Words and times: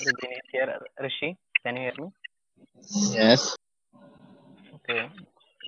Rajin 0.00 0.32
is 0.32 0.48
here. 0.52 0.80
Rishi, 1.00 1.36
can 1.64 1.76
you 1.76 1.82
hear 1.82 1.94
me? 1.98 2.12
Yes. 3.14 3.56
Okay. 4.74 5.08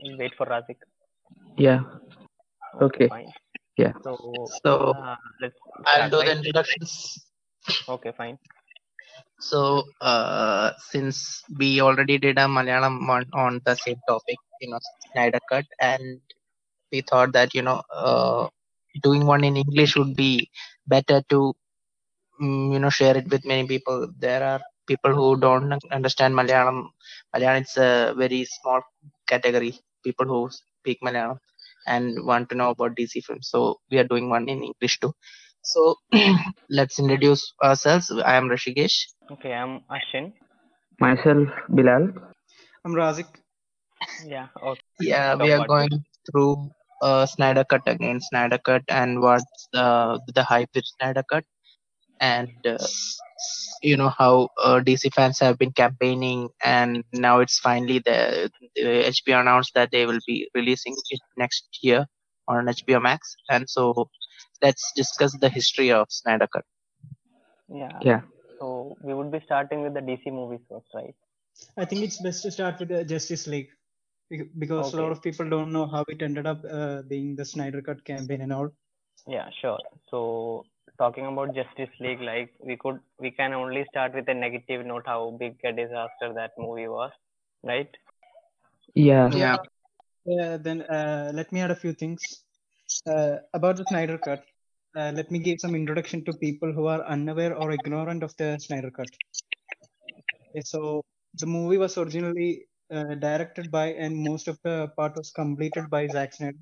We'll 0.03 0.19
wait 0.19 0.33
for 0.37 0.47
Razik. 0.47 0.77
Yeah. 1.57 1.81
Okay. 2.81 3.09
Fine. 3.09 3.33
Yeah. 3.77 3.93
So, 4.03 4.53
So 4.63 4.95
uh, 4.95 5.17
let's 5.41 5.55
I'll 5.87 6.09
start, 6.09 6.11
do 6.11 6.19
the 6.23 6.33
introductions. 6.33 7.19
Okay, 7.89 8.13
fine. 8.17 8.39
So 9.41 9.85
uh, 10.01 10.73
since 10.91 11.43
we 11.59 11.81
already 11.81 12.19
did 12.19 12.39
a 12.39 12.47
Malayalam 12.47 13.07
one 13.07 13.27
on 13.33 13.61
the 13.65 13.75
same 13.75 14.01
topic, 14.09 14.37
you 14.61 14.71
know, 14.71 14.79
Snyder 15.13 15.41
Cut, 15.49 15.65
and 15.81 16.21
we 16.93 17.03
thought 17.03 17.33
that 17.33 17.55
you 17.55 17.63
know, 17.63 17.83
uh, 17.93 18.49
doing 19.03 19.27
one 19.27 19.45
in 19.45 19.57
English 19.57 19.97
would 19.97 20.17
be 20.17 20.51
better 20.87 21.23
to 21.31 21.55
you 22.41 22.79
know 22.79 22.91
share 22.91 23.17
it 23.17 23.29
with 23.29 23.45
many 23.45 23.67
people. 23.67 24.09
There 24.19 24.43
are 24.43 24.61
people 24.87 25.15
who 25.15 25.39
don't 25.39 25.73
understand 25.93 26.35
Malayalam. 26.35 26.89
Malayalam 27.35 27.63
is 27.63 27.77
a 27.77 28.15
very 28.17 28.45
small 28.45 28.83
category. 29.27 29.75
People 30.05 30.27
who 30.27 30.49
speak 30.51 30.99
Malayalam 31.03 31.39
and 31.87 32.25
want 32.25 32.49
to 32.51 32.55
know 32.55 32.71
about 32.71 32.97
DC 32.97 33.25
films. 33.25 33.49
So 33.51 33.77
we 33.91 33.99
are 33.99 34.09
doing 34.13 34.31
one 34.31 34.49
in 34.49 34.63
English 34.63 35.01
too. 35.01 35.13
So 35.63 35.97
let's 36.71 36.99
introduce 36.99 37.53
ourselves. 37.63 38.11
I 38.11 38.37
am 38.37 38.49
Rishikesh. 38.49 38.97
Okay, 39.33 39.53
I'm 39.53 39.81
Ashin. 39.91 40.33
Myself, 41.01 41.49
Bilal. 41.69 42.09
I'm 42.85 42.95
Razik. 42.95 43.29
Yeah. 44.25 44.49
Okay. 44.63 44.81
Yeah, 45.01 45.33
Talk 45.33 45.43
we 45.43 45.53
are 45.53 45.57
about 45.57 45.69
going 45.69 46.05
through 46.31 46.71
uh, 47.03 47.27
Snyder 47.27 47.65
Cut 47.65 47.83
again, 47.87 48.21
Snyder 48.21 48.59
Cut, 48.59 48.83
and 48.89 49.21
what's 49.21 49.69
the 49.73 50.21
the 50.35 50.43
hype 50.43 50.71
with 50.75 50.85
Snyder 50.97 51.25
Cut, 51.31 51.45
and 52.21 52.51
uh, 52.67 52.79
you 53.83 53.97
know 53.97 54.09
how 54.09 54.49
uh, 54.63 54.81
DC 54.81 55.11
fans 55.11 55.39
have 55.41 55.59
been 55.59 55.73
campaigning, 55.73 56.49
and 56.63 57.05
now 57.13 57.41
it's 57.41 57.59
finally 57.59 57.99
the, 58.01 58.51
the 58.77 59.07
HBO 59.07 59.41
announced 59.41 59.73
that 59.75 59.91
they 59.91 60.07
will 60.07 60.21
be 60.27 60.49
releasing 60.55 60.95
it 61.11 61.21
next 61.37 61.67
year 61.83 62.07
on 62.49 62.67
HBO 62.69 63.01
Max, 63.01 63.37
and 63.49 63.69
so 63.69 64.09
let's 64.63 64.93
discuss 64.97 65.37
the 65.39 65.49
history 65.49 65.91
of 65.93 66.07
Snyder 66.11 66.49
Cut. 66.53 66.65
Yeah. 67.69 67.99
Yeah. 68.03 68.21
So 68.59 68.97
we 69.03 69.15
would 69.15 69.31
be 69.31 69.41
starting 69.45 69.83
with 69.83 69.95
the 69.95 70.01
DC 70.01 70.33
movies 70.33 70.61
first, 70.69 70.87
right? 70.95 71.15
I 71.77 71.85
think 71.85 72.03
it's 72.03 72.21
best 72.21 72.43
to 72.43 72.51
start 72.51 72.79
with 72.81 72.89
the 72.89 73.05
Justice 73.05 73.47
League 73.47 73.69
bec- 74.31 74.49
because 74.59 74.93
a 74.93 74.97
lot 75.01 75.13
of 75.13 75.23
people 75.23 75.49
don't 75.49 75.73
know 75.73 75.87
how 75.87 76.05
it 76.09 76.23
ended 76.23 76.47
up 76.47 76.63
uh, 76.71 77.03
being 77.03 77.37
the 77.37 77.45
Snyder 77.45 77.83
Cut 77.83 78.05
campaign 78.05 78.41
and 78.41 78.53
all. 78.53 78.71
Yeah, 79.27 79.49
sure. 79.61 79.79
So 80.11 80.65
talking 80.99 81.27
about 81.27 81.55
Justice 81.55 81.91
League, 82.01 82.21
like 82.21 82.53
we 82.61 82.77
could, 82.77 83.01
we 83.19 83.31
can 83.31 83.53
only 83.53 83.85
start 83.91 84.15
with 84.15 84.29
a 84.29 84.35
negative 84.35 84.87
note 84.87 85.05
how 85.07 85.37
big 85.39 85.57
a 85.65 85.73
disaster 85.73 86.33
that 86.35 86.53
movie 86.59 86.89
was, 86.89 87.13
right? 87.63 87.91
Yeah. 88.95 89.31
Yeah, 89.35 89.57
Uh, 90.31 90.59
then 90.59 90.83
uh, 90.83 91.33
let 91.35 91.53
me 91.53 91.61
add 91.61 91.71
a 91.71 91.77
few 91.77 91.93
things 91.93 92.45
uh, 93.07 93.37
about 93.55 93.77
the 93.77 93.85
Snyder 93.87 94.19
Cut. 94.19 94.45
Uh, 94.97 95.13
let 95.15 95.31
me 95.31 95.39
give 95.39 95.61
some 95.61 95.75
introduction 95.75 96.25
to 96.25 96.33
people 96.35 96.73
who 96.73 96.87
are 96.87 97.03
unaware 97.05 97.55
or 97.57 97.73
ignorant 97.73 98.23
of 98.23 98.37
the 98.37 98.59
Snyder 98.59 98.91
Cut. 98.91 99.09
Okay, 100.51 100.63
so 100.63 101.05
the 101.35 101.47
movie 101.47 101.79
was 101.79 101.97
originally 101.99 102.67
uh, 102.93 103.15
directed 103.15 103.71
by 103.71 103.93
and 103.93 104.17
most 104.17 104.49
of 104.49 104.59
the 104.65 104.89
part 104.97 105.17
was 105.17 105.31
completed 105.31 105.91
by 105.91 106.09
Zack 106.09 106.35
Snyder. 106.35 106.59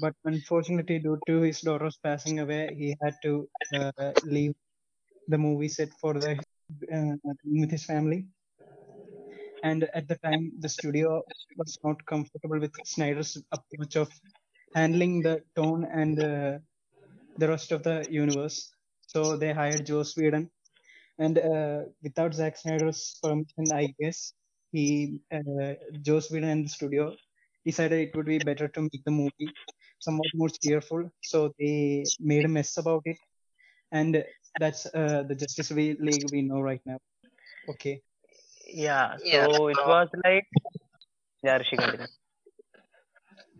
But 0.00 0.14
unfortunately, 0.24 0.98
due 0.98 1.22
to 1.26 1.40
his 1.40 1.60
daughter's 1.62 1.96
passing 1.96 2.40
away, 2.40 2.74
he 2.76 2.96
had 3.02 3.14
to 3.22 3.48
uh, 3.74 4.12
leave 4.24 4.54
the 5.28 5.38
movie 5.38 5.68
set 5.68 5.90
for 6.00 6.14
the 6.14 6.38
uh, 6.92 7.16
with 7.44 7.70
his 7.70 7.84
family. 7.84 8.26
And 9.62 9.84
at 9.94 10.08
the 10.08 10.16
time, 10.18 10.52
the 10.58 10.68
studio 10.68 11.22
was 11.56 11.78
not 11.84 12.04
comfortable 12.06 12.58
with 12.58 12.74
Snyder's 12.84 13.36
approach 13.52 13.96
of 13.96 14.10
handling 14.74 15.22
the 15.22 15.42
tone 15.56 15.84
and 15.84 16.18
uh, 16.18 16.58
the 17.38 17.48
rest 17.48 17.72
of 17.72 17.82
the 17.84 18.06
universe. 18.10 18.72
So 19.06 19.36
they 19.36 19.52
hired 19.52 19.86
Joss 19.86 20.16
Whedon, 20.16 20.50
and 21.18 21.38
uh, 21.38 21.82
without 22.02 22.34
Zack 22.34 22.56
Snyder's 22.58 23.18
permission, 23.22 23.72
I 23.72 23.94
guess 24.00 24.34
he 24.72 25.20
uh, 25.32 25.74
Joss 26.02 26.30
Whedon 26.30 26.48
and 26.50 26.64
the 26.66 26.70
studio 26.70 27.16
decided 27.64 28.00
it 28.08 28.16
would 28.16 28.26
be 28.26 28.38
better 28.38 28.68
to 28.68 28.82
make 28.82 29.04
the 29.04 29.12
movie 29.12 29.54
somewhat 30.02 30.28
more 30.34 30.48
cheerful. 30.48 31.10
So 31.22 31.52
they 31.58 32.04
made 32.20 32.44
a 32.44 32.48
mess 32.48 32.76
about 32.76 33.02
it, 33.04 33.18
and 33.92 34.24
that's 34.60 34.86
uh, 34.86 35.24
the 35.28 35.34
Justice 35.34 35.70
League 35.70 36.30
we 36.32 36.42
know 36.42 36.60
right 36.60 36.80
now. 36.84 36.98
Okay. 37.70 38.00
Yeah. 38.66 39.16
yeah. 39.24 39.46
So 39.46 39.68
it 39.68 39.78
was 39.86 40.08
like, 40.24 40.46
yeah, 41.42 41.56
Rishi, 41.56 41.76
continue. 41.76 42.06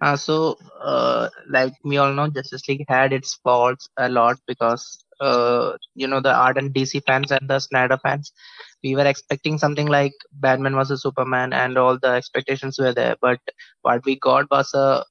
Uh, 0.01 0.17
so, 0.17 0.59
uh, 0.81 1.29
like 1.49 1.73
we 1.85 1.97
all 1.97 2.13
know, 2.13 2.29
Justice 2.29 2.69
League 2.69 2.85
had 2.89 3.13
its 3.13 3.35
faults 3.45 3.89
a 3.99 4.09
lot 4.09 4.37
because, 4.49 5.05
uh, 5.21 5.73
you 5.95 6.09
know, 6.09 6.21
the 6.21 6.35
ardent 6.35 6.73
DC 6.75 7.01
fans 7.07 7.31
and 7.31 7.49
the 7.49 7.61
Snyder 7.61 7.97
fans, 8.03 8.33
we 8.83 8.97
were 8.97 9.07
expecting 9.07 9.59
something 9.59 9.87
like 9.87 10.13
Batman 10.33 10.75
vs 10.75 11.03
Superman, 11.03 11.53
and 11.53 11.79
all 11.79 11.99
the 12.03 12.09
expectations 12.09 12.81
were 12.81 12.93
there. 12.93 13.15
But 13.21 13.39
what 13.83 14.05
we 14.05 14.19
got 14.19 14.51
was 14.51 14.75
a, 14.75 15.05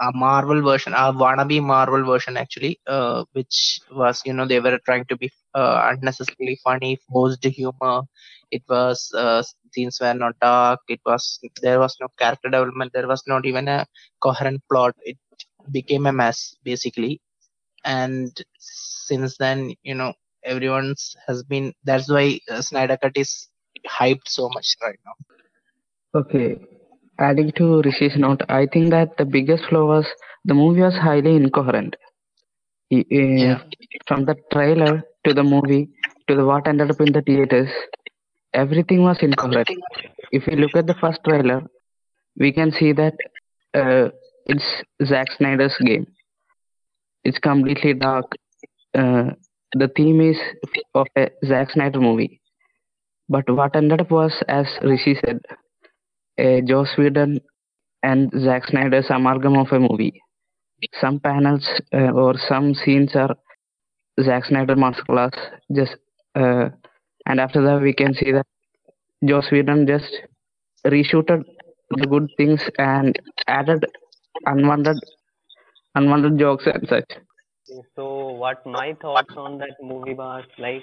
a 0.00 0.10
Marvel 0.12 0.62
version, 0.62 0.92
a 0.92 1.12
wannabe 1.12 1.62
Marvel 1.62 2.04
version, 2.04 2.36
actually, 2.36 2.80
uh, 2.86 3.24
which 3.32 3.80
was, 3.90 4.22
you 4.24 4.32
know, 4.32 4.46
they 4.46 4.60
were 4.60 4.78
trying 4.84 5.04
to 5.06 5.16
be 5.16 5.30
uh, 5.54 5.90
unnecessarily 5.92 6.58
funny, 6.64 6.98
forced 7.08 7.44
humor. 7.44 8.02
It 8.50 8.62
was 8.68 9.12
uh, 9.14 9.42
scenes 9.72 9.98
were 10.00 10.14
not 10.14 10.38
dark. 10.40 10.80
It 10.88 11.00
was 11.06 11.40
there 11.62 11.78
was 11.78 11.96
no 12.00 12.08
character 12.18 12.48
development. 12.48 12.92
There 12.92 13.08
was 13.08 13.22
not 13.26 13.46
even 13.46 13.68
a 13.68 13.86
coherent 14.20 14.62
plot. 14.70 14.94
It 15.02 15.18
became 15.70 16.06
a 16.06 16.12
mess 16.12 16.54
basically. 16.62 17.20
And 17.84 18.32
since 18.58 19.36
then, 19.36 19.74
you 19.82 19.94
know, 19.94 20.14
everyone's 20.44 21.16
has 21.26 21.42
been. 21.42 21.72
That's 21.84 22.10
why 22.10 22.40
uh, 22.50 22.62
Snyder 22.62 22.96
Cut 22.96 23.16
is 23.16 23.48
hyped 23.88 24.28
so 24.28 24.48
much 24.54 24.76
right 24.82 24.98
now. 25.04 26.20
Okay. 26.20 26.73
Adding 27.18 27.52
to 27.56 27.82
Rishi's 27.82 28.16
note, 28.16 28.42
I 28.48 28.66
think 28.66 28.90
that 28.90 29.16
the 29.16 29.24
biggest 29.24 29.64
flaw 29.66 29.84
was 29.86 30.06
the 30.44 30.54
movie 30.54 30.80
was 30.82 30.96
highly 30.96 31.34
incoherent. 31.36 31.96
I- 32.92 33.06
eh, 33.10 33.36
Yeah. 33.44 33.58
From 34.08 34.24
the 34.26 34.36
trailer 34.52 35.02
to 35.24 35.34
the 35.34 35.44
movie 35.44 35.88
to 36.28 36.34
the 36.36 36.44
what 36.44 36.66
ended 36.68 36.90
up 36.90 37.00
in 37.00 37.12
the 37.12 37.22
theaters, 37.22 37.70
everything 38.52 39.02
was 39.02 39.22
incoherent. 39.22 39.68
If 40.32 40.46
we 40.46 40.56
look 40.56 40.74
at 40.76 40.86
the 40.86 40.94
first 40.94 41.20
trailer, 41.24 41.62
we 42.38 42.52
can 42.52 42.72
see 42.72 42.92
that 42.92 43.14
uh, 43.74 44.10
it's 44.46 44.68
Zack 45.04 45.30
Snyder's 45.32 45.76
game. 45.78 46.06
It's 47.24 47.38
completely 47.38 47.94
dark. 47.94 48.32
Uh, 48.94 49.30
the 49.74 49.88
theme 49.88 50.20
is 50.20 50.38
of 50.94 51.06
a 51.16 51.30
Zack 51.44 51.70
Snyder 51.70 52.00
movie. 52.00 52.40
But 53.28 53.48
what 53.50 53.74
ended 53.76 54.00
up 54.00 54.10
was, 54.10 54.42
as 54.48 54.66
Rishi 54.82 55.14
said, 55.14 55.40
a 56.38 56.60
Joss 56.62 56.96
Whedon 56.98 57.40
and 58.02 58.30
Zack 58.38 58.66
Snyder's 58.66 59.06
amalgam 59.10 59.56
of 59.56 59.72
a 59.72 59.80
movie. 59.80 60.22
Some 61.00 61.20
panels 61.20 61.66
uh, 61.92 62.10
or 62.10 62.34
some 62.36 62.74
scenes 62.74 63.14
are 63.14 63.36
Zack 64.22 64.44
Snyder 64.46 64.76
masterclass. 64.76 65.32
Just 65.74 65.96
uh, 66.34 66.68
and 67.26 67.40
after 67.40 67.62
that 67.62 67.80
we 67.80 67.92
can 67.94 68.14
see 68.14 68.32
that 68.32 68.46
Joss 69.24 69.50
Whedon 69.50 69.86
just 69.86 70.12
reshooted 70.86 71.44
the 71.90 72.06
good 72.06 72.28
things 72.36 72.62
and 72.78 73.18
added 73.46 73.84
unwanted 74.46 74.98
unwanted 75.94 76.38
jokes 76.38 76.66
and 76.66 76.86
such. 76.88 77.10
So 77.96 78.32
what 78.32 78.64
my 78.66 78.94
thoughts 79.00 79.34
on 79.36 79.58
that 79.58 79.76
movie 79.82 80.14
was 80.14 80.44
like, 80.58 80.82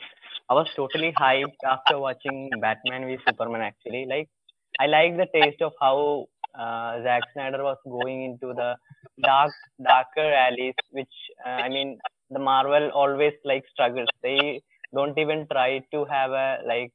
I 0.49 0.53
was 0.55 0.67
totally 0.75 1.13
hyped 1.17 1.61
after 1.69 1.99
watching 1.99 2.49
Batman 2.59 3.05
v 3.05 3.17
Superman. 3.27 3.61
Actually, 3.61 4.07
like 4.09 4.29
I 4.79 4.87
like 4.87 5.17
the 5.17 5.27
taste 5.33 5.61
of 5.61 5.73
how 5.79 6.27
uh, 6.57 7.01
Zack 7.03 7.23
Snyder 7.33 7.63
was 7.63 7.77
going 7.85 8.23
into 8.23 8.53
the 8.53 8.75
dark, 9.23 9.51
darker 9.83 10.29
alleys, 10.45 10.75
which 10.91 11.13
uh, 11.45 11.49
I 11.49 11.69
mean, 11.69 11.99
the 12.29 12.39
Marvel 12.39 12.89
always 12.93 13.33
like 13.45 13.63
struggles. 13.71 14.09
They 14.23 14.61
don't 14.93 15.17
even 15.17 15.47
try 15.51 15.79
to 15.93 16.05
have 16.05 16.31
a 16.31 16.59
like. 16.65 16.91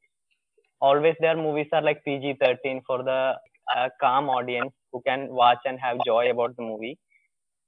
Always 0.80 1.14
their 1.20 1.36
movies 1.36 1.68
are 1.72 1.82
like 1.82 2.04
PG-13 2.04 2.82
for 2.86 3.02
the 3.02 3.34
uh, 3.76 3.88
calm 4.00 4.28
audience 4.28 4.72
who 4.92 5.00
can 5.06 5.28
watch 5.30 5.58
and 5.64 5.78
have 5.80 5.98
joy 6.04 6.30
about 6.30 6.56
the 6.56 6.62
movie 6.62 6.98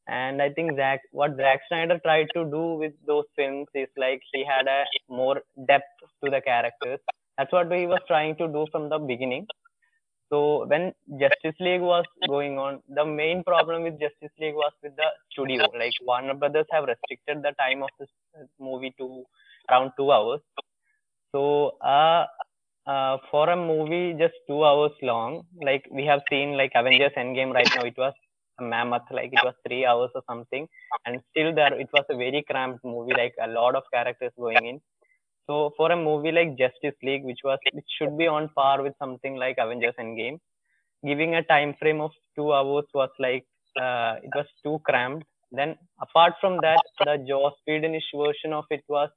and 0.09 0.41
I 0.43 0.51
think 0.51 0.77
Zack, 0.77 1.01
what 1.13 1.37
Zack 1.37 1.61
Snyder 1.69 1.99
tried 2.05 2.29
to 2.35 2.45
do 2.45 2.75
with 2.75 2.93
those 3.07 3.25
films 3.37 3.69
is 3.75 3.89
like 3.97 4.21
he 4.33 4.45
had 4.45 4.67
a 4.67 4.85
more 5.09 5.43
depth 5.67 5.85
to 6.25 6.31
the 6.31 6.41
characters. 6.41 7.01
That's 7.37 7.53
what 7.53 7.71
he 7.73 7.87
was 7.87 8.01
trying 8.09 8.37
to 8.37 8.49
do 8.49 8.67
from 8.73 8.89
the 8.89 8.99
beginning. 8.99 9.47
So 10.31 10.67
when 10.67 10.93
Justice 11.21 11.57
League 11.61 11.81
was 11.81 12.05
going 12.29 12.59
on, 12.59 12.83
the 12.89 13.05
main 13.05 13.43
problem 13.45 13.83
with 13.85 13.99
Justice 14.01 14.33
League 14.39 14.55
was 14.55 14.73
with 14.83 14.95
the 14.97 15.09
studio. 15.31 15.65
Like 15.79 15.95
Warner 16.03 16.35
Brothers 16.35 16.67
have 16.71 16.85
restricted 16.85 17.43
the 17.43 17.53
time 17.59 17.83
of 17.83 17.91
this 17.99 18.11
movie 18.61 18.95
to 18.99 19.25
around 19.71 19.93
two 19.99 20.13
hours. 20.13 20.41
So 21.35 21.77
uh, 21.81 22.27
uh, 22.87 23.19
for 23.31 23.49
a 23.51 23.57
movie 23.57 24.15
just 24.19 24.35
two 24.49 24.65
hours 24.65 24.93
long, 25.03 25.45
like 25.63 25.87
we 25.91 26.05
have 26.07 26.21
seen 26.31 26.57
like 26.57 26.73
Avengers 26.75 27.13
Endgame 27.17 27.53
right 27.53 27.69
now, 27.77 27.83
it 27.83 27.95
was 27.97 28.15
a 28.59 28.63
mammoth, 28.63 29.03
like 29.11 29.31
it 29.33 29.41
was 29.45 29.55
three 29.67 29.85
hours 29.87 30.11
or 30.15 30.23
something, 30.29 30.67
and 31.07 31.21
still 31.31 31.55
there 31.55 31.75
it 31.79 31.89
was 31.93 32.05
a 32.11 32.17
very 32.17 32.45
cramped 32.51 32.85
movie, 32.85 33.15
like 33.15 33.35
a 33.43 33.49
lot 33.49 33.75
of 33.75 33.85
characters 33.93 34.33
going 34.39 34.67
in. 34.67 34.81
So 35.49 35.73
for 35.77 35.91
a 35.91 35.97
movie 35.97 36.33
like 36.33 36.59
Justice 36.59 36.99
League, 37.03 37.25
which 37.25 37.41
was 37.43 37.59
which 37.73 37.87
should 37.99 38.17
be 38.19 38.27
on 38.27 38.51
par 38.51 38.83
with 38.83 38.95
something 38.99 39.37
like 39.37 39.57
Avengers 39.59 39.95
Endgame, 39.99 40.39
giving 41.07 41.35
a 41.35 41.43
time 41.43 41.75
frame 41.81 42.01
of 42.01 42.11
two 42.37 42.53
hours 42.53 42.85
was 42.95 43.11
like 43.19 43.47
uh, 43.81 44.17
it 44.23 44.31
was 44.35 44.47
too 44.63 44.79
cramped. 44.85 45.27
Then 45.51 45.77
apart 46.03 46.35
from 46.41 46.59
that, 46.63 46.83
the 47.05 47.25
Joss 47.27 47.55
Whedonish 47.67 48.11
version 48.15 48.53
of 48.53 48.65
it 48.71 48.85
was 48.89 49.09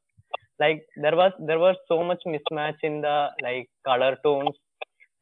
like 0.60 0.86
there 0.96 1.16
was 1.16 1.34
there 1.40 1.60
was 1.60 1.76
so 1.88 2.04
much 2.04 2.22
mismatch 2.26 2.82
in 2.84 3.02
the 3.02 3.30
like 3.44 3.70
color 3.86 4.18
tones 4.24 4.56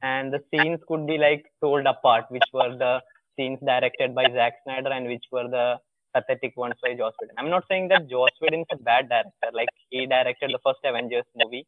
and 0.02 0.32
the 0.34 0.42
scenes 0.52 0.80
could 0.88 1.08
be 1.08 1.18
like 1.18 1.46
told 1.62 1.86
apart, 1.86 2.26
which 2.30 2.50
were 2.54 2.78
the 2.78 3.02
scenes 3.36 3.60
directed 3.66 4.14
by 4.14 4.26
Zack 4.34 4.54
Snyder 4.64 4.92
and 4.92 5.08
which 5.08 5.26
were 5.32 5.50
the 5.50 5.78
pathetic 6.20 6.56
ones 6.58 6.76
by 6.84 6.94
Joss 6.96 7.14
Whedon. 7.22 7.36
I'm 7.38 7.50
not 7.50 7.66
saying 7.70 7.90
that 7.90 8.10
Joss 8.10 8.32
Whedon 8.42 8.62
is 8.62 8.80
a 8.80 8.84
bad 8.84 9.10
director. 9.10 9.50
Like 9.54 9.70
he 9.90 10.06
directed 10.06 10.52
the 10.52 10.60
first 10.66 10.80
Avengers 10.84 11.26
movie, 11.36 11.66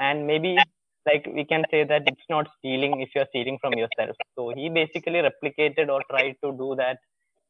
and 0.00 0.26
maybe 0.26 0.56
like 1.06 1.26
we 1.34 1.44
can 1.44 1.64
say 1.70 1.84
that 1.84 2.02
it's 2.06 2.28
not 2.28 2.48
stealing 2.58 3.00
if 3.00 3.10
you're 3.14 3.28
stealing 3.30 3.58
from 3.60 3.74
yourself. 3.74 4.16
So 4.36 4.52
he 4.54 4.68
basically 4.68 5.22
replicated 5.28 5.88
or 5.88 6.02
tried 6.10 6.36
to 6.44 6.52
do 6.52 6.74
that 6.76 6.98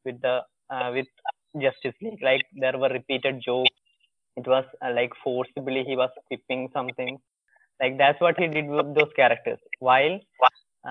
with 0.05 0.21
the 0.21 0.41
uh, 0.69 0.91
with 0.93 1.07
Justice 1.59 1.95
League. 2.01 2.21
Like 2.21 2.43
there 2.53 2.77
were 2.77 2.89
repeated 2.89 3.41
jokes. 3.43 3.75
It 4.35 4.47
was 4.47 4.65
uh, 4.85 4.93
like 4.93 5.11
forcibly 5.23 5.83
he 5.83 5.95
was 5.95 6.09
skipping 6.25 6.69
something. 6.73 7.17
Like 7.81 7.97
that's 7.97 8.21
what 8.21 8.37
he 8.39 8.47
did 8.47 8.67
with 8.67 8.95
those 8.95 9.11
characters. 9.15 9.59
While 9.79 10.19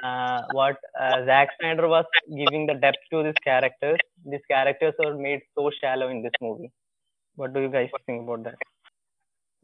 uh, 0.03 0.43
what 0.53 0.77
uh, 1.01 1.25
Zack 1.25 1.49
Snyder 1.61 1.89
was 1.89 2.05
giving 2.37 2.67
the 2.67 2.75
depth 2.75 2.99
to 3.13 3.23
these 3.23 3.41
characters, 3.45 3.99
these 4.25 4.41
characters 4.51 4.95
are 5.05 5.17
made 5.17 5.41
so 5.57 5.71
shallow 5.81 6.09
in 6.09 6.23
this 6.23 6.33
movie. 6.41 6.73
What 7.37 7.55
do 7.55 7.61
you 7.61 7.71
guys 7.71 7.91
think 8.07 8.23
about 8.23 8.45
that? 8.45 8.59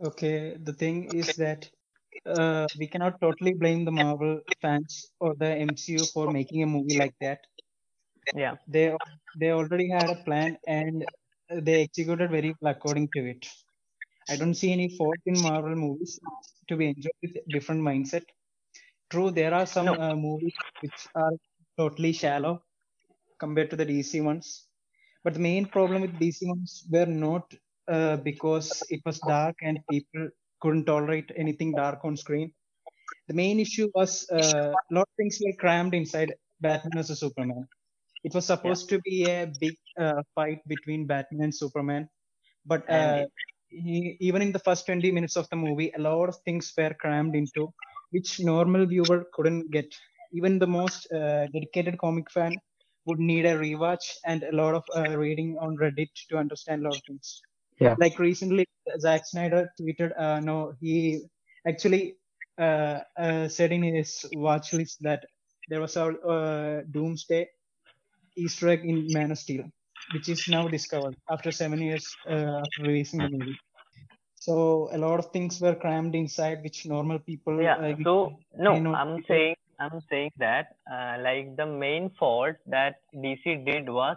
Okay, 0.02 0.56
the 0.56 0.72
thing 0.72 1.04
is 1.14 1.36
that 1.36 1.70
uh, 2.26 2.66
we 2.78 2.86
cannot 2.86 3.20
totally 3.20 3.54
blame 3.54 3.84
the 3.84 3.92
Marvel 3.92 4.40
fans 4.60 5.10
or 5.20 5.34
the 5.34 5.46
MCU 5.46 6.06
for 6.06 6.28
making 6.28 6.62
a 6.62 6.66
movie 6.66 6.98
like 6.98 7.14
that. 7.20 7.40
Yeah. 8.34 8.56
They 8.66 8.96
they 9.38 9.50
already 9.50 9.88
had 9.88 10.10
a 10.10 10.22
plan 10.24 10.58
and 10.66 11.04
they 11.50 11.82
executed 11.82 12.30
very 12.30 12.54
well 12.60 12.72
according 12.72 13.08
to 13.14 13.30
it. 13.30 13.46
I 14.28 14.36
don't 14.36 14.54
see 14.54 14.72
any 14.72 14.96
fault 14.96 15.20
in 15.26 15.40
Marvel 15.40 15.74
movies 15.76 16.18
to 16.68 16.76
be 16.76 16.88
enjoyed 16.88 17.12
with 17.22 17.36
different 17.48 17.82
mindset. 17.82 18.24
True, 19.12 19.30
there 19.30 19.52
are 19.54 19.66
some 19.66 19.86
No. 19.86 19.96
uh, 19.98 20.16
movies 20.16 20.54
which 20.80 21.06
are 21.14 21.32
totally 21.78 22.12
shallow 22.12 22.64
compared 23.38 23.70
to 23.70 23.76
the 23.76 23.84
DC 23.86 24.20
ones. 24.22 24.68
But 25.24 25.34
the 25.34 25.40
main 25.40 25.66
problem 25.66 26.02
with 26.02 26.18
DC 26.18 26.46
ones 26.46 26.86
were 26.90 27.06
not 27.06 27.54
uh, 27.88 28.16
because 28.18 28.86
it 28.90 29.02
was 29.06 29.20
dark 29.20 29.56
and 29.62 29.80
people 29.90 30.30
couldn't 30.60 30.86
tolerate 30.86 31.30
anything 31.36 31.74
dark 31.74 32.04
on 32.04 32.16
screen. 32.16 32.52
The 33.28 33.34
main 33.34 33.60
issue 33.60 33.90
was 33.94 34.28
uh, 34.30 34.74
a 34.90 34.94
lot 34.94 35.08
of 35.10 35.14
things 35.18 35.38
were 35.44 35.54
crammed 35.64 35.94
inside 35.94 36.34
Batman 36.60 36.94
vs 36.94 37.20
Superman. 37.20 37.68
It 38.24 38.34
was 38.34 38.46
supposed 38.46 38.88
to 38.90 39.00
be 39.00 39.26
a 39.30 39.46
big 39.60 39.76
uh, 39.98 40.22
fight 40.34 40.60
between 40.68 41.06
Batman 41.06 41.44
and 41.44 41.54
Superman, 41.54 42.08
but 42.66 42.88
uh, 42.90 43.26
he, 43.68 44.16
even 44.20 44.42
in 44.42 44.52
the 44.52 44.60
first 44.60 44.86
20 44.86 45.10
minutes 45.12 45.36
of 45.36 45.48
the 45.50 45.56
movie, 45.56 45.92
a 45.96 46.00
lot 46.00 46.28
of 46.30 46.36
things 46.44 46.72
were 46.76 46.94
crammed 46.94 47.34
into 47.36 47.72
which 48.12 48.40
normal 48.40 48.86
viewer 48.86 49.26
couldn't 49.34 49.70
get. 49.70 49.92
Even 50.32 50.58
the 50.58 50.66
most 50.66 51.10
uh, 51.12 51.46
dedicated 51.48 51.98
comic 51.98 52.30
fan 52.30 52.56
would 53.06 53.18
need 53.18 53.44
a 53.44 53.56
rewatch 53.56 54.06
and 54.24 54.44
a 54.44 54.52
lot 54.52 54.74
of 54.74 54.84
uh, 54.96 55.16
reading 55.16 55.56
on 55.60 55.76
Reddit 55.76 56.08
to 56.30 56.36
understand 56.38 56.82
a 56.82 56.84
lot 56.88 56.96
of 56.96 57.02
things. 57.06 57.42
Yeah. 57.80 57.96
Like 57.98 58.18
recently, 58.18 58.66
Zack 58.98 59.26
Snyder 59.26 59.68
tweeted, 59.80 60.12
uh, 60.18 60.40
no, 60.40 60.74
he 60.80 61.24
actually 61.66 62.16
uh, 62.58 63.00
uh, 63.18 63.48
said 63.48 63.72
in 63.72 63.82
his 63.82 64.24
watch 64.32 64.72
list 64.72 64.98
that 65.02 65.24
there 65.68 65.80
was 65.80 65.96
a 65.96 66.06
uh, 66.06 66.82
Doomsday 66.90 67.48
Easter 68.36 68.68
egg 68.68 68.84
in 68.84 69.06
Man 69.12 69.30
of 69.32 69.38
Steel, 69.38 69.64
which 70.14 70.28
is 70.28 70.48
now 70.48 70.68
discovered 70.68 71.16
after 71.30 71.50
seven 71.50 71.80
years 71.80 72.06
uh, 72.28 72.60
after 72.62 72.82
releasing 72.82 73.20
the 73.20 73.28
movie. 73.28 73.58
So 74.46 74.88
a 74.92 74.98
lot 74.98 75.18
of 75.20 75.26
things 75.34 75.60
were 75.60 75.74
crammed 75.76 76.14
inside, 76.16 76.62
which 76.64 76.78
normal 76.94 77.18
people. 77.30 77.60
yeah 77.66 77.76
uh, 77.88 77.96
so 78.06 78.12
no 78.66 78.72
i'm 79.00 79.12
saying 79.28 79.56
i'm 79.84 79.98
saying 80.10 80.32
that 80.44 80.66
uh, 80.94 81.14
like 81.26 81.48
the 81.60 81.66
main 81.82 82.04
fault 82.20 82.56
that 82.74 82.96
dc 83.24 83.54
did 83.68 83.90
was 83.98 84.16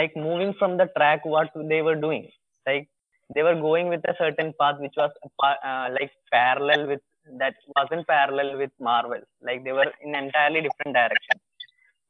like 0.00 0.12
moving 0.26 0.52
from 0.58 0.76
the 0.80 0.86
track 0.96 1.24
what 1.24 1.50
they 1.70 1.82
were 1.82 1.96
doing. 2.04 2.28
Like 2.66 2.88
they 3.34 3.42
were 3.42 3.54
going 3.54 3.88
with 3.88 4.02
a 4.12 4.14
certain 4.18 4.52
path 4.60 4.76
which 4.84 4.94
was 4.96 5.10
uh, 5.44 5.88
like 5.98 6.12
parallel 6.32 6.86
with 6.90 7.00
that 7.40 7.54
wasn't 7.76 8.06
parallel 8.06 8.58
with 8.58 8.72
marvel. 8.80 9.20
Like 9.48 9.64
they 9.64 9.72
were 9.72 9.90
in 10.04 10.14
entirely 10.14 10.62
different 10.66 10.94
direction. 11.00 11.36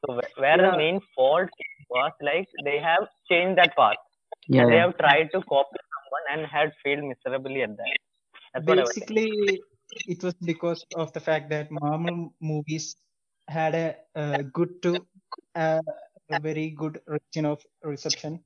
So 0.05 0.15
wh- 0.19 0.41
where 0.41 0.59
the 0.67 0.77
main 0.77 1.01
fault 1.17 1.51
was 1.91 2.13
like 2.31 2.49
they 2.65 2.79
have 2.79 3.07
changed 3.31 3.59
that 3.59 3.77
path. 3.77 4.03
Yeah, 4.49 4.67
they 4.67 4.77
have 4.85 4.97
tried 4.99 5.31
to 5.35 5.43
copy 5.55 5.79
someone 6.13 6.25
and 6.33 6.47
had 6.47 6.73
failed 6.85 7.05
miserably 7.13 7.63
at 7.63 7.77
that 7.77 7.97
that's 8.55 8.67
what 8.67 8.79
I 8.79 8.85
was 8.85 8.97
saying. 8.97 9.09
basically 9.09 9.61
it 10.15 10.23
was 10.23 10.35
because 10.53 10.85
of 10.95 11.13
the 11.13 11.21
fact 11.21 11.51
that 11.51 11.71
Marvel 11.71 12.33
movies 12.41 12.97
had 13.49 13.75
a 13.75 13.97
uh, 14.15 14.43
good 14.53 14.83
to 14.83 14.93
uh, 15.55 15.81
a 16.31 16.39
very 16.39 16.71
good 16.71 17.01
region 17.07 17.47
of 17.47 17.61
reception 17.83 18.41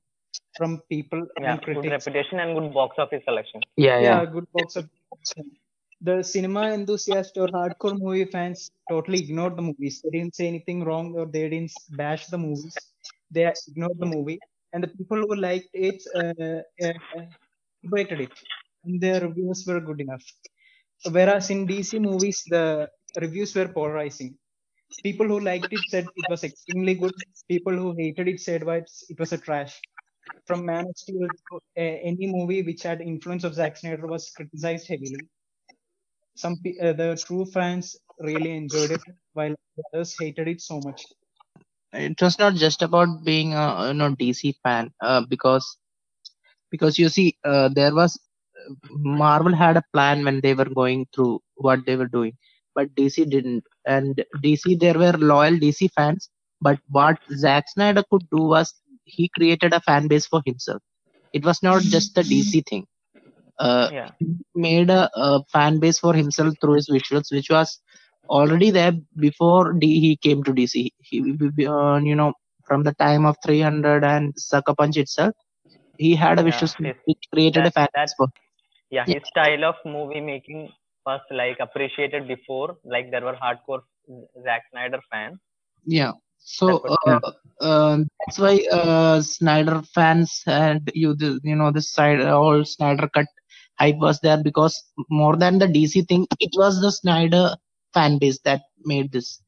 from 0.57 0.81
people 0.89 1.25
yeah 1.41 1.51
and 1.51 1.61
good 1.65 1.91
reputation 1.97 2.39
and 2.39 2.55
good 2.59 2.73
box 2.73 2.95
office 3.05 3.23
collection 3.29 3.61
Yeah, 3.77 3.99
Yeah, 3.99 4.25
yeah. 4.25 4.25
good 4.25 4.47
box 4.53 4.75
of 4.75 4.89
the 6.01 6.23
cinema 6.23 6.63
enthusiast 6.73 7.37
or 7.37 7.47
hardcore 7.47 7.97
movie 7.99 8.25
fans 8.25 8.71
totally 8.89 9.19
ignored 9.23 9.57
the 9.57 9.61
movies. 9.61 10.01
They 10.03 10.11
didn't 10.17 10.35
say 10.35 10.47
anything 10.47 10.83
wrong 10.83 11.15
or 11.17 11.25
they 11.25 11.49
didn't 11.49 11.71
bash 11.89 12.27
the 12.27 12.37
movies. 12.37 12.75
They 13.31 13.51
ignored 13.67 13.97
the 13.99 14.05
movie, 14.05 14.39
and 14.73 14.83
the 14.83 14.87
people 14.87 15.17
who 15.17 15.35
liked 15.35 15.69
it 15.73 16.01
uh, 16.15 16.61
uh, 16.85 17.25
rated 17.91 18.21
it, 18.21 18.33
and 18.83 19.01
their 19.01 19.21
reviews 19.21 19.65
were 19.67 19.79
good 19.81 20.01
enough. 20.01 20.23
Whereas 21.11 21.49
in 21.49 21.65
DC 21.67 21.99
movies, 21.99 22.43
the 22.47 22.89
reviews 23.19 23.55
were 23.55 23.67
polarizing. 23.69 24.37
People 25.03 25.27
who 25.27 25.39
liked 25.39 25.73
it 25.73 25.89
said 25.89 26.11
it 26.15 26.27
was 26.29 26.43
extremely 26.43 26.95
good. 26.95 27.13
People 27.49 27.73
who 27.77 27.95
hated 27.97 28.27
it 28.29 28.39
said 28.41 28.63
"Why 28.65 28.77
it 29.09 29.19
was 29.19 29.33
a 29.33 29.39
trash. 29.39 29.83
From 30.45 30.65
Man 30.65 30.85
of 30.87 30.97
Steel 30.97 31.29
uh, 31.51 31.59
any 31.81 32.27
movie 32.27 32.63
which 32.63 32.83
had 32.83 33.01
influence 33.01 33.43
of 33.45 33.55
Zack 33.55 33.77
Snyder 33.77 34.07
was 34.07 34.31
criticized 34.31 34.87
heavily. 34.87 35.27
Some 36.35 36.53
uh, 36.81 36.93
the 36.93 37.21
true 37.21 37.45
fans 37.45 37.97
really 38.17 38.51
enjoyed 38.55 38.91
it, 38.91 39.03
while 39.33 39.55
others 39.93 40.17
hated 40.17 40.47
it 40.47 40.61
so 40.61 40.79
much. 40.79 41.05
it 41.93 42.21
was 42.21 42.37
not 42.39 42.53
just 42.55 42.81
about 42.81 43.23
being 43.25 43.53
a 43.53 43.87
you 43.87 43.93
know 43.93 44.15
DC 44.15 44.53
fan 44.63 44.93
uh, 45.01 45.21
because 45.27 45.77
because 46.71 46.97
you 46.99 47.09
see 47.09 47.37
uh, 47.45 47.69
there 47.69 47.93
was 47.95 48.19
Marvel 48.89 49.55
had 49.55 49.77
a 49.77 49.83
plan 49.93 50.23
when 50.25 50.41
they 50.41 50.53
were 50.53 50.65
going 50.65 51.07
through 51.13 51.39
what 51.55 51.85
they 51.85 51.95
were 51.95 52.07
doing, 52.07 52.33
but 52.75 52.93
DC 52.95 53.29
didn't. 53.29 53.63
And 53.85 54.23
DC 54.43 54.79
there 54.79 54.97
were 54.97 55.13
loyal 55.13 55.53
DC 55.53 55.89
fans, 55.95 56.29
but 56.61 56.79
what 56.89 57.17
Zack 57.33 57.69
Snyder 57.69 58.03
could 58.11 58.29
do 58.29 58.43
was 58.43 58.73
he 59.05 59.29
created 59.29 59.73
a 59.73 59.81
fan 59.81 60.07
base 60.07 60.27
for 60.27 60.41
himself. 60.45 60.81
It 61.33 61.45
was 61.45 61.63
not 61.63 61.81
just 61.83 62.15
the 62.15 62.21
DC 62.23 62.67
thing. 62.67 62.85
Uh, 63.59 63.89
yeah 63.91 64.11
he 64.19 64.35
made 64.55 64.89
a, 64.89 65.09
a 65.15 65.43
fan 65.51 65.79
base 65.79 65.99
for 65.99 66.13
himself 66.13 66.53
through 66.61 66.75
his 66.75 66.89
visuals, 66.89 67.31
which 67.31 67.49
was 67.49 67.79
already 68.29 68.69
there 68.71 68.93
before 69.17 69.73
D, 69.73 69.99
he 69.99 70.17
came 70.17 70.43
to 70.43 70.53
DC. 70.53 70.89
He, 70.99 71.19
uh, 71.67 71.97
you 71.97 72.15
know, 72.15 72.33
from 72.65 72.83
the 72.83 72.93
time 72.93 73.25
of 73.25 73.35
300 73.45 74.03
and 74.03 74.33
Sucker 74.37 74.75
Punch 74.75 74.97
itself, 74.97 75.33
he 75.97 76.15
had 76.15 76.39
a 76.39 76.43
Yeah, 76.43 76.49
visual 76.49 76.71
his- 76.83 76.95
which 77.05 77.23
created 77.33 77.65
a 77.67 77.71
fan 77.71 77.87
that- 77.95 78.15
for. 78.17 78.27
yeah 78.95 79.05
Yeah. 79.05 79.13
his 79.13 79.23
style 79.31 79.63
of 79.69 79.75
movie 79.85 80.21
making 80.21 80.61
was 81.05 81.21
like 81.41 81.59
appreciated 81.67 82.27
before 82.27 82.77
like 82.95 83.11
there 83.11 83.25
were 83.29 83.37
hardcore 83.43 83.81
Zack 84.43 84.63
Snyder 84.71 85.01
fans 85.11 85.39
Yeah. 85.85 86.13
So 86.37 86.67
That's 86.67 86.85
uh, 86.87 87.19
uh, 87.61 87.97
that's 88.19 88.39
why 88.39 88.59
uh, 88.71 89.21
Snyder 89.21 89.81
fans 89.93 90.43
and 90.47 90.89
you 90.93 91.15
the, 91.15 91.39
you 91.43 91.55
know 91.55 91.71
this 91.71 91.91
side 91.91 92.21
all 92.21 92.63
Snyder 92.65 93.07
cut 93.13 93.25
hype 93.79 93.97
was 93.97 94.19
there 94.21 94.41
because 94.43 94.75
more 95.09 95.35
than 95.37 95.59
the 95.59 95.67
DC 95.67 96.01
thing, 96.03 96.25
it 96.39 96.51
was 96.57 96.81
the 96.81 96.91
Snyder 96.91 97.55
fan 97.93 98.17
base 98.19 98.39
that 98.45 98.61
made 98.85 99.11
this 99.11 99.41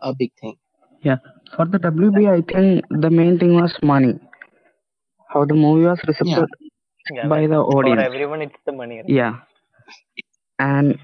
a 0.00 0.14
big 0.14 0.32
thing. 0.40 0.56
Yeah, 1.02 1.18
for 1.54 1.66
the 1.66 1.78
WB, 1.78 2.26
I 2.28 2.40
think 2.42 2.84
the 2.90 3.10
main 3.10 3.38
thing 3.38 3.54
was 3.54 3.74
money. 3.82 4.18
How 5.28 5.44
the 5.44 5.54
movie 5.54 5.84
was 5.86 6.00
received 6.08 6.50
yeah 7.10 7.28
by 7.32 7.46
the 7.46 7.60
for 7.70 7.78
audience. 7.78 8.02
everyone 8.08 8.42
it's 8.42 8.60
the 8.66 8.72
money 8.72 8.98
right? 8.98 9.18
Yeah. 9.18 9.40
And 10.58 10.98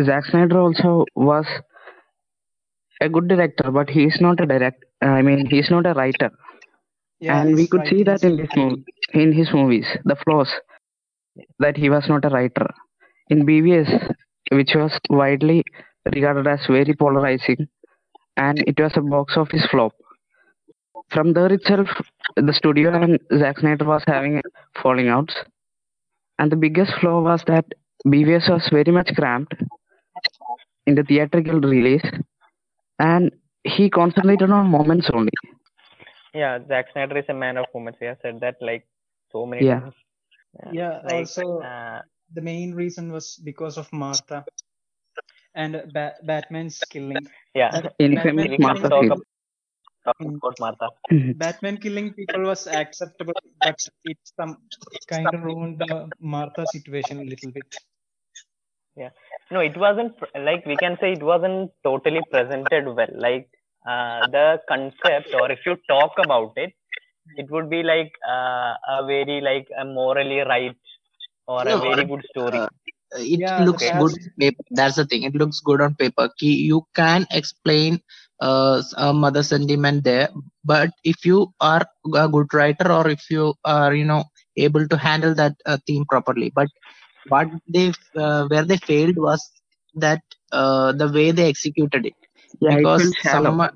Zack 0.00 0.24
Snyder 0.26 0.58
also 0.58 1.04
was 1.14 1.46
a 3.00 3.08
good 3.08 3.28
director, 3.28 3.70
but 3.70 3.90
he 3.90 4.04
is 4.04 4.18
not 4.20 4.40
a 4.40 4.46
direct. 4.46 4.84
I 5.02 5.22
mean, 5.22 5.46
he 5.46 5.58
is 5.58 5.70
not 5.70 5.86
a 5.86 5.92
writer, 5.94 6.30
Yeah, 7.20 7.40
and 7.40 7.54
we 7.54 7.66
could 7.66 7.86
see 7.86 8.02
that 8.04 8.22
in 8.24 8.36
this 8.36 8.50
movie, 8.56 8.84
in 9.14 9.32
his 9.32 9.52
movies, 9.52 9.86
the 10.04 10.16
flaws 10.16 10.50
that 11.58 11.76
he 11.76 11.90
was 11.90 12.08
not 12.08 12.24
a 12.24 12.28
writer. 12.28 12.68
In 13.30 13.44
BVS, 13.46 14.14
which 14.52 14.72
was 14.74 14.98
widely 15.10 15.64
regarded 16.14 16.46
as 16.46 16.66
very 16.66 16.94
polarizing, 16.94 17.68
and 18.36 18.62
it 18.66 18.78
was 18.80 18.92
a 18.96 19.00
box 19.02 19.36
office 19.36 19.66
flop. 19.70 19.92
From 21.10 21.32
there 21.32 21.52
itself, 21.52 21.88
the 22.36 22.52
studio 22.52 22.92
and 22.94 23.18
Zack 23.38 23.58
Snyder 23.60 23.84
was 23.84 24.02
having 24.06 24.42
falling 24.82 25.08
outs, 25.08 25.34
and 26.38 26.50
the 26.50 26.56
biggest 26.56 26.92
flaw 27.00 27.20
was 27.22 27.42
that 27.46 27.64
BVS 28.06 28.48
was 28.50 28.68
very 28.70 28.92
much 28.92 29.10
cramped 29.14 29.54
in 30.86 30.94
the 30.94 31.02
theatrical 31.04 31.60
release, 31.60 32.04
and 32.98 33.32
he 33.64 33.90
concentrated 33.90 34.50
on 34.50 34.66
moments 34.68 35.10
only. 35.12 35.30
Yeah, 36.34 36.58
Zack 36.66 36.86
Snyder 36.92 37.18
is 37.18 37.24
a 37.28 37.34
man 37.34 37.56
of 37.56 37.66
moments. 37.74 38.00
We 38.00 38.06
have 38.08 38.18
said 38.22 38.40
that 38.40 38.56
like 38.60 38.86
so 39.32 39.46
many 39.46 39.64
Yeah. 39.64 39.80
times. 39.80 39.94
Yeah, 40.72 41.00
like, 41.04 41.12
also 41.12 41.60
uh, 41.60 42.02
the 42.32 42.40
main 42.42 42.74
reason 42.74 43.12
was 43.12 43.36
because 43.44 43.76
of 43.78 43.92
Martha 43.92 44.44
and 45.54 45.82
ba- 45.92 46.14
Batman's 46.24 46.84
killing. 46.90 47.26
yeah. 47.54 47.70
That 47.70 47.94
Infamous 47.98 48.24
Batman 48.36 48.50
we 48.50 48.58
can't 48.58 48.82
Martha 48.82 48.88
talk 48.88 49.18
Batman 51.34 51.76
killing 51.78 52.12
people 52.14 52.42
was 52.42 52.66
acceptable, 52.66 53.34
but 53.62 53.76
it 54.04 54.18
some 54.36 54.58
kind 55.08 55.34
of 55.34 55.42
ruined 55.42 55.78
the 55.80 56.10
Martha 56.20 56.66
situation 56.66 57.20
a 57.20 57.24
little 57.24 57.50
bit. 57.50 57.66
Yeah, 58.96 59.10
no, 59.50 59.60
it 59.60 59.76
wasn't 59.76 60.14
like 60.34 60.64
we 60.66 60.76
can 60.78 60.96
say 61.00 61.12
it 61.12 61.22
wasn't 61.22 61.70
totally 61.84 62.22
presented 62.22 62.86
well. 62.86 63.12
Like 63.14 63.48
uh, 63.86 64.24
the 64.30 64.60
concept, 64.68 65.34
or 65.34 65.50
if 65.50 65.60
you 65.66 65.76
talk 65.88 66.12
about 66.18 66.52
it, 66.56 66.72
it 67.36 67.50
would 67.50 67.70
be 67.70 67.82
like 67.82 68.12
uh, 68.28 68.74
a 68.96 69.04
very 69.06 69.40
like 69.40 69.68
a 69.78 69.84
morally 69.84 70.40
right 70.40 70.76
or 71.46 71.68
a 71.68 71.78
very 71.78 72.04
good 72.04 72.22
story. 72.30 72.64
uh, 72.64 72.68
it 73.14 73.42
Yeah, 73.42 73.66
looks 73.66 73.90
good 73.90 74.12
on 74.12 74.32
paper. 74.38 74.62
That's 74.70 74.96
the 74.96 75.04
thing. 75.06 75.22
It 75.24 75.34
looks 75.34 75.60
good 75.60 75.80
on 75.80 75.94
paper. 75.94 76.28
Ki 76.38 76.48
You 76.70 76.86
can 76.94 77.26
explain 77.30 78.00
uh, 78.48 78.82
a 78.96 79.12
mother 79.12 79.42
sentiment 79.42 80.04
there, 80.04 80.28
but 80.64 80.90
if 81.04 81.24
you 81.24 81.38
are 81.60 81.84
a 82.14 82.28
good 82.28 82.52
writer 82.54 82.92
or 82.92 83.08
if 83.08 83.30
you 83.30 83.54
are, 83.64 83.94
you 83.94 84.04
know, 84.04 84.24
able 84.56 84.86
to 84.88 84.96
handle 84.96 85.34
that 85.34 85.54
uh, 85.66 85.78
theme 85.86 86.04
properly, 86.06 86.52
but 86.54 86.68
what 87.28 87.48
they 87.68 87.92
uh, 88.16 88.44
where 88.48 88.64
they 88.64 88.78
failed 88.78 89.16
was 89.18 89.40
that 89.94 90.22
uh, 90.52 90.92
the 90.92 91.08
way 91.16 91.30
they 91.32 91.48
executed 91.48 92.06
it. 92.06 92.14
Yeah, 92.60 92.78
it 92.78 92.78
because 92.78 93.04
shallow. 93.22 93.58
some 93.58 93.68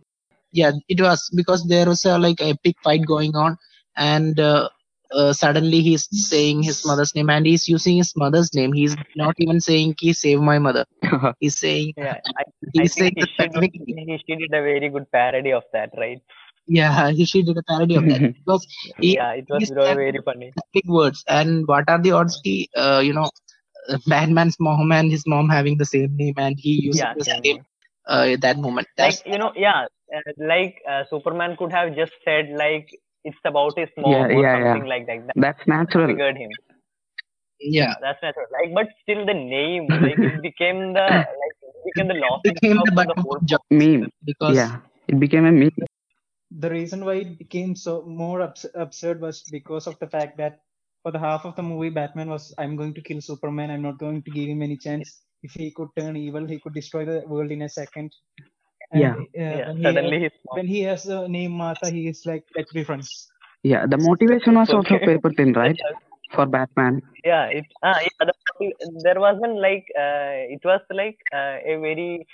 yeah 0.52 0.72
it 0.88 1.00
was 1.00 1.30
because 1.34 1.64
there 1.68 1.86
was 1.86 2.04
a 2.04 2.18
like 2.18 2.40
epic 2.40 2.76
fight 2.84 3.06
going 3.06 3.34
on. 3.36 3.56
And 3.96 4.38
uh, 4.40 4.68
uh, 5.12 5.32
suddenly 5.32 5.80
he's 5.80 6.08
saying 6.12 6.62
his 6.62 6.84
mother's 6.84 7.14
name 7.14 7.30
and 7.30 7.46
he's 7.46 7.68
using 7.68 7.96
his 7.98 8.12
mother's 8.16 8.52
name 8.54 8.72
he's 8.72 8.96
not 9.16 9.34
even 9.38 9.60
saying 9.60 9.94
he 9.98 10.12
save 10.12 10.40
my 10.40 10.58
mother 10.58 10.84
he's 11.40 11.58
saying 11.58 11.94
Yeah, 11.96 12.20
I, 12.36 12.44
I 12.78 12.86
saying 12.86 13.12
he 13.14 13.20
the 13.20 13.28
should 13.36 13.52
technique 13.52 13.74
he 14.26 14.36
did 14.36 14.52
a 14.52 14.62
very 14.62 14.88
good 14.88 15.10
parody 15.10 15.52
of 15.52 15.64
that, 15.72 15.90
right? 15.96 16.20
yeah 16.66 17.10
he 17.10 17.24
she 17.24 17.42
did 17.42 17.56
a 17.58 17.62
parody 17.62 17.96
of 17.96 18.08
that 18.08 18.22
because 18.44 18.66
he 19.00 19.18
Yeah, 19.18 19.32
it 19.32 19.46
was 19.48 19.64
he's 19.64 19.72
very, 19.72 19.94
very 19.94 20.20
funny. 20.24 20.54
big 20.74 20.84
words 20.88 21.24
and 21.28 21.66
what 21.66 21.88
are 21.88 22.00
the 22.02 22.12
odds 22.12 22.38
he 22.42 22.68
uh, 22.76 23.00
you 23.04 23.12
know 23.12 23.30
batman's 24.06 24.56
mom 24.60 24.92
and 24.92 25.10
his 25.10 25.24
mom 25.26 25.48
having 25.48 25.76
the 25.78 25.84
same 25.86 26.16
name 26.16 26.34
and 26.38 26.56
he 26.58 26.72
using 26.90 27.08
Yeah, 27.08 27.14
the 27.14 27.24
same 27.24 27.42
same 27.42 27.48
name. 27.48 27.64
uh, 28.08 28.26
at 28.34 28.40
that 28.40 28.58
moment 28.58 28.88
that's 28.96 29.18
like 29.18 29.22
you 29.26 29.38
know 29.38 29.52
yeah 29.56 29.86
uh, 30.14 30.32
like 30.38 30.76
uh, 30.90 31.04
superman 31.10 31.56
could 31.58 31.72
have 31.72 31.94
just 31.94 32.12
said 32.24 32.48
like 32.50 32.88
it's 33.28 33.44
about 33.44 33.78
his 33.78 33.90
mom 33.96 34.28
Yeah, 34.28 34.28
or 34.32 34.44
yeah, 34.44 34.58
yeah. 34.64 34.74
something 34.74 34.86
like 34.86 35.06
that. 35.06 35.26
That 35.26 35.36
That's 35.36 35.66
natural. 35.66 36.06
triggered 36.06 36.36
him. 36.36 36.58
Yeah. 37.60 37.94
That's 38.00 38.22
natural. 38.22 38.46
Like 38.52 38.74
but 38.74 38.88
still 39.02 39.26
the 39.26 39.34
name 39.34 40.00
like 40.02 40.20
it 40.22 40.40
became 40.42 40.92
the 40.94 41.08
like 41.42 41.56
it 41.62 41.84
became 41.84 42.08
the 42.08 42.14
laughing 42.26 42.56
became 42.60 42.78
the 42.84 42.92
stock 42.92 43.06
the 43.08 43.14
of 43.16 43.18
whole 43.22 43.40
Meme. 43.70 44.10
because 44.24 44.58
Yeah, 44.58 44.80
it 45.08 45.18
became 45.20 45.44
a 45.46 45.52
meme. 45.52 45.86
the 46.50 46.70
reason 46.70 47.04
why 47.04 47.14
it 47.24 47.38
became 47.38 47.74
so 47.76 48.02
more 48.02 48.42
abs- 48.42 48.66
absurd 48.74 49.20
was 49.20 49.42
because 49.50 49.86
of 49.86 49.98
the 50.00 50.06
fact 50.08 50.36
that 50.38 50.60
for 51.02 51.10
the 51.12 51.18
half 51.18 51.44
of 51.44 51.54
the 51.56 51.62
movie 51.62 51.90
batman 51.90 52.28
was 52.30 52.54
i'm 52.58 52.76
going 52.76 52.94
to 52.94 53.02
kill 53.02 53.20
superman. 53.20 53.70
I'm 53.70 53.82
not 53.82 53.98
going 53.98 54.22
to 54.22 54.30
give 54.30 54.48
him 54.48 54.62
any 54.62 54.76
chance. 54.76 55.20
If 55.42 55.52
he 55.52 55.70
could 55.72 55.88
turn 55.98 56.16
evil 56.16 56.46
he 56.46 56.60
could 56.60 56.74
destroy 56.74 57.04
the 57.04 57.22
world 57.26 57.50
in 57.50 57.62
a 57.62 57.68
second. 57.68 58.12
and 58.38 58.47
Yeah. 58.92 59.14
uh, 59.38 59.58
yeah 59.58 59.60
when, 59.66 59.76
suddenly 59.82 60.18
he, 60.18 60.20
his 60.20 60.32
when 60.52 60.66
he 60.66 60.80
has 60.82 61.04
the 61.04 61.26
name 61.28 61.52
martha 61.52 61.90
he 61.90 62.08
is 62.08 62.24
like 62.26 62.44
let's 62.56 62.72
be 62.72 62.84
friends. 62.84 63.30
Yeah, 63.62 63.86
the 63.86 63.96
motivation 63.98 64.54
was 64.54 64.72
also 64.72 64.98
paper 64.98 65.30
thin, 65.30 65.52
right? 65.52 65.78
For 66.34 66.46
Batman. 66.46 67.02
yeah 67.24 67.46
it 67.58 67.66
ah, 67.82 67.98
yeah 68.06 68.26
the, 68.28 68.34
there 69.04 69.20
wasn't 69.20 69.56
like 69.66 69.86
uh, 70.04 70.34
it 70.54 70.60
was 70.64 70.80
like 70.90 71.18
uh, 71.32 71.56
a 71.72 71.76
very 71.86 72.26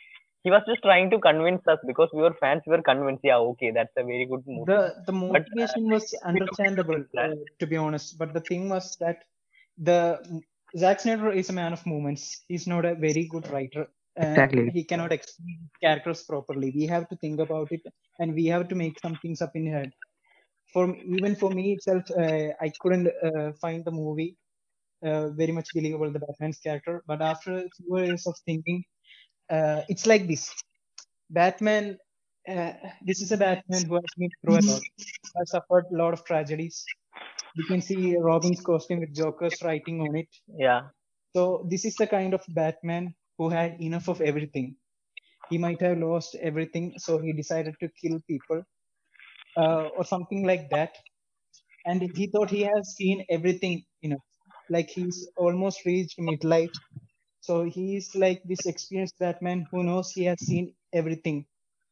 he 0.45 0.51
was 0.51 0.63
just 0.69 0.83
trying 0.83 1.11
to 1.11 1.19
convince 1.19 1.63
us 1.69 1.79
because 1.87 2.11
we 2.13 2.23
were 2.23 2.35
fans 2.41 2.63
we 2.67 2.73
were 2.77 2.83
convinced 2.83 3.25
yeah 3.25 3.39
okay 3.53 3.71
that's 3.73 3.97
a 3.97 4.05
very 4.05 4.27
good 4.27 4.45
movie. 4.47 4.67
The 4.67 4.95
the 5.07 5.13
But, 5.31 5.43
uh, 5.63 5.67
motivation 5.67 5.91
was 5.91 6.15
understandable 6.25 7.05
uh, 7.17 7.35
to 7.61 7.67
be 7.67 7.77
honest. 7.77 8.19
But 8.19 8.33
the 8.35 8.41
thing 8.41 8.69
was 8.69 8.97
that 9.01 9.25
the 9.79 10.21
Zack 10.77 11.01
Snyder 11.01 11.31
is 11.31 11.49
a 11.51 11.53
man 11.53 11.73
of 11.73 11.87
moments. 11.87 12.43
He's 12.49 12.67
not 12.67 12.85
a 12.85 12.95
very 12.95 13.25
good 13.27 13.49
writer. 13.51 13.83
uh, 13.83 13.94
Exactly. 14.17 14.71
he 14.71 14.85
cannot 14.85 15.13
explain 15.13 15.69
characters 15.83 16.23
properly. 16.23 16.73
We 16.75 16.87
have 16.87 17.09
to 17.09 17.17
think 17.17 17.41
about 17.41 17.73
it 17.73 17.81
and 18.19 18.35
we 18.35 18.47
have 18.47 18.69
to 18.69 18.75
make 18.75 18.99
some 19.01 19.17
things 19.23 19.43
up 19.43 19.53
in 19.55 19.67
head. 19.67 19.93
For 20.73 20.95
even 20.97 21.37
for 21.37 21.51
me 21.51 21.73
itself 21.75 22.05
uh, 22.11 22.49
i 22.61 22.73
couldn't 22.81 23.09
uh, 23.23 23.53
find 23.61 23.85
the 23.85 23.93
movie 23.93 24.37
uh, 25.07 25.29
very 25.31 25.53
much 25.53 25.69
believable 25.75 26.11
the 26.13 26.19
batman's 26.19 26.59
character. 26.59 27.03
But 27.07 27.23
after 27.23 27.59
a 27.59 27.69
few 27.77 27.99
years 27.99 28.27
of 28.27 28.37
thinking 28.45 28.85
uh, 29.51 29.83
it's 29.89 30.07
like 30.07 30.27
this. 30.27 30.53
Batman 31.31 31.99
uh, 32.49 32.73
this 33.03 33.21
is 33.23 33.33
a 33.33 33.37
batman 33.37 33.85
who 33.85 33.95
has 33.95 34.13
been 34.19 34.31
through 34.43 34.59
a 34.59 34.65
lot 34.71 34.83
has 35.37 35.51
suffered 35.51 35.87
a 35.93 35.97
lot 35.97 36.13
of 36.13 36.25
tragedies. 36.25 36.85
You 37.57 37.65
can 37.65 37.81
see 37.81 38.17
robin's 38.17 38.61
costume 38.61 39.01
with 39.01 39.15
joker's 39.15 39.61
writing 39.63 40.01
on 40.01 40.17
it. 40.17 40.29
Yeah. 40.49 40.83
So 41.35 41.67
this 41.69 41.85
is 41.85 41.97
the 41.97 42.07
kind 42.07 42.33
of 42.33 42.43
Batman 42.49 43.15
who 43.39 43.49
had 43.51 43.81
enough 43.81 44.09
of 44.09 44.21
everything. 44.21 44.77
He 45.51 45.59
might 45.59 45.81
have 45.83 45.99
lost 45.99 46.37
everything, 46.37 46.99
so 46.99 47.19
he 47.19 47.33
decided 47.33 47.77
to 47.81 47.89
kill 48.03 48.21
people, 48.29 48.63
uh, 49.57 49.89
or 49.97 50.05
something 50.05 50.45
like 50.47 50.71
that. 50.71 50.97
And 51.87 52.03
he 52.17 52.29
thought 52.29 52.51
he 52.51 52.63
has 52.63 52.95
seen 52.97 53.25
everything, 53.31 53.85
you 54.03 54.11
know, 54.11 54.23
like 54.71 54.91
he's 54.91 55.29
almost 55.37 55.85
reached 55.87 56.19
midlife. 56.19 56.75
So 57.41 57.65
he's 57.65 58.15
like 58.15 58.43
this 58.45 58.67
experienced 58.67 59.19
Batman 59.19 59.67
who 59.71 59.85
knows 59.85 60.11
he 60.13 60.25
has 60.25 60.41
seen 60.41 60.75
everything. 60.93 61.47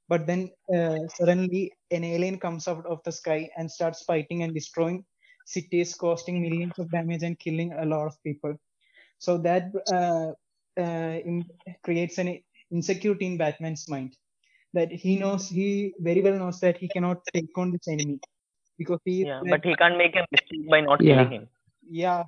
But 0.08 0.26
then 0.26 0.50
uh, 0.74 0.98
suddenly 1.08 1.72
an 1.90 2.04
alien 2.04 2.38
comes 2.38 2.68
out 2.68 2.86
of 2.86 3.02
the 3.04 3.12
sky 3.12 3.50
and 3.56 3.70
starts 3.70 4.04
fighting 4.04 4.42
and 4.42 4.54
destroying 4.54 5.04
cities, 5.46 5.94
causing 5.94 6.42
millions 6.42 6.78
of 6.78 6.90
damage 6.90 7.22
and 7.22 7.38
killing 7.38 7.72
a 7.72 7.84
lot 7.86 8.06
of 8.06 8.22
people 8.24 8.56
so 9.18 9.38
that 9.38 9.64
uh, 9.92 10.32
in, 10.80 11.44
creates 11.84 12.18
an 12.18 12.40
insecurity 12.70 13.26
in 13.26 13.36
batman's 13.36 13.88
mind 13.88 14.16
that 14.72 14.90
he 14.92 15.16
knows 15.18 15.48
he 15.48 15.94
very 16.00 16.22
well 16.22 16.38
knows 16.38 16.60
that 16.60 16.78
he 16.78 16.88
cannot 16.88 17.20
take 17.34 17.56
on 17.56 17.72
this 17.72 17.88
enemy 17.88 18.20
because 18.78 19.00
he 19.04 19.28
yeah 19.28 19.40
like, 19.42 19.50
but 19.50 19.64
he 19.64 19.74
can't 19.76 19.96
make 19.98 20.16
a 20.16 20.26
mistake 20.32 20.68
by 20.70 20.80
not 20.80 21.00
Yeah. 21.00 21.04
killing 21.06 21.30
him. 21.30 21.48
Yeah. 21.90 22.24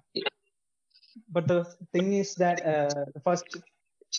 But 1.29 1.49
the 1.49 1.65
thing 1.93 2.15
is 2.15 2.35
that 2.37 2.65
uh, 2.65 3.05
the 3.15 3.21
first 3.21 3.57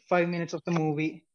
five 0.09 0.29
minutes 0.29 0.53
of 0.53 0.61
the 0.65 0.71
movie 0.71 1.25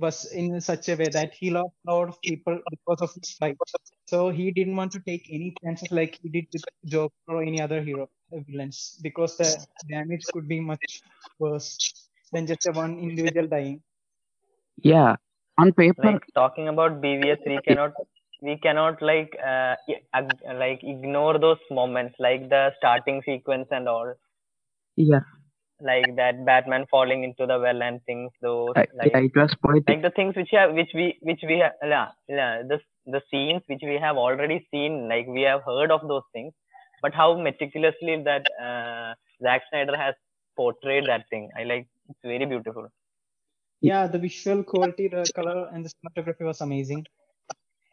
was 0.00 0.24
in 0.32 0.60
such 0.60 0.88
a 0.88 0.96
way 0.96 1.08
that 1.10 1.34
he 1.34 1.50
lost 1.50 1.74
a 1.86 1.92
lot 1.94 2.08
of 2.08 2.24
people 2.24 2.60
because 2.70 3.00
of 3.02 3.12
his 3.14 3.30
fight. 3.32 3.58
So 4.06 4.30
he 4.30 4.50
didn't 4.52 4.76
want 4.76 4.92
to 4.92 5.00
take 5.00 5.28
any 5.30 5.56
chances 5.62 5.90
like 5.92 6.18
he 6.22 6.28
did 6.28 6.46
with 6.52 6.64
joker 6.86 7.14
or 7.28 7.42
any 7.42 7.60
other 7.60 7.82
hero 7.82 8.08
uh, 8.32 8.40
villains 8.48 8.98
because 9.02 9.36
the 9.38 9.66
damage 9.88 10.30
could 10.32 10.48
be 10.48 10.60
much 10.60 11.02
worse 11.38 11.80
than 12.34 12.46
just 12.46 12.66
a 12.66 12.72
one 12.72 12.98
individual 12.98 13.48
dying 13.48 13.82
Yeah. 14.82 15.16
On 15.58 15.72
paper, 15.72 16.02
like 16.04 16.22
talking 16.34 16.68
about 16.68 17.00
BVS, 17.00 17.38
we 17.46 17.60
cannot 17.60 17.92
we 18.42 18.56
cannot 18.58 19.00
like 19.02 19.36
uh, 19.44 19.74
ag- 20.14 20.40
like 20.54 20.80
ignore 20.82 21.38
those 21.38 21.58
moments, 21.70 22.16
like 22.18 22.48
the 22.48 22.72
starting 22.78 23.22
sequence 23.24 23.68
and 23.70 23.88
all, 23.88 24.14
yeah, 24.96 25.20
like 25.80 26.16
that 26.16 26.44
Batman 26.44 26.86
falling 26.90 27.24
into 27.24 27.46
the 27.46 27.58
well 27.58 27.82
and 27.82 28.02
things. 28.04 28.32
Those 28.42 28.76
uh, 28.76 28.84
like 28.96 29.12
yeah, 29.12 29.20
it 29.20 29.36
was 29.36 29.54
poetic. 29.62 29.88
like 29.88 30.02
the 30.02 30.10
things 30.10 30.36
which 30.36 30.50
have 30.52 30.74
which 30.74 30.90
we 30.94 31.18
which 31.22 31.40
we 31.46 31.58
have 31.58 31.72
yeah, 31.82 32.08
yeah 32.28 32.62
the 32.62 32.80
the 33.06 33.22
scenes 33.30 33.62
which 33.66 33.82
we 33.82 33.98
have 34.00 34.16
already 34.16 34.66
seen, 34.70 35.08
like 35.08 35.26
we 35.26 35.42
have 35.42 35.62
heard 35.64 35.90
of 35.90 36.06
those 36.08 36.22
things, 36.32 36.52
but 37.02 37.14
how 37.14 37.36
meticulously 37.38 38.22
that 38.24 38.46
uh, 38.62 39.14
Zack 39.42 39.62
Snyder 39.70 39.96
has 39.96 40.14
portrayed 40.56 41.08
that 41.08 41.28
thing. 41.30 41.50
I 41.58 41.64
like 41.64 41.86
it's 42.14 42.22
very 42.32 42.46
beautiful. 42.46 42.88
Yeah, 43.80 44.06
the 44.06 44.18
visual 44.18 44.64
quality, 44.64 45.08
the 45.08 45.30
color, 45.34 45.68
and 45.72 45.84
the 45.84 45.90
cinematography 45.90 46.44
was 46.44 46.60
amazing. 46.60 47.06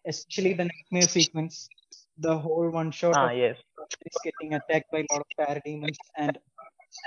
Especially 0.05 0.53
the 0.53 0.65
nightmare 0.65 1.07
sequence, 1.07 1.69
the 2.17 2.37
whole 2.37 2.69
one 2.69 2.91
shot 2.91 3.17
Ah, 3.17 3.31
of 3.31 3.37
yes. 3.37 3.57
is 4.05 4.17
getting 4.23 4.53
attacked 4.53 4.91
by 4.91 4.99
a 4.99 5.07
lot 5.13 5.21
of 5.21 5.47
parademons 5.47 5.97
and 6.17 6.37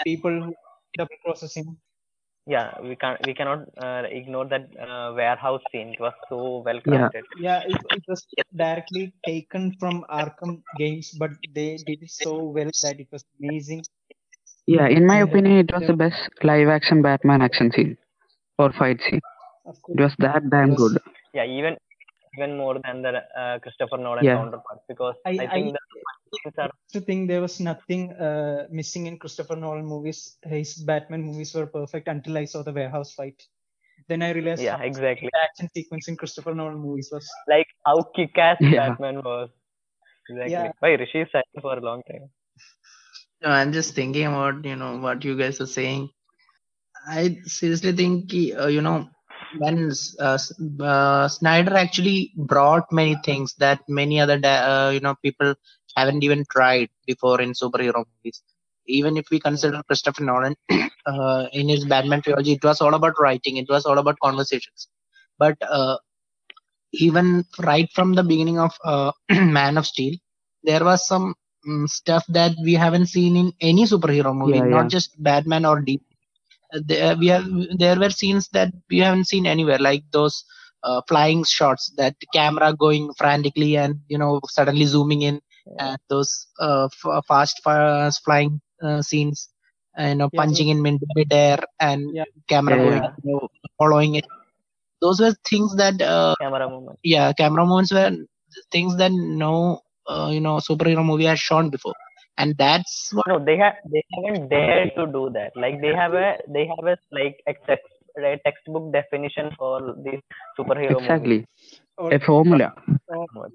people 0.04 0.30
who 0.30 0.54
double 0.96 1.16
processing. 1.24 1.76
Yeah, 2.46 2.80
we 2.82 2.94
can't 2.96 3.24
we 3.26 3.34
cannot 3.34 3.66
uh, 3.78 4.02
ignore 4.10 4.46
that 4.46 4.68
uh, 4.78 5.14
warehouse 5.14 5.62
scene. 5.72 5.88
It 5.94 6.00
was 6.00 6.12
so 6.28 6.62
well 6.64 6.80
Yeah. 6.84 7.08
crafted. 7.08 7.22
Yeah, 7.38 7.62
it, 7.66 7.80
it 7.90 8.04
was 8.06 8.26
directly 8.54 9.14
taken 9.24 9.72
from 9.80 10.04
Arkham 10.10 10.62
games, 10.76 11.12
but 11.18 11.30
they 11.54 11.78
did 11.78 12.02
it 12.02 12.10
so 12.10 12.44
well 12.44 12.70
that 12.82 13.00
it 13.00 13.08
was 13.10 13.24
amazing. 13.40 13.84
Yeah, 14.66 14.88
in 14.88 15.06
my 15.06 15.20
And, 15.20 15.28
opinion, 15.28 15.56
it 15.58 15.72
was 15.72 15.80
there- 15.80 15.88
the 15.88 15.96
best 15.96 16.28
live 16.42 16.68
action 16.68 17.02
Batman 17.02 17.42
action 17.42 17.70
scene 17.72 17.96
or 18.58 18.72
fight 18.72 19.00
scene. 19.02 19.20
Of 19.66 19.76
It 19.76 19.82
course, 19.82 19.98
was 20.00 20.14
that 20.18 20.50
damn 20.50 20.70
was- 20.70 20.78
good. 20.92 21.02
Yeah, 21.34 21.44
even 21.44 21.76
even 22.36 22.56
more 22.56 22.74
than 22.84 23.02
the 23.02 23.10
uh, 23.40 23.58
Christopher 23.60 23.96
Nolan 23.96 24.24
Yeah. 24.24 24.36
counterpart 24.36 24.80
because 24.88 25.14
I, 25.24 25.30
I 25.30 25.44
I 25.44 25.48
think 25.54 25.72
the 25.74 25.82
scenes 26.36 26.56
are 26.58 26.70
used 26.78 26.92
to 26.94 27.00
think 27.08 27.28
there 27.28 27.40
was 27.46 27.60
nothing 27.60 28.02
uh, 28.26 28.66
missing 28.78 29.06
in 29.10 29.18
Christopher 29.18 29.56
Nolan 29.64 29.86
movies. 29.86 30.20
His 30.54 30.74
Batman 30.90 31.22
movies 31.22 31.54
were 31.54 31.66
perfect 31.66 32.08
until 32.08 32.36
I 32.42 32.44
saw 32.46 32.62
the 32.68 32.72
warehouse 32.72 33.12
fight. 33.18 33.40
Then 34.08 34.22
I 34.28 34.30
realized 34.38 34.62
yeah 34.62 34.78
how 34.78 34.84
exactly 34.84 35.30
the 35.32 35.40
action 35.48 35.68
sequence 35.76 36.08
in 36.08 36.16
Christopher 36.22 36.54
Nolan 36.54 36.78
movies 36.86 37.10
was. 37.12 37.28
like 37.54 37.68
how 37.86 37.96
kick-ass 38.16 38.58
Yeah. 38.60 38.88
Batman 38.88 39.22
was. 39.30 39.50
Exactly. 40.28 40.52
Yeah. 40.52 40.72
Why 40.80 40.92
Rishi 41.02 41.20
is 41.20 41.28
silent 41.30 41.62
for 41.66 41.74
a 41.78 41.80
long 41.90 42.02
time. 42.10 42.24
No, 43.44 43.50
I'm 43.50 43.72
just 43.72 43.94
thinking 43.94 44.26
about 44.26 44.64
you 44.64 44.76
know 44.76 44.98
what 44.98 45.24
you 45.24 45.36
guys 45.38 45.60
are 45.60 45.66
saying. 45.66 46.10
I 47.08 47.38
seriously 47.44 47.92
think 47.92 48.32
uh, 48.58 48.68
you 48.68 48.82
know 48.82 49.08
when 49.58 49.90
uh, 50.20 50.38
uh, 50.82 51.28
Snyder 51.28 51.74
actually 51.76 52.32
brought 52.36 52.92
many 52.92 53.16
things 53.24 53.54
that 53.58 53.80
many 53.88 54.20
other 54.20 54.40
uh, 54.44 54.90
you 54.90 55.00
know 55.00 55.14
people 55.22 55.54
haven't 55.96 56.24
even 56.24 56.44
tried 56.50 56.90
before 57.06 57.40
in 57.40 57.52
superhero 57.52 58.04
movies. 58.12 58.42
Even 58.86 59.16
if 59.16 59.26
we 59.30 59.40
consider 59.40 59.82
Christopher 59.84 60.24
Nolan 60.24 60.56
uh, 61.06 61.46
in 61.52 61.68
his 61.68 61.84
Batman 61.86 62.22
trilogy, 62.22 62.52
it 62.54 62.64
was 62.64 62.80
all 62.80 62.94
about 62.94 63.18
writing. 63.20 63.56
It 63.58 63.68
was 63.68 63.86
all 63.86 63.98
about 63.98 64.18
conversations. 64.22 64.88
But 65.38 65.56
uh, 65.68 65.98
even 66.92 67.44
right 67.60 67.88
from 67.94 68.14
the 68.14 68.24
beginning 68.24 68.58
of 68.58 68.72
uh, 68.84 69.12
Man 69.30 69.76
of 69.78 69.86
Steel, 69.86 70.14
there 70.64 70.84
was 70.84 71.06
some 71.06 71.34
mm, 71.68 71.88
stuff 71.88 72.24
that 72.28 72.52
we 72.62 72.74
haven't 72.74 73.06
seen 73.06 73.36
in 73.36 73.52
any 73.60 73.84
superhero 73.84 74.34
movie, 74.34 74.60
Yeah, 74.60 74.74
not 74.74 74.86
yeah. 74.86 74.90
just 74.90 75.10
Batman 75.22 75.64
or 75.64 75.80
DC. 75.80 76.02
Uh, 76.74 76.80
There, 76.86 77.16
we 77.16 77.28
have, 77.28 77.46
there 77.78 77.98
were 77.98 78.10
scenes 78.10 78.48
that 78.50 78.72
we 78.90 78.98
haven't 78.98 79.26
seen 79.26 79.46
anywhere, 79.46 79.78
like 79.78 80.04
those 80.12 80.44
uh, 80.82 81.00
flying 81.08 81.44
shots, 81.44 81.92
that 81.96 82.14
camera 82.32 82.72
going 82.74 83.12
frantically 83.18 83.76
and 83.76 84.00
you 84.08 84.18
know 84.18 84.40
suddenly 84.48 84.84
zooming 84.86 85.22
in, 85.22 85.40
and 85.78 85.98
those 86.08 86.46
uh, 86.60 86.88
f- 86.92 87.24
fast 87.28 87.60
fi- 87.64 88.10
flying 88.24 88.60
uh, 88.82 89.02
scenes, 89.02 89.48
uh, 89.98 90.06
you 90.08 90.14
know, 90.16 90.30
Yeah, 90.32 90.40
punching 90.40 90.68
in 90.68 90.82
mid 90.82 91.32
air 91.32 91.58
and 91.80 92.02
Yeah. 92.12 92.24
camera 92.48 92.76
Yeah, 92.76 92.84
going, 92.84 93.02
yeah. 93.02 93.10
you 93.22 93.32
know, 93.32 93.48
following 93.78 94.14
it. 94.16 94.26
Those 95.00 95.20
were 95.20 95.34
things 95.48 95.74
that 95.76 96.00
uh, 96.02 96.34
Camera 96.38 96.68
yeah 97.02 97.32
camera 97.32 97.64
moments 97.66 97.92
were 97.92 98.10
things 98.72 98.96
that 98.96 99.12
no 99.12 99.80
uh, 100.08 100.28
you 100.32 100.40
know 100.40 100.56
superhero 100.68 101.04
movie 101.04 101.24
has 101.32 101.38
shown 101.38 101.70
before 101.70 101.94
and 102.38 102.56
that's 102.58 103.10
what 103.14 103.26
No, 103.26 103.38
they 103.44 103.56
have 103.58 103.74
they 103.92 104.02
haven't 104.14 104.48
dared 104.48 104.92
to 104.96 105.06
do 105.06 105.30
that. 105.30 105.52
Like 105.56 105.80
they 105.80 105.94
have 105.94 106.14
a 106.14 106.38
they 106.48 106.66
have 106.66 106.86
a 106.86 106.96
like 107.12 107.40
a 107.46 107.54
text 107.68 107.92
a 108.18 108.38
textbook 108.44 108.92
definition 108.92 109.50
for 109.58 109.94
these 110.04 110.20
superhero 110.58 111.02
movies. 111.02 111.34
Exactly. 111.34 111.46
Or, 111.98 112.12
A 112.12 112.18
formula. 112.20 112.74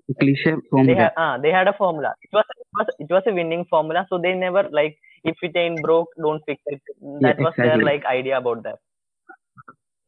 A 0.10 0.14
cliche 0.20 0.56
They 0.86 0.94
formula. 0.94 0.96
had 0.96 1.12
ah 1.18 1.38
they 1.38 1.52
had 1.52 1.68
a 1.68 1.74
formula. 1.74 2.14
It 2.24 2.30
was 2.34 2.46
it 2.58 2.68
was 2.78 2.88
it 3.00 3.10
was 3.10 3.24
a 3.28 3.34
winning 3.34 3.66
formula. 3.66 4.06
So 4.10 4.18
they 4.20 4.34
never 4.34 4.64
like 4.70 4.98
if 5.24 5.38
it 5.42 5.56
ain't 5.56 5.82
broke, 5.82 6.10
don't 6.22 6.44
fix 6.46 6.62
it. 6.68 6.82
That 7.22 7.38
Yeah, 7.38 7.48
was 7.48 7.54
their 7.62 7.78
like 7.80 8.06
idea 8.06 8.38
about 8.38 8.64
that. 8.64 8.80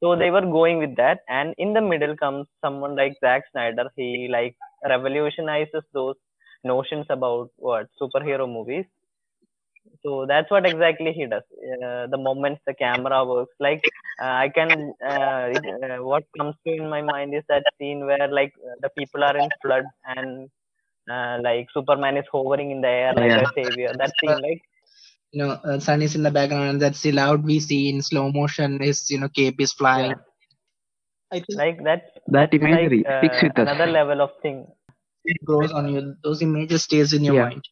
So 0.01 0.15
they 0.15 0.29
were 0.31 0.41
going 0.41 0.77
with 0.79 0.95
that, 0.97 1.19
and 1.27 1.53
in 1.57 1.73
the 1.73 1.81
middle 1.81 2.15
comes 2.17 2.47
someone 2.61 2.95
like 2.95 3.17
Zack 3.19 3.43
Snyder. 3.51 3.89
He 3.95 4.27
like 4.31 4.55
revolutionizes 4.87 5.83
those 5.93 6.15
notions 6.63 7.05
about 7.09 7.49
what 7.57 7.87
superhero 8.01 8.47
movies. 8.47 8.85
So 10.03 10.25
that's 10.27 10.49
what 10.51 10.65
exactly 10.65 11.13
he 11.13 11.25
does. 11.27 11.43
Uh, 11.83 12.07
the 12.07 12.17
moments 12.17 12.61
the 12.65 12.73
camera 12.73 13.25
works, 13.25 13.53
like 13.59 13.83
uh, 14.21 14.25
I 14.45 14.49
can, 14.53 14.93
uh, 15.05 15.49
uh, 15.85 16.03
what 16.03 16.23
comes 16.37 16.55
to 16.65 16.73
in 16.73 16.89
my 16.89 17.01
mind 17.01 17.33
is 17.35 17.43
that 17.49 17.65
scene 17.77 18.05
where 18.05 18.27
like 18.27 18.53
uh, 18.65 18.75
the 18.81 18.89
people 18.89 19.23
are 19.23 19.37
in 19.37 19.51
flood 19.61 19.85
and 20.05 20.49
uh, 21.11 21.39
like 21.41 21.67
Superman 21.73 22.17
is 22.17 22.25
hovering 22.31 22.71
in 22.71 22.81
the 22.81 22.87
air 22.89 23.13
like 23.15 23.35
Yeah. 23.35 23.37
a 23.37 23.47
savior. 23.55 23.93
That 23.97 24.13
scene, 24.19 24.41
like 24.41 24.61
you 25.31 25.43
know 25.43 25.51
uh, 25.51 25.79
sun 25.79 26.01
is 26.01 26.15
in 26.15 26.23
the 26.23 26.31
background 26.31 26.69
and 26.69 26.81
that's 26.81 27.01
the 27.01 27.11
loud 27.11 27.43
we 27.45 27.59
see 27.59 27.89
in 27.89 28.01
slow 28.01 28.31
motion 28.31 28.81
is 28.81 29.09
you 29.09 29.19
know 29.19 29.29
cape 29.29 29.59
is 29.59 29.71
flying 29.73 30.13
yeah, 30.13 30.15
I 31.31 31.39
think 31.39 31.61
like 31.61 31.83
that. 31.83 32.03
That 32.27 32.53
imagery 32.53 32.67
like 32.67 32.95
sticks 33.17 33.43
uh, 33.43 33.49
another 33.55 33.87
level 33.87 34.21
of 34.21 34.31
thing. 34.41 34.67
It 35.25 35.37
grows 35.45 35.71
on 35.71 35.87
you 35.93 36.15
those 36.23 36.41
images 36.41 36.83
stays 36.83 37.13
in 37.13 37.23
your 37.23 37.33
Yeah. 37.33 37.45
mind 37.45 37.63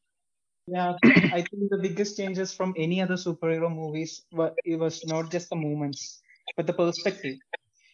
Yeah, 0.68 0.98
I 1.32 1.42
think 1.42 1.70
the 1.72 1.78
biggest 1.78 2.18
changes 2.18 2.54
from 2.54 2.74
any 2.78 3.02
other 3.02 3.16
superhero 3.16 3.70
movies 3.74 4.26
were 4.32 4.56
it 4.64 4.78
was 4.78 5.06
not 5.06 5.32
just 5.32 5.50
the 5.50 5.56
movements, 5.56 6.22
but 6.58 6.68
the 6.68 6.74
perspective. 6.74 7.38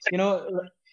You 0.10 0.18
know, 0.20 0.32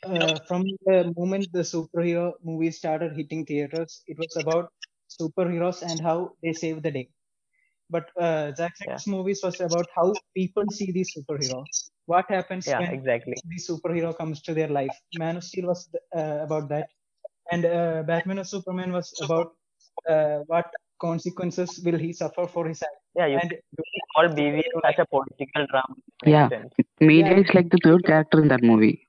uh, 0.04 0.38
from 0.48 0.64
the 0.86 1.12
moment 1.16 1.52
the 1.52 1.60
superhero 1.74 2.34
movies 2.42 2.78
started 2.78 3.16
hitting 3.16 3.46
theaters, 3.46 4.02
it 4.06 4.18
was 4.18 4.36
about 4.36 4.72
superheroes 5.10 5.82
and 5.82 6.00
how 6.02 6.36
they 6.42 6.52
save 6.52 6.82
the 6.82 6.90
day. 6.92 7.10
But 7.90 8.10
uh, 8.18 8.54
Zack 8.54 8.76
Snyder's 8.76 9.06
movies 9.06 9.40
was 9.42 9.60
about 9.60 9.88
how 9.94 10.20
people 10.34 10.64
see 10.70 10.90
these 10.92 11.14
superheroes. 11.16 11.90
What 12.06 12.26
happens 12.28 12.72
Yeah, 12.72 12.78
when 12.78 12.90
exactly. 12.90 13.42
the 13.44 13.56
superhero 13.60 14.16
comes 14.16 14.42
to 14.42 14.54
their 14.54 14.68
life? 14.68 15.00
Man 15.12 15.36
of 15.36 15.44
Steel 15.44 15.66
was 15.68 15.88
uh, 16.16 16.40
about 16.42 16.68
that, 16.70 16.88
and 17.52 17.64
uh, 17.66 18.02
Batman 18.06 18.40
or 18.40 18.44
Superman 18.44 18.92
was 18.92 19.12
about 19.22 19.52
uh, 20.08 20.38
what 20.46 20.66
consequences 21.00 21.80
will 21.84 21.98
he 21.98 22.12
suffer 22.12 22.46
for 22.46 22.66
his 22.68 22.82
act. 22.82 22.96
Yeah, 23.16 23.26
you 23.26 23.38
And 23.38 23.50
can 23.50 23.60
call 24.16 24.28
BVM 24.28 24.80
as 24.84 24.94
a 24.98 25.06
political 25.06 25.66
drama. 25.72 25.96
Yeah. 26.24 26.48
Media 27.00 27.36
Yeah. 27.36 27.40
is 27.40 27.54
like 27.54 27.70
the 27.70 27.78
third 27.84 28.04
character 28.06 28.42
in 28.42 28.48
that 28.48 28.62
movie. 28.62 29.06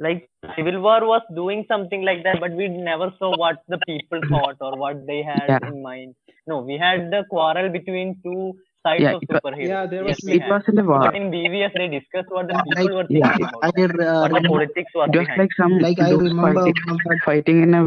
Like 0.00 0.28
Civil 0.56 0.80
War 0.82 1.06
was 1.06 1.22
doing 1.34 1.64
something 1.68 2.02
like 2.02 2.22
that, 2.24 2.40
but 2.40 2.52
we 2.52 2.68
never 2.68 3.12
saw 3.18 3.36
what 3.36 3.62
the 3.68 3.78
people 3.86 4.20
thought 4.28 4.56
or 4.60 4.76
what 4.76 5.06
they 5.06 5.22
had 5.22 5.48
Yeah. 5.48 5.68
in 5.68 5.82
mind. 5.82 6.14
No, 6.46 6.60
we 6.62 6.76
had 6.78 7.10
the 7.10 7.24
quarrel 7.30 7.70
between 7.70 8.20
two 8.22 8.54
sides 8.86 9.02
Yeah, 9.06 9.14
of 9.16 9.22
it 9.26 9.30
superheroes. 9.34 9.68
Yeah, 9.72 9.86
there 9.94 10.04
was 10.08 10.20
we 10.30 10.34
It 10.40 10.48
was 10.54 10.62
in 10.72 10.76
the 10.80 10.84
war. 10.90 11.00
But 11.06 11.16
in 11.20 11.30
BVS, 11.34 11.72
they 11.80 11.88
discussed 11.96 12.30
what 12.38 12.48
the 12.52 12.54
Yeah, 12.58 12.62
people 12.68 12.84
like- 12.84 12.96
were 12.98 13.06
thinking 13.12 13.44
Yeah. 13.44 13.48
about 13.50 13.64
I 13.64 13.68
uh, 13.68 13.70
What 13.72 14.30
the 14.30 14.34
remember 14.36 14.48
politics 14.54 14.92
was 15.00 15.10
It 15.12 15.18
was 15.18 15.26
behind. 15.26 15.40
like 15.44 15.54
some 15.60 15.74
like 15.86 16.00
I 16.06 16.10
dudes 16.14 16.30
remember 16.30 16.62
fighting, 16.64 16.80
one 16.86 16.96
of 16.96 17.04
that 17.10 17.20
fighting 17.30 17.62
in 17.66 17.74
a 17.80 17.82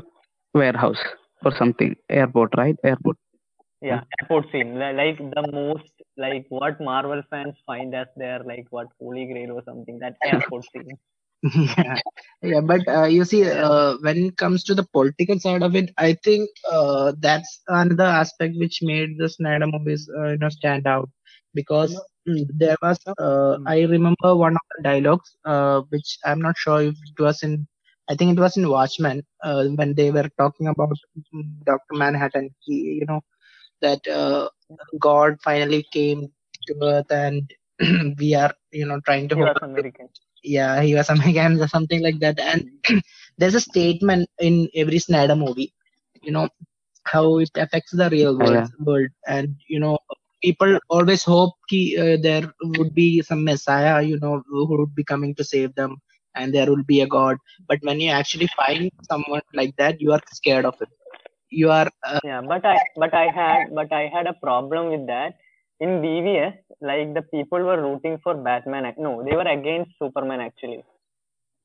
warehouse 0.63 1.03
or 1.45 1.51
something. 1.63 1.95
Airport, 2.21 2.61
right? 2.63 2.77
Airport. 2.93 3.17
yeah 3.87 3.99
airport 4.21 4.47
scene 4.51 4.71
like 5.01 5.19
the 5.35 5.43
most 5.57 6.01
like 6.23 6.47
what 6.55 6.79
marvel 6.87 7.21
fans 7.33 7.59
find 7.69 7.93
as 7.99 8.09
their 8.21 8.39
like 8.49 8.65
what 8.77 8.87
holy 9.03 9.23
grail 9.29 9.51
or 9.57 9.61
something 9.69 9.99
that 10.01 10.17
airport 10.31 10.65
scene 10.71 10.89
yeah. 11.43 11.99
Yeah 12.43 12.61
but 12.61 12.81
uh, 12.87 13.05
you 13.05 13.23
see 13.25 13.43
uh, 13.49 13.95
when 14.01 14.17
it 14.27 14.37
comes 14.37 14.63
to 14.65 14.73
the 14.75 14.85
political 14.97 15.39
side 15.39 15.63
of 15.67 15.75
it 15.75 15.89
i 15.97 16.09
think 16.27 16.49
uh, 16.77 17.11
that's 17.25 17.51
another 17.67 18.09
aspect 18.21 18.53
which 18.63 18.77
made 18.91 19.11
the 19.21 19.29
snyder 19.29 19.67
movies 19.73 20.03
uh, 20.19 20.29
you 20.31 20.37
know 20.37 20.49
stand 20.49 20.87
out. 20.87 21.09
Because 21.53 21.93
mm, 22.27 22.45
there 22.61 22.77
was 22.81 22.97
uh, 23.25 23.57
i 23.65 23.77
remember 23.95 24.31
one 24.45 24.53
of 24.61 24.65
the 24.75 24.83
dialogues 24.89 25.29
uh, 25.53 25.81
which 25.93 26.09
i'm 26.25 26.41
not 26.47 26.57
sure 26.65 26.81
if 26.91 26.95
it 27.11 27.21
was 27.27 27.41
in 27.47 27.53
i 28.09 28.15
think 28.15 28.37
it 28.37 28.41
was 28.45 28.57
in 28.61 28.67
watchmen 28.75 29.21
uh, 29.47 29.63
when 29.79 29.93
they 29.99 30.09
were 30.17 30.29
talking 30.43 30.67
about 30.73 30.95
mm, 31.35 31.47
dr 31.69 31.93
manhattan. 32.03 32.49
He, 32.65 32.75
you 32.99 33.05
know 33.09 33.21
that 33.81 34.07
uh, 34.19 34.47
god 35.07 35.37
finally 35.49 35.83
came 35.97 36.21
to 36.67 36.73
earth 36.91 37.11
and 37.23 37.49
we 38.19 38.33
are 38.43 38.53
you 38.71 38.85
know 38.85 38.99
trying 39.07 39.27
to 39.29 39.37
american 39.67 40.09
yeah, 40.43 40.81
he 40.81 40.95
was 40.95 41.09
American 41.09 41.61
or 41.61 41.67
something 41.67 42.01
like 42.03 42.19
that. 42.19 42.39
And 42.39 42.65
there's 43.37 43.55
a 43.55 43.61
statement 43.61 44.29
in 44.39 44.69
every 44.75 44.99
Snyder 44.99 45.35
movie, 45.35 45.73
you 46.21 46.31
know, 46.31 46.49
how 47.05 47.37
it 47.39 47.49
affects 47.55 47.91
the 47.91 48.09
real 48.09 48.37
Yeah, 48.37 48.37
world. 48.37 48.63
yeah. 48.63 48.67
world. 48.79 49.09
And, 49.27 49.55
you 49.67 49.79
know, 49.79 49.99
people 50.43 50.79
always 50.89 51.23
hope 51.23 51.53
ki, 51.69 51.97
uh, 51.97 52.17
there 52.21 52.43
would 52.63 52.93
be 52.93 53.21
some 53.21 53.43
messiah, 53.43 54.01
you 54.01 54.19
know, 54.19 54.41
who 54.47 54.65
would 54.77 54.95
be 54.95 55.03
coming 55.03 55.35
to 55.35 55.43
save 55.43 55.73
them 55.75 55.97
and 56.35 56.53
there 56.53 56.67
will 56.67 56.83
be 56.83 57.01
a 57.01 57.07
God. 57.07 57.37
But 57.67 57.79
when 57.81 57.99
you 57.99 58.09
actually 58.11 58.47
find 58.47 58.91
someone 59.09 59.41
like 59.53 59.75
that, 59.77 60.01
you 60.01 60.11
are 60.11 60.21
scared 60.31 60.65
of 60.65 60.75
it. 60.81 60.89
You 61.49 61.71
are, 61.71 61.89
uh, 62.05 62.19
yeah 62.23 62.41
but 62.51 62.65
i 62.65 62.77
but 63.01 63.13
i 63.13 63.27
had 63.39 63.73
but 63.79 63.91
i 63.99 64.03
had 64.15 64.27
a 64.27 64.37
problem 64.45 64.89
with 64.93 65.05
that 65.07 65.33
in 65.79 66.01
BVS, 66.01 66.55
like 66.81 67.13
the 67.13 67.21
people 67.23 67.59
were 67.59 67.81
rooting 67.81 68.19
for 68.23 68.35
Batman. 68.35 68.93
No, 68.97 69.23
they 69.23 69.35
were 69.35 69.47
against 69.57 69.91
Superman 69.99 70.41
actually, 70.41 70.83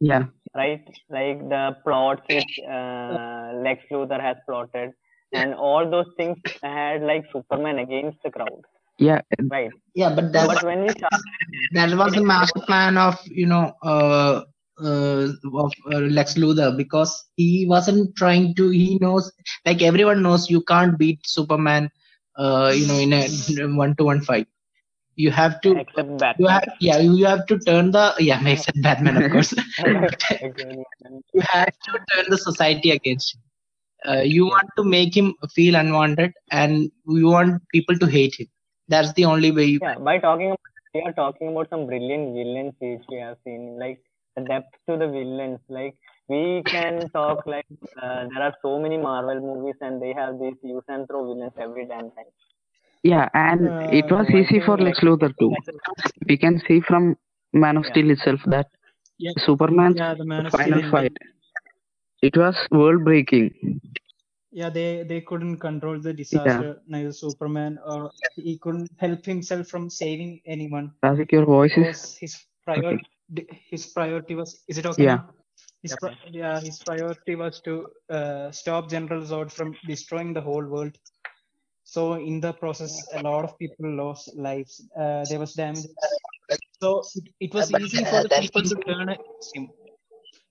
Yeah. 0.01 0.27
right? 0.55 0.83
Like 1.11 1.39
the 1.49 1.77
plots 1.85 2.23
which 2.29 2.51
uh, 2.69 3.53
Lex 3.65 3.83
Luthor 3.91 4.21
has 4.21 4.37
plotted, 4.47 4.91
and 5.33 5.55
all 5.55 5.89
those 5.91 6.09
things 6.17 6.39
had 6.63 7.03
like 7.03 7.25
Superman 7.33 7.79
against 7.79 8.19
the 8.23 8.31
crowd, 8.31 8.63
Yeah. 8.99 9.21
right? 9.51 9.73
Yeah, 9.95 10.15
but 10.15 10.33
that 10.33 10.49
But 10.49 10.63
when 10.63 10.83
we 10.83 10.93
started, 10.93 11.23
that 11.73 11.97
was 11.97 12.15
the 12.15 12.23
master 12.23 12.61
plan 12.67 12.97
of 12.97 13.19
you 13.27 13.47
know 13.47 13.73
uh, 13.83 14.43
uh, 14.83 15.29
of 15.65 15.73
uh, 15.93 15.99
Lex 16.19 16.35
Luthor 16.35 16.77
because 16.77 17.13
he 17.37 17.67
wasn't 17.69 18.17
trying 18.17 18.55
to. 18.57 18.71
He 18.71 18.99
knows, 19.01 19.31
like 19.67 19.83
everyone 19.83 20.23
knows, 20.23 20.51
you 20.51 20.63
can't 20.63 20.99
beat 20.99 21.21
Superman. 21.27 21.91
Uh, 22.37 22.73
you 22.75 22.87
know, 22.87 22.99
in 22.99 23.13
a 23.13 23.77
one-to-one 23.77 24.21
fight, 24.21 24.47
you 25.17 25.31
have 25.31 25.61
to. 25.63 25.77
except 25.77 26.09
You 26.39 26.47
have, 26.49 26.65
yeah, 26.81 26.99
you 26.99 27.25
have 27.27 27.47
to 27.47 27.59
turn 27.59 27.91
the 27.93 28.15
yeah, 28.19 28.41
except 28.47 28.81
Batman, 28.83 29.17
of 29.17 29.31
course. 29.31 29.55
You 31.35 31.43
have 31.53 31.73
to 31.87 31.93
turn 32.15 32.25
the 32.29 32.39
society 32.39 32.91
against 32.91 33.35
him. 33.35 33.43
Uh, 34.07 34.21
you 34.23 34.47
want 34.47 34.69
to 34.77 34.85
make 34.85 35.17
him 35.17 35.35
feel 35.55 35.75
unwanted, 35.77 36.33
and 36.51 36.91
you 37.07 37.27
want 37.29 37.63
people 37.73 37.97
to 37.99 38.07
hate 38.07 38.35
him. 38.39 38.47
That's 38.89 39.13
the 39.15 39.25
only 39.27 39.51
way 39.51 39.65
you. 39.65 39.81
yeah 39.81 39.95
by 40.09 40.17
talking 40.19 40.49
about 40.53 40.71
we 40.95 41.01
are 41.09 41.13
talking 41.21 41.49
about 41.53 41.69
some 41.71 41.87
brilliant 41.91 42.35
villains 42.39 42.75
which 42.81 43.05
we 43.11 43.19
have 43.25 43.37
seen 43.45 43.63
like 43.83 43.99
the 44.37 44.43
depth 44.53 44.75
to 44.89 44.97
the 45.03 45.09
villains 45.17 45.61
like 45.79 45.95
we 46.29 46.65
can 46.71 47.11
talk 47.11 47.47
like 47.47 47.67
uh, 48.03 48.25
there 48.31 48.43
are 48.49 48.55
so 48.63 48.79
many 48.79 48.97
marvel 48.99 49.41
movies 49.41 49.77
and 49.81 50.01
they 50.03 50.13
have 50.13 50.39
these 50.41 50.59
use 50.63 50.85
and 50.89 51.07
throw 51.09 51.23
villains 51.27 51.55
every 51.59 51.87
damn 51.87 52.11
time 52.19 52.33
Yeah, 53.03 53.29
and 53.35 53.75
it 53.81 54.07
Uh, 54.07 54.11
was 54.11 54.29
easy 54.31 54.61
for 54.61 54.77
Lex 54.79 54.99
like 54.99 55.03
Luthor 55.03 55.33
too. 55.39 55.57
We 56.29 56.37
can 56.37 56.61
see 56.67 56.81
from 56.81 57.17
Man 57.53 57.77
of 57.77 57.87
Yeah. 57.87 57.87
Steel 57.87 58.11
itself 58.11 58.41
that 58.47 58.67
Yeah, 59.19 59.33
Superman's 59.39 60.01
yeah, 60.01 60.15
the 60.15 60.25
Man 60.25 60.47
of 60.47 60.53
Steel 60.55 60.79
final 60.79 60.83
ending. 60.83 60.91
fight, 60.91 61.17
it 62.23 62.37
was 62.37 62.57
world 62.71 63.05
breaking. 63.05 63.81
Yeah, 64.53 64.71
they 64.71 65.03
they 65.05 65.21
couldn't 65.23 65.59
control 65.59 66.01
the 66.01 66.13
disaster. 66.15 66.83
Neither 66.87 67.13
Superman 67.13 67.79
or 67.85 68.13
he 68.37 68.59
couldn't 68.59 68.91
help 68.99 69.25
himself 69.25 69.67
from 69.69 69.91
saving 69.91 70.41
anyone 70.47 70.95
Classic, 71.03 71.31
your 71.33 71.45
voice 71.47 71.77
is 71.77 71.89
because 71.89 72.17
his 72.19 72.37
prior 72.65 72.99
his 73.71 73.87
priority 73.87 74.35
was. 74.35 74.63
Is 74.69 74.79
it 74.79 74.87
okay? 74.87 75.07
Yeah. 75.07 75.19
now? 75.19 75.35
His 75.85 75.97
pri- 75.97 76.19
yeah, 76.33 76.61
his 76.61 76.81
priority 76.81 77.37
was 77.37 77.61
to 77.63 77.75
uh, 78.11 78.53
stop 78.53 78.91
General 78.91 79.23
Zod 79.23 79.53
from 79.53 79.79
destroying 79.87 80.35
the 80.35 80.43
whole 80.43 80.67
world. 80.67 80.99
So 81.85 82.15
in 82.15 82.41
the 82.41 82.53
process, 82.55 83.09
a 83.15 83.21
lot 83.21 83.45
of 83.45 83.59
people 83.59 83.91
lost 83.97 84.37
lives. 84.37 84.83
Uh, 84.99 85.27
there 85.27 85.41
was 85.41 85.55
damage. 85.55 85.91
So 86.83 87.11
it, 87.15 87.25
it 87.41 87.55
was 87.55 87.71
But, 87.73 87.83
easy 87.83 88.05
uh, 88.05 88.11
for 88.11 88.23
the 88.23 88.31
people 88.31 88.63
to 88.63 88.77
turn 88.89 89.09
against 89.11 89.57
him. 89.57 89.69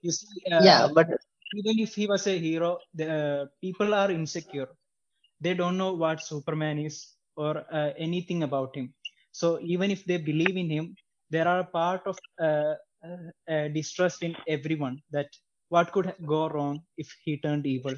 You 0.02 0.12
see, 0.12 0.28
uh, 0.52 0.64
yeah, 0.66 0.88
but 0.96 1.08
even 1.54 1.80
if 1.80 1.96
he 1.96 2.08
was 2.08 2.28
a 2.28 2.38
hero, 2.40 2.80
the 2.94 3.08
uh, 3.14 3.46
people 3.62 3.94
are 3.94 4.12
insecure. 4.12 4.70
They 5.42 5.54
don't 5.56 5.78
know 5.78 5.94
what 5.94 6.22
Superman 6.24 6.80
is 6.80 7.16
or 7.36 7.66
uh, 7.72 7.92
anything 7.98 8.44
about 8.44 8.76
him. 8.76 8.94
So 9.32 9.60
even 9.62 9.92
if 9.92 10.06
they 10.06 10.18
believe 10.18 10.58
in 10.58 10.70
him, 10.70 10.98
there 11.30 11.48
are 11.48 11.62
a 11.62 11.66
part 11.80 12.02
of 12.08 12.20
uh, 12.42 12.76
uh, 13.04 13.52
uh, 13.54 13.68
distrust 13.70 14.24
in 14.24 14.36
everyone 14.48 15.02
that 15.12 15.30
what 15.70 15.92
could 15.92 16.14
go 16.26 16.50
wrong 16.50 16.84
if 16.98 17.10
he 17.24 17.38
turned 17.40 17.66
evil. 17.68 17.96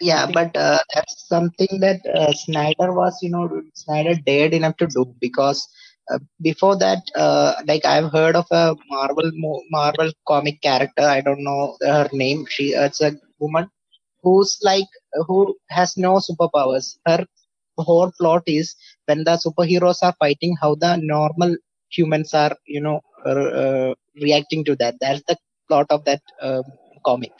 yeah, 0.00 0.26
think- 0.26 0.38
but 0.38 0.56
uh, 0.56 0.78
that's 0.94 1.26
something 1.28 1.80
that 1.80 2.00
uh, 2.14 2.32
Snyder 2.32 2.92
was, 2.92 3.18
you 3.22 3.30
know, 3.30 3.48
Snyder 3.74 4.14
dared 4.26 4.54
enough 4.54 4.76
to 4.78 4.86
do 4.86 5.14
because 5.20 5.66
uh, 6.12 6.18
before 6.42 6.76
that, 6.78 6.98
uh, 7.16 7.54
like 7.66 7.84
I've 7.84 8.12
heard 8.12 8.36
of 8.36 8.46
a 8.50 8.74
Marvel 8.90 9.30
Marvel 9.70 10.10
comic 10.26 10.60
character. 10.62 11.02
I 11.02 11.20
don't 11.20 11.44
know 11.44 11.76
her 11.82 12.08
name. 12.12 12.46
She 12.48 12.70
it's 12.70 13.00
a 13.00 13.12
woman 13.38 13.68
who's 14.22 14.58
like 14.62 14.86
who 15.26 15.54
has 15.70 15.96
no 15.96 16.14
superpowers. 16.18 16.96
Her 17.06 17.24
whole 17.78 18.12
plot 18.20 18.42
is 18.46 18.74
when 19.06 19.24
the 19.24 19.36
superheroes 19.44 20.02
are 20.02 20.14
fighting, 20.18 20.56
how 20.60 20.74
the 20.76 20.96
normal 20.96 21.56
humans 21.90 22.34
are, 22.34 22.56
you 22.66 22.80
know, 22.80 23.00
uh, 23.26 23.30
uh, 23.62 23.94
reacting 24.20 24.64
to 24.64 24.76
that. 24.76 24.96
That's 25.00 25.22
the 25.28 25.36
plot 25.68 25.86
of 25.90 26.04
that 26.04 26.20
um 26.40 26.64
comic. 27.04 27.32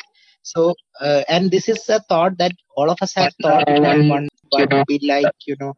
So, 0.42 0.74
uh, 1.00 1.22
and 1.28 1.50
this 1.50 1.68
is 1.68 1.88
a 1.88 2.00
thought 2.00 2.38
that 2.38 2.52
all 2.76 2.90
of 2.90 2.98
us 3.00 3.14
have 3.14 3.32
thought 3.42 3.66
what 3.68 3.98
one 4.08 4.28
what 4.50 4.72
would 4.72 4.87
be 4.87 5.00
like, 5.02 5.32
you 5.46 5.56
know. 5.60 5.74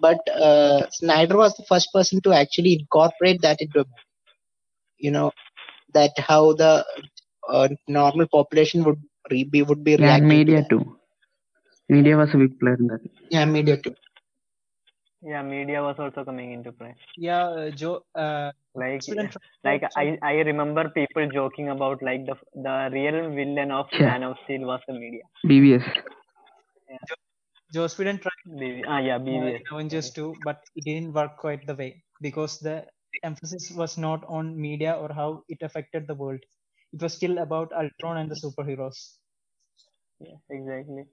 But 0.00 0.18
uh, 0.28 0.88
Snyder 0.90 1.36
was 1.36 1.56
the 1.56 1.64
first 1.64 1.92
person 1.92 2.20
to 2.22 2.32
actually 2.32 2.74
incorporate 2.80 3.42
that 3.42 3.60
into, 3.60 3.84
you 4.98 5.10
know, 5.10 5.32
that 5.94 6.12
how 6.18 6.52
the 6.52 6.84
uh, 7.48 7.68
normal 7.88 8.26
population 8.28 8.84
would 8.84 9.00
re- 9.30 9.44
be 9.44 9.62
would 9.62 9.84
be 9.84 9.96
yeah, 9.96 10.18
reacting. 10.18 10.28
to 10.28 10.36
media 10.36 10.56
that. 10.62 10.68
too. 10.70 10.96
Media 11.88 12.16
was 12.16 12.30
a 12.34 12.38
big 12.38 12.58
player 12.60 12.76
in 12.76 12.86
that. 12.88 13.00
Yeah, 13.30 13.44
media 13.44 13.76
too. 13.76 13.94
Yeah 15.22 15.42
media 15.42 15.80
was 15.80 15.96
also 16.00 16.24
coming 16.24 16.50
into 16.52 16.72
play 16.72 16.96
Yeah, 17.16 17.48
uh, 17.48 17.70
Joe. 17.70 18.04
Uh, 18.14 18.52
like 18.82 19.04
Student 19.06 19.36
like 19.68 19.82
i 20.02 20.04
i 20.30 20.34
remember 20.50 20.84
people 20.98 21.26
joking 21.38 21.68
about 21.76 22.02
like 22.08 22.24
the 22.30 22.36
the 22.66 22.76
real 22.98 23.18
villain 23.40 23.70
of 23.80 23.86
Yeah. 23.92 24.10
man 24.10 24.22
of 24.22 24.36
steel 24.44 24.66
was 24.72 24.80
the 24.86 24.94
media 24.94 25.24
BVS. 25.46 25.84
Joss 27.72 27.96
Whedon 27.98 28.18
tried 28.18 28.58
B- 28.58 28.84
ah 28.86 28.98
yeah 28.98 29.16
uh, 29.26 29.30
BVS. 29.30 29.60
in 29.60 29.64
Avengers 29.72 30.12
2, 30.12 30.38
but 30.42 30.62
it 30.74 30.84
didn't 30.84 31.14
work 31.14 31.38
quite 31.38 31.66
the 31.66 31.74
way 31.74 32.04
because 32.20 32.58
the 32.60 32.86
emphasis 33.22 33.70
was 33.70 33.96
not 33.96 34.22
on 34.26 34.60
media 34.60 34.92
or 34.94 35.12
how 35.14 35.44
it 35.48 35.62
affected 35.62 36.06
the 36.06 36.14
world. 36.14 36.40
It 36.92 37.00
was 37.00 37.14
still 37.14 37.38
about 37.38 37.72
Ultron 37.72 38.18
and 38.18 38.30
the 38.30 38.34
superheroes. 38.34 39.18
yeah 40.20 40.36
exactly. 40.50 41.04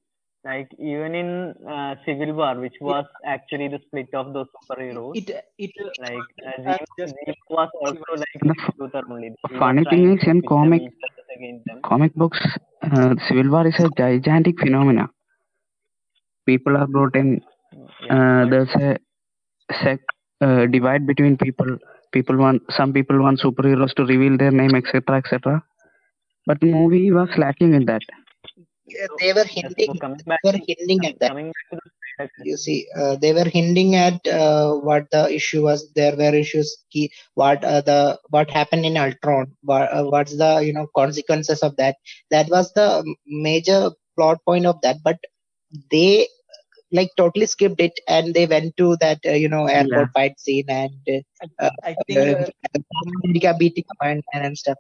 Like 0.45 0.69
even 0.77 1.15
in 1.15 1.29
uh, 1.67 1.95
Civil 2.05 2.33
War, 2.33 2.53
which 2.59 2.75
was 2.79 3.05
actually 3.25 3.67
the 3.67 3.79
split 3.85 4.09
of 4.13 4.31
those 4.33 4.45
superheroes. 4.55 5.13
It 5.19 5.29
it 5.57 5.71
like 5.99 6.33
uh, 6.49 6.71
uh, 6.71 6.77
just- 6.99 7.15
Zemo 7.15 7.33
was 7.49 7.69
also 7.83 8.17
like 8.23 8.35
The 8.41 9.01
only. 9.09 9.29
Funny 9.57 9.83
thing 9.89 10.03
is 10.15 10.27
in 10.33 10.41
comic- 10.43 10.83
each 10.83 11.07
other 11.07 11.25
against 11.37 11.65
them. 11.65 11.79
Comic 11.83 12.13
books, 12.13 12.39
uh, 12.83 13.15
Civil 13.27 13.49
War 13.49 13.65
is 13.67 13.79
a 13.79 13.89
gigantic 13.97 14.59
phenomena. 14.59 15.09
People 16.45 16.77
are 16.77 16.85
brought 16.85 17.15
in. 17.15 17.41
Uh, 18.09 18.45
there's 18.51 18.69
a 18.75 18.97
sec 19.81 19.99
uh, 20.41 20.67
divide 20.67 21.07
between 21.07 21.37
people. 21.37 21.77
People 22.11 22.37
want 22.37 22.61
some 22.69 22.93
people 22.93 23.19
want 23.19 23.39
superheroes 23.39 23.95
to 23.95 24.05
reveal 24.05 24.37
their 24.37 24.51
name, 24.51 24.75
etc., 24.75 25.17
etc. 25.17 25.63
But 26.45 26.59
the 26.61 26.71
movie 26.71 27.11
was 27.11 27.29
lacking 27.35 27.73
in 27.73 27.85
that. 27.85 28.03
Yeah, 28.87 29.07
they 29.19 29.33
were 29.33 29.45
hinting. 29.45 29.99
They 30.27 30.51
were 30.51 30.57
hinting 30.67 31.05
at 31.05 31.19
that. 31.19 31.33
coming 31.33 31.47
back 31.47 31.65
to 31.71 31.75
the 31.83 31.89
Snyder 32.17 32.31
Cut. 32.37 32.47
you 32.47 32.57
see 32.57 32.87
uh, 32.99 33.15
they 33.15 33.33
were 33.33 33.45
hinting 33.55 33.95
at 33.95 34.25
uh, 34.27 34.73
what 34.87 35.05
the 35.11 35.23
issue 35.37 35.61
was 35.63 35.91
there 35.95 36.15
were 36.15 36.33
issues 36.43 36.69
key 36.91 37.11
what 37.35 37.63
uh, 37.63 37.81
the 37.81 38.19
what 38.29 38.49
happened 38.49 38.85
in 38.85 38.97
ultron 38.97 39.45
what, 39.61 39.87
uh, 39.97 40.03
what's 40.03 40.35
the 40.37 40.51
you 40.67 40.73
know 40.73 40.87
consequences 40.95 41.61
of 41.63 41.75
that 41.77 41.95
that 42.31 42.47
was 42.49 42.71
the 42.73 42.87
major 43.25 43.91
plot 44.17 44.39
point 44.45 44.65
of 44.65 44.79
that 44.81 44.97
but 45.03 45.17
they 45.91 46.27
like 46.91 47.09
totally 47.17 47.45
skipped 47.47 47.79
it 47.81 47.93
and 48.07 48.33
they 48.33 48.45
went 48.47 48.75
to 48.77 48.95
that 49.01 49.19
uh, 49.25 49.31
you 49.43 49.49
know 49.49 49.65
airport 49.67 50.09
fight 50.13 50.39
scene 50.39 50.65
and 50.69 50.91
uh, 51.59 51.69
I 51.83 51.95
think 52.07 52.25
uh, 52.27 52.45
uh, 52.75 52.79
America 53.23 53.55
beating 53.59 53.85
up 53.91 53.97
and, 54.07 54.23
and 54.33 54.57
stuff 54.57 54.77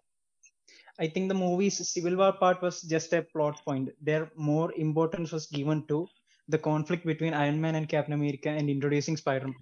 I 0.99 1.07
think 1.07 1.27
the 1.27 1.35
movie's 1.35 1.87
Civil 1.89 2.15
War 2.15 2.33
part 2.33 2.61
was 2.61 2.81
just 2.81 3.13
a 3.13 3.21
plot 3.21 3.63
point. 3.65 3.89
There 4.01 4.29
more 4.35 4.71
importance 4.73 5.31
was 5.31 5.47
given 5.47 5.85
to 5.87 6.07
the 6.47 6.57
conflict 6.57 7.05
between 7.05 7.33
Iron 7.33 7.59
Man 7.59 7.75
and 7.75 7.89
Captain 7.89 8.13
America 8.13 8.49
and 8.49 8.69
introducing 8.69 9.17
Spider-Man. 9.17 9.55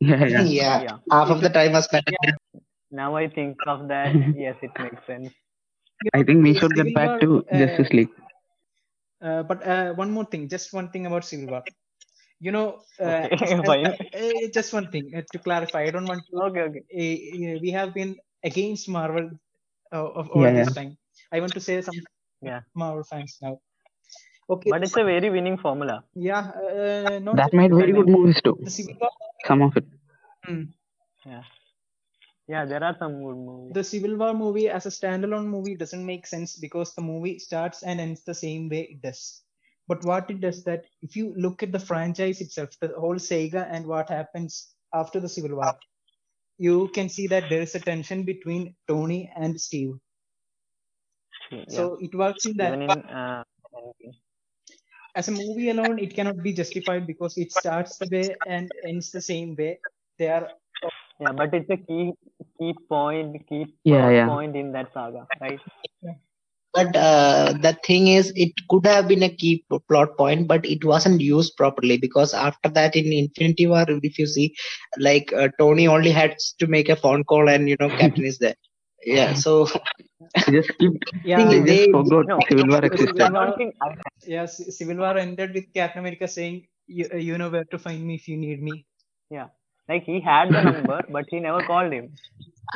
Yeah, 0.00 0.24
yeah. 0.24 0.42
yeah, 0.44 0.82
Yeah. 0.82 0.96
half 1.10 1.30
of 1.30 1.40
the 1.40 1.48
time 1.50 1.72
was 1.72 1.84
spent 1.84 2.04
Now 2.90 3.16
I 3.16 3.28
think 3.28 3.56
of 3.66 3.88
that. 3.88 4.14
yes, 4.36 4.56
it 4.62 4.70
makes 4.78 5.04
sense. 5.06 5.30
I 6.14 6.22
think 6.22 6.44
we 6.44 6.54
should 6.54 6.76
Civil 6.76 6.84
get 6.84 6.94
back 6.94 7.08
War, 7.08 7.18
to 7.20 7.46
uh, 7.52 7.58
Justice 7.58 7.92
League. 7.92 8.10
Uh, 9.20 9.42
but 9.42 9.66
uh, 9.66 9.92
one 9.94 10.12
more 10.12 10.24
thing, 10.24 10.48
just 10.48 10.72
one 10.72 10.90
thing 10.90 11.06
about 11.06 11.24
Civil 11.24 11.48
War. 11.48 11.64
You 12.40 12.52
know, 12.52 12.82
uh, 13.00 13.26
Okay, 13.32 13.84
uh, 14.14 14.48
just 14.54 14.72
one 14.72 14.88
thing 14.92 15.10
uh, 15.16 15.22
to 15.32 15.38
clarify. 15.40 15.82
I 15.82 15.90
don't 15.90 16.06
want 16.06 16.22
to. 16.30 16.42
Okay, 16.42 16.60
okay. 16.60 17.58
We 17.60 17.70
have 17.72 17.92
been 17.92 18.16
against 18.44 18.88
Marvel 18.88 19.30
uh, 19.92 20.08
of 20.20 20.30
all 20.30 20.42
Yeah, 20.42 20.52
this 20.58 20.68
yeah. 20.68 20.74
time. 20.74 20.96
I 21.32 21.40
want 21.40 21.54
to 21.54 21.60
say 21.60 21.80
some 21.82 21.94
Yeah. 22.42 22.60
Marvel 22.74 23.04
fans 23.04 23.38
now. 23.42 23.60
Okay. 24.50 24.70
But 24.70 24.82
it's 24.82 24.96
a 24.96 25.04
very 25.04 25.30
winning 25.30 25.58
formula. 25.58 26.04
yeah, 26.14 26.50
uh, 26.50 27.18
not 27.22 27.36
That 27.36 27.44
just 27.46 27.54
made 27.54 27.74
very 27.74 27.92
good 27.92 28.08
movies 28.08 28.40
too. 28.42 28.56
Civil 28.66 28.94
War. 29.00 29.10
Some 29.46 29.62
of 29.62 29.76
it. 29.76 29.84
Hmm. 30.44 30.62
Yeah. 31.26 31.42
Yeah, 32.48 32.64
there 32.64 32.82
are 32.82 32.96
some 32.98 33.22
good 33.22 33.36
movies. 33.36 33.74
The 33.74 33.84
Civil 33.84 34.16
War 34.16 34.32
movie 34.34 34.68
as 34.70 34.86
a 34.86 34.90
standalone 34.90 35.46
movie 35.46 35.76
doesn't 35.76 36.04
make 36.04 36.26
sense 36.26 36.56
because 36.56 36.94
the 36.94 37.02
movie 37.02 37.38
starts 37.38 37.82
and 37.82 38.00
ends 38.00 38.24
the 38.24 38.34
same 38.34 38.68
way 38.68 38.82
it 38.90 39.02
does. 39.02 39.42
But 39.86 40.04
what 40.04 40.30
it 40.30 40.40
does 40.40 40.64
that 40.64 40.84
if 41.02 41.16
you 41.16 41.34
look 41.36 41.62
at 41.62 41.72
the 41.72 41.78
franchise 41.78 42.40
itself, 42.40 42.70
the 42.80 42.88
whole 42.96 43.16
Sega 43.16 43.66
and 43.70 43.86
what 43.86 44.08
happens 44.08 44.74
after 44.94 45.20
the 45.20 45.28
Civil 45.28 45.56
War, 45.56 45.74
you 46.58 46.88
can 46.94 47.08
see 47.08 47.26
that 47.28 47.48
there 47.48 47.62
is 47.62 47.74
a 47.74 47.80
tension 47.80 48.24
between 48.24 48.76
Tony 48.88 49.32
and 49.36 49.60
Steve. 49.60 49.94
Yeah. 51.50 51.66
So 51.68 51.94
it 52.00 52.14
works 52.14 52.46
in 52.46 52.56
that. 52.58 52.80
In 52.82 53.02
uh, 53.04 53.44
As 55.14 55.28
a 55.28 55.32
movie 55.32 55.70
alone, 55.70 55.98
it 55.98 56.14
cannot 56.14 56.42
be 56.42 56.52
justified 56.52 57.06
because 57.06 57.36
it 57.38 57.52
starts 57.52 57.98
the 57.98 58.06
way 58.06 58.36
and 58.46 58.72
ends 58.84 59.10
the 59.10 59.20
same 59.20 59.54
way. 59.56 59.80
They 60.18 60.28
are 60.28 60.48
yeah, 61.20 61.32
but 61.32 61.54
it's 61.54 61.70
a 61.70 61.76
key 61.76 62.12
key 62.58 62.74
point, 62.88 63.46
key 63.48 63.66
Yeah, 63.84 64.10
plot 64.10 64.10
yeah. 64.10 64.36
point 64.36 64.56
in 64.56 64.72
that 64.72 64.92
saga, 64.92 65.28
right? 65.40 65.60
But 66.74 66.94
uh, 66.96 67.54
the 67.60 67.76
thing 67.84 68.08
is, 68.08 68.32
it 68.36 68.52
could 68.68 68.86
have 68.86 69.08
been 69.08 69.22
a 69.22 69.28
key 69.34 69.64
plot 69.88 70.16
point, 70.16 70.46
but 70.48 70.64
it 70.66 70.84
wasn't 70.84 71.20
used 71.20 71.56
properly 71.56 71.98
because 71.98 72.34
after 72.34 72.68
that, 72.70 72.94
in 72.96 73.12
Infinity 73.12 73.66
War, 73.66 73.84
if 73.88 74.18
you 74.18 74.26
see, 74.26 74.54
like 74.98 75.32
uh, 75.32 75.48
Tony 75.58 75.88
only 75.88 76.10
had 76.10 76.36
to 76.58 76.66
make 76.66 76.88
a 76.88 76.96
phone 76.96 77.24
call, 77.24 77.48
and 77.48 77.68
you 77.68 77.76
know, 77.80 77.90
Captain 77.90 78.24
is 78.24 78.38
there. 78.38 78.54
Yeah, 79.04 79.34
so 79.34 79.66
They 80.46 80.52
just 80.52 80.70
skipped. 80.74 81.04
yeah. 81.22 81.44
They 81.48 81.60
they- 81.60 81.86
just 81.86 81.90
forgot 81.90 82.26
No, 82.26 82.38
Civil 82.48 82.68
War 82.68 82.84
Civil 82.84 82.84
existed. 82.84 83.22
I 83.22 83.30
War- 83.30 83.46
don't 83.46 83.56
think 83.56 83.74
I, 83.82 83.88
Yes, 84.26 84.56
Civil 84.76 84.96
War 84.98 85.16
ended 85.18 85.54
with 85.54 85.72
Captain 85.74 86.00
America 86.00 86.28
saying, 86.28 86.66
"You, 86.86 87.06
you 87.28 87.38
know 87.38 87.48
where 87.50 87.64
to 87.64 87.78
find 87.78 88.04
me 88.06 88.14
if 88.16 88.28
you 88.28 88.36
need 88.36 88.62
me." 88.62 88.86
Yeah. 89.30 89.48
Like 89.88 90.04
he 90.04 90.20
had 90.20 90.52
the 90.54 90.62
number, 90.62 91.02
but 91.08 91.26
he 91.30 91.40
never 91.40 91.62
called 91.62 91.92
him. 91.92 92.12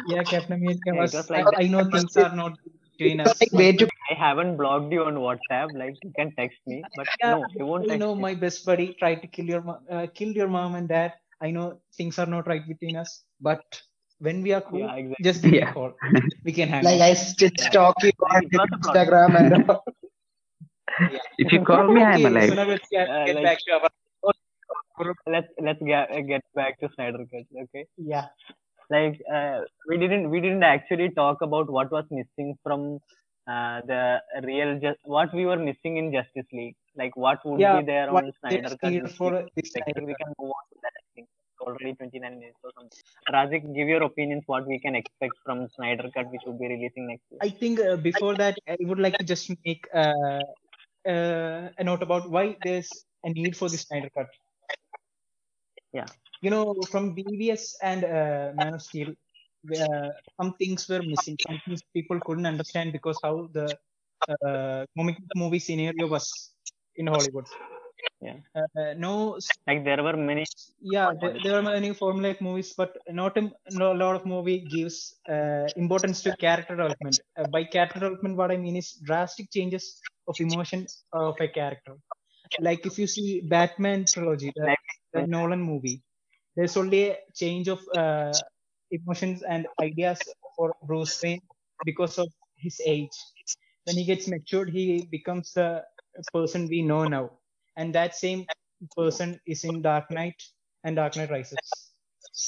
Yeah, 0.05 0.25
Captain 0.25 0.55
America 0.61 0.93
Yeah, 0.93 1.03
was. 1.03 1.15
was 1.15 1.31
I, 1.35 1.43
like- 1.43 1.53
I 1.57 1.67
know 1.69 1.85
things 1.85 2.17
are 2.17 2.35
not 2.35 2.59
between 2.99 3.21
us. 3.21 3.41
like 3.41 3.53
way 3.53 3.73
to 3.73 3.89
I 4.11 4.15
haven't 4.15 4.57
blocked 4.57 4.93
you 4.93 5.05
on 5.05 5.15
WhatsApp. 5.27 5.73
Like 5.83 5.95
you 6.03 6.13
can 6.19 6.33
text 6.37 6.59
me, 6.67 6.83
but 6.97 7.07
Yeah, 7.21 7.31
no, 7.35 7.45
he 7.57 7.63
won't 7.63 7.91
I 7.91 7.97
know 7.97 8.15
me. 8.15 8.23
my 8.23 8.35
best 8.35 8.65
buddy 8.67 8.95
tried 8.99 9.23
to 9.23 9.29
kill 9.29 9.47
your 9.47 9.63
mo- 9.63 9.81
uh, 9.91 10.07
kill 10.15 10.33
your 10.41 10.49
mom 10.49 10.75
and 10.75 10.89
dad. 10.89 11.13
I 11.41 11.51
know 11.51 11.81
things 11.97 12.19
are 12.19 12.27
not 12.27 12.47
right 12.47 12.67
between 12.67 12.97
us, 12.97 13.25
but 13.41 13.63
when 14.19 14.43
we 14.43 14.53
are 14.53 14.61
cool, 14.61 14.81
Yeah, 14.81 14.95
exactly. 15.03 15.25
just 15.29 15.43
give 15.43 15.55
Yeah. 15.55 15.73
call. 15.73 15.93
We 16.45 16.53
can 16.53 16.69
hang 16.69 16.85
like. 16.85 17.01
I 17.01 17.15
still 17.15 17.51
stalk 17.59 17.97
you 18.03 18.13
on 18.31 18.45
It 18.45 18.53
was 18.61 18.69
a 18.73 18.79
plot. 18.79 18.97
Instagram 18.97 19.41
and 19.41 19.71
all. 19.71 19.85
If 21.39 21.51
you 21.53 21.61
call 21.65 21.87
me, 21.93 22.03
I'm 22.03 22.25
alive. 22.27 22.51
so 22.51 22.65
let's 22.73 22.89
get, 22.91 23.09
Uh, 23.09 23.25
get 23.27 23.35
like- 23.37 23.45
back 23.45 23.59
to 23.67 23.73
our. 23.79 23.91
Let's 25.27 25.49
let's 25.67 25.83
get 25.83 26.11
get 26.29 26.43
back 26.55 26.79
to 26.81 26.89
Snyder 26.95 27.25
Cut. 27.33 27.47
Okay. 27.65 27.87
Yeah. 27.97 28.27
Like 28.97 29.21
uh, 29.39 29.61
we 29.89 29.97
didn't 30.03 30.31
we 30.31 30.41
didn't 30.41 30.63
actually 30.75 31.09
talk 31.21 31.43
about 31.49 31.71
what 31.77 31.91
was 31.97 32.05
missing 32.11 32.51
from 32.65 32.99
uh, 33.53 33.81
the 33.93 34.03
real 34.51 34.79
just 34.85 35.01
what 35.05 35.33
we 35.35 35.45
were 35.51 35.59
missing 35.71 35.97
in 36.03 36.13
Justice 36.13 36.49
League. 36.53 36.77
Like 36.97 37.17
what 37.17 37.39
would 37.45 37.61
Yeah, 37.61 37.79
be 37.81 37.87
there 37.93 38.11
on 38.11 38.33
Snyder 38.41 38.77
Cut? 38.83 38.95
for 39.19 39.31
we- 39.33 39.51
this 39.57 39.73
like, 39.77 39.97
we 40.11 40.15
can 40.23 40.33
move 40.41 40.53
on 40.59 40.65
to 40.73 40.77
that. 40.85 40.95
I 41.01 41.05
think 41.15 41.29
it's 41.29 41.61
already 41.67 41.95
29 41.95 42.39
minutes 42.39 42.59
or 42.65 42.71
something. 42.79 42.99
Razik, 43.37 43.65
give 43.79 43.89
your 43.95 44.03
opinions. 44.11 44.45
What 44.47 44.67
we 44.67 44.79
can 44.79 44.95
expect 45.03 45.37
from 45.45 45.69
Snyder 45.77 46.11
Cut, 46.15 46.31
which 46.33 46.43
will 46.47 46.59
be 46.65 46.69
releasing 46.75 47.07
next 47.09 47.25
year. 47.31 47.41
I 47.43 47.51
think 47.51 47.81
uh, 47.81 47.97
before 47.97 48.35
that, 48.37 48.59
I 48.69 48.77
would 48.81 48.99
like 48.99 49.19
to 49.19 49.25
just 49.25 49.51
make 49.65 49.87
uh, 49.95 50.43
uh, 51.15 51.69
a 51.79 51.85
note 51.85 52.03
about 52.03 52.31
why 52.31 52.57
there's 52.63 53.05
a 53.25 53.31
need 53.31 53.57
for 53.57 53.69
this 53.69 53.83
Snyder 53.83 54.11
Cut. 54.17 54.29
Yeah. 55.93 56.07
You 56.43 56.51
know, 56.51 56.87
from 56.91 57.15
BVS 57.15 57.77
and 57.83 58.05
uh, 58.05 58.53
Man 58.55 58.75
of 58.75 58.83
Steel, 58.83 59.11
uh, 59.81 60.11
some 60.41 60.55
things 60.55 60.89
were 60.89 61.03
missing. 61.03 61.39
Some 61.47 61.61
things 61.67 61.83
people 61.95 62.21
couldn't 62.27 62.47
understand 62.47 62.93
because 62.93 63.21
how 63.23 63.49
the 63.53 63.79
uh, 64.47 64.85
comic 64.97 65.19
movie 65.35 65.61
scenario 65.61 66.09
was 66.09 66.53
in 66.97 67.07
Hollywood. 67.07 67.47
Yeah. 68.21 68.37
Uh, 68.57 68.95
no, 68.97 69.39
Like 69.67 69.85
there 69.85 70.03
were 70.03 70.17
many. 70.17 70.45
yeah, 70.81 71.13
there, 71.21 71.39
there 71.43 71.57
are 71.59 71.63
many 71.63 71.91
formulaic 71.91 72.41
movies, 72.41 72.75
but 72.77 72.97
not 73.09 73.37
a, 73.39 73.51
no, 73.71 73.93
a 73.93 73.99
lot 74.05 74.17
of 74.17 74.27
movie 74.27 74.61
gives 74.61 75.15
uh, 75.29 75.69
importance 75.77 76.23
to 76.23 76.33
character 76.33 76.77
development. 76.77 77.21
Uh, 77.39 77.45
by 77.45 77.65
character 77.65 78.01
development, 78.01 78.37
what 78.37 78.51
I 78.51 78.57
mean 78.57 78.77
is 78.77 78.93
drastic 79.05 79.51
changes 79.51 80.03
of 80.29 80.41
emotion 80.41 80.87
of 81.13 81.41
a 81.41 81.49
character. 81.49 81.97
Like 82.59 82.87
if 82.87 82.99
you 82.99 83.07
see 83.07 83.41
Batman 83.43 84.09
trilogy, 84.13 84.53
the, 84.57 84.75
the 85.13 85.23
Nolan 85.23 85.61
movie, 85.63 86.03
there's 86.57 86.77
only 86.77 87.11
a 87.11 87.19
change 87.35 87.69
of 87.69 87.81
uh, 87.97 88.41
emotions 88.91 89.43
and 89.43 89.67
ideas 89.81 90.35
for 90.57 90.75
Bruce 90.83 91.21
Wayne 91.23 91.43
because 91.85 92.19
of 92.19 92.33
his 92.57 92.81
age. 92.85 93.17
When 93.85 93.97
he 93.97 94.05
gets 94.05 94.29
matured, 94.29 94.71
he 94.71 95.07
becomes 95.11 95.53
the 95.55 95.85
person 96.33 96.69
we 96.69 96.83
know 96.83 97.05
now, 97.05 97.39
and 97.77 97.95
that 97.95 98.15
same 98.15 98.49
person 98.97 99.41
is 99.47 99.65
in 99.65 99.83
Dark 99.83 100.11
Knight 100.11 100.43
and 100.85 100.97
Dark 100.97 101.17
Knight 101.17 101.31
Rises. 101.31 101.93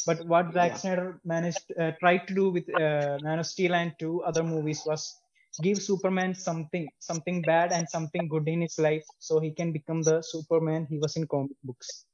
But 0.07 0.27
what 0.27 0.53
Zack 0.53 0.77
Yeah. 0.77 0.77
Snyder 0.77 1.21
managed 1.25 1.73
uh, 1.79 1.93
tried 2.01 2.27
to 2.29 2.35
do 2.35 2.51
with 2.51 2.69
uh, 2.69 3.19
Man 3.23 3.39
of 3.39 3.47
Steel 3.47 3.75
and 3.75 3.95
two 3.99 4.23
other 4.23 4.43
movies 4.43 4.85
was 4.87 5.21
give 5.63 5.81
Superman 5.83 6.35
something 6.35 6.91
something 6.99 7.45
bad 7.45 7.73
and 7.73 7.89
something 7.89 8.29
good 8.29 8.49
in 8.49 8.61
his 8.63 8.79
life, 8.79 9.07
so 9.19 9.41
he 9.41 9.53
can 9.53 9.73
become 9.73 10.03
the 10.05 10.23
Superman 10.23 10.87
he 10.87 10.99
was 10.99 11.17
in 11.17 11.27
comic 11.27 11.57
books. 11.65 12.07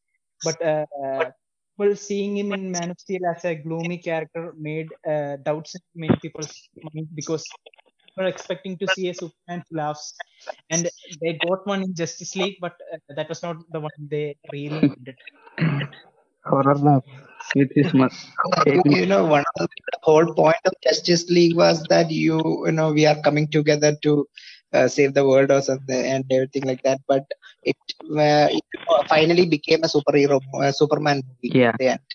But 0.42 0.61
uh, 0.62 1.31
well, 1.80 1.96
seeing 1.96 2.36
him 2.36 2.52
in 2.52 2.70
Man 2.70 2.90
of 2.90 3.00
Steel 3.00 3.24
as 3.34 3.44
a 3.46 3.54
gloomy 3.54 3.96
character 3.96 4.52
made 4.58 4.88
uh, 5.12 5.36
doubts 5.48 5.74
in 5.76 5.80
many 5.94 6.16
people's 6.20 6.68
mind 6.82 7.08
because 7.14 7.44
were 8.18 8.26
expecting 8.26 8.76
to 8.82 8.86
see 8.86 9.08
a 9.08 9.14
Superman 9.14 9.64
who 9.70 9.78
laughs, 9.78 10.12
and 10.70 10.90
they 11.22 11.32
got 11.46 11.66
one 11.66 11.82
in 11.82 11.94
Justice 11.94 12.36
League, 12.36 12.58
but 12.60 12.74
uh, 12.92 12.98
that 13.16 13.30
was 13.30 13.42
not 13.42 13.56
the 13.72 13.80
one 13.80 13.98
they 14.10 14.36
really 14.52 14.82
needed. 14.90 15.16
Horror 16.44 16.74
laugh 16.74 17.04
with 17.54 17.72
his 17.74 17.92
you, 17.94 18.82
you 18.84 19.06
know 19.06 19.24
one 19.24 19.44
of 19.58 19.68
the 19.68 19.98
whole 20.02 20.34
point 20.34 20.62
of 20.64 20.72
justice 20.84 21.28
league 21.30 21.56
was 21.56 21.82
that 21.92 22.10
you 22.10 22.36
you 22.66 22.72
know 22.72 22.92
we 22.92 23.06
are 23.06 23.20
coming 23.22 23.46
together 23.56 23.96
to 24.02 24.26
uh, 24.74 24.88
save 24.88 25.12
the 25.14 25.24
world 25.30 25.50
or 25.56 25.61
something 25.70 26.02
and 26.12 26.24
everything 26.37 26.64
like 26.70 26.83
that 26.83 27.00
but 27.12 27.24
it, 27.62 27.76
uh, 28.26 28.48
it 28.59 28.64
finally 29.09 29.46
became 29.56 29.80
a 29.85 29.92
superhero 29.96 30.38
uh, 30.62 30.72
superman 30.72 31.22
movie 31.28 31.54
Yeah. 31.54 31.72
at 31.72 31.76
the 31.78 31.88
end 31.94 32.06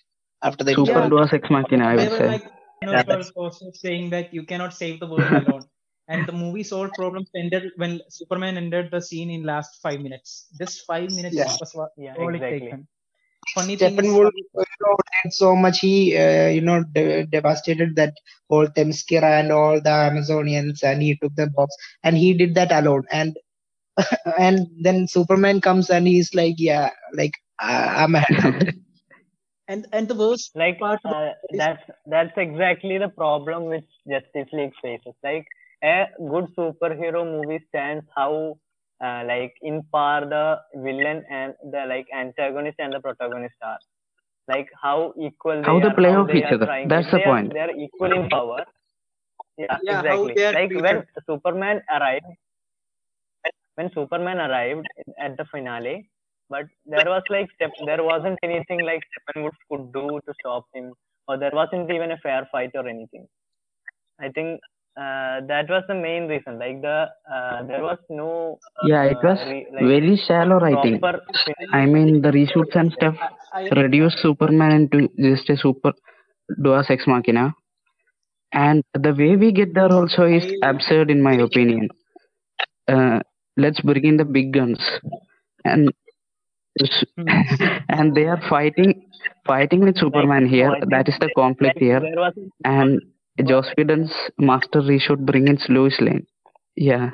after 0.42 0.64
the 0.64 0.74
Super 0.74 1.02
Yeah. 1.02 1.08
Deus 1.08 1.32
Ex 1.32 1.48
Machina, 1.50 1.86
I 1.86 1.96
they 1.96 2.08
would 2.08 2.10
were 2.10 2.20
say. 2.20 2.32
like 2.32 2.44
you 2.82 2.86
know, 2.86 3.02
were 3.06 3.22
also 3.36 3.70
saying 3.72 4.10
that 4.10 4.32
you 4.34 4.44
cannot 4.44 4.74
save 4.74 5.00
the 5.00 5.06
world 5.06 5.34
alone. 5.34 5.64
And 6.08 6.26
the 6.26 6.32
movie's 6.32 6.72
all 6.72 6.88
problems 6.88 7.30
ended 7.34 7.72
when 7.76 8.00
Superman 8.08 8.56
entered 8.56 8.90
the 8.90 9.00
scene 9.00 9.30
in 9.30 9.42
last 9.44 9.80
five 9.82 10.00
minutes. 10.00 10.48
Just 10.58 10.86
five 10.86 11.10
minutes 11.10 11.38
Yeah. 11.38 11.56
was 11.60 11.72
what 11.74 11.90
Yeah, 11.96 12.14
all 12.14 12.34
it 12.34 12.48
exactly. 12.48 12.48
taken. 12.48 12.86
Funny 13.54 13.76
thing 13.76 13.98
is, 13.98 14.18
Steppenwolf 14.18 14.30
you 14.54 14.64
know, 14.82 14.96
did 15.22 15.32
so 15.32 15.54
much. 15.56 15.80
He 15.80 16.16
uh, 16.16 16.48
you 16.48 16.60
know 16.60 16.84
de- 16.94 17.26
devastated 17.26 17.96
that 17.96 18.14
whole 18.48 18.66
Themyscira 18.66 19.40
and 19.40 19.52
all 19.52 19.80
the 19.80 19.90
Amazonians 20.10 20.82
and 20.82 21.02
he 21.02 21.16
took 21.20 21.34
the 21.36 21.48
box 21.48 21.74
and 22.02 22.16
he 22.16 22.34
did 22.34 22.54
that 22.54 22.72
alone. 22.72 23.04
And 23.10 23.36
and 24.38 24.66
then 24.80 25.06
Superman 25.08 25.60
comes 25.60 25.90
and 25.90 26.06
he's 26.06 26.34
like 26.34 26.54
yeah 26.58 26.90
like 27.14 27.32
I- 27.58 28.04
I'm 28.04 28.14
a 28.14 28.24
and 29.68 29.86
and 29.92 30.08
the 30.08 30.14
worst 30.14 30.54
like 30.54 30.78
part 30.78 31.00
of 31.04 31.16
uh, 31.16 31.30
is- 31.50 31.60
that's 31.60 31.82
that's 32.06 32.36
exactly 32.36 32.98
the 32.98 33.08
problem 33.08 33.64
which 33.66 33.88
Justice 34.10 34.48
League 34.52 34.74
faces. 34.82 35.14
Like 35.22 35.46
a 35.82 36.06
good 36.18 36.46
superhero 36.56 37.22
movie 37.24 37.64
stands 37.68 38.04
how 38.16 38.58
uh, 39.04 39.22
like 39.26 39.54
in 39.62 39.82
par 39.92 40.22
the 40.26 40.60
villain 40.74 41.24
and 41.30 41.54
the 41.72 41.84
like 41.86 42.06
antagonist 42.14 42.78
and 42.78 42.92
the 42.92 43.00
protagonist 43.00 43.54
are. 43.62 43.78
Like 44.48 44.68
how 44.82 45.12
equal 45.20 45.60
they 45.62 45.66
How 45.66 45.80
they 45.80 45.86
are, 45.88 45.94
play 45.94 46.10
how 46.12 46.22
off 46.22 46.30
each 46.34 46.44
other. 46.44 46.66
That's 46.88 47.10
the 47.10 47.18
they 47.18 47.24
are- 47.24 47.26
point. 47.26 47.52
They 47.52 47.60
are 47.60 47.70
equal 47.70 48.12
in 48.12 48.28
power. 48.28 48.64
Yeah, 49.58 49.76
Yeah, 49.82 50.00
exactly. 50.00 50.34
they 50.34 50.44
are 50.46 50.52
Like 50.52 50.72
when. 50.86 51.06
Superman 51.28 51.82
arrived, 51.90 52.26
when 53.76 53.90
Superman 53.94 54.38
arrived 54.38 54.86
at 55.18 55.36
the 55.36 55.44
finale, 55.46 56.08
but 56.48 56.64
there 56.84 57.06
was 57.06 57.22
like 57.30 57.48
step, 57.54 57.70
there 57.84 58.02
wasn't 58.02 58.38
anything 58.42 58.80
like 58.84 59.02
Steppenwolf 59.12 59.56
could 59.70 59.92
do 59.92 60.20
to 60.26 60.34
stop 60.40 60.64
him, 60.74 60.92
or 61.28 61.36
there 61.38 61.50
wasn't 61.52 61.90
even 61.90 62.12
a 62.12 62.18
fair 62.18 62.48
fight 62.52 62.70
or 62.74 62.86
anything. 62.86 63.26
I 64.20 64.28
think 64.30 64.60
uh, 64.96 65.40
that 65.46 65.68
was 65.68 65.84
the 65.88 65.94
main 65.94 66.26
reason. 66.26 66.58
Like 66.58 66.80
the 66.80 67.08
uh, 67.30 67.62
there 67.64 67.82
was 67.82 67.98
no 68.08 68.58
uh, 68.82 68.86
Yeah, 68.86 69.04
it 69.04 69.18
was 69.22 69.38
re- 69.46 69.66
like 69.72 69.84
very 69.84 70.16
shallow 70.16 70.58
writing. 70.58 71.00
I 71.72 71.84
mean, 71.86 72.22
the 72.22 72.30
reshoots 72.30 72.74
and 72.74 72.92
stuff 72.92 73.14
I, 73.52 73.68
reduced 73.68 74.18
Superman 74.20 74.72
into 74.72 75.08
just 75.18 75.50
a 75.50 75.56
super 75.56 75.92
Deus 76.62 76.86
Ex 76.90 77.06
Machina. 77.06 77.54
And 78.52 78.82
the 78.94 79.12
way 79.12 79.36
we 79.36 79.52
get 79.52 79.74
there 79.74 79.92
also 79.92 80.24
is 80.24 80.46
absurd, 80.62 81.10
in 81.10 81.22
my 81.22 81.34
opinion. 81.34 81.88
Uh, 82.88 83.20
let's 83.56 83.80
bring 83.80 84.04
in 84.04 84.16
the 84.16 84.24
big 84.24 84.52
guns, 84.52 84.80
and 85.64 85.92
and 87.88 88.14
they 88.14 88.24
are 88.24 88.40
fighting, 88.48 89.08
fighting 89.46 89.80
with 89.80 89.98
Superman 89.98 90.46
here. 90.46 90.72
That 90.90 91.08
is 91.08 91.18
the 91.18 91.30
conflict 91.36 91.78
here. 91.78 92.00
And 92.64 93.00
Joss 93.44 93.68
Whedon's 93.76 94.12
master 94.38 94.80
reshoot 94.80 95.24
bring 95.26 95.48
in 95.48 95.58
Lois 95.68 96.00
Lane. 96.00 96.26
Yeah, 96.76 97.10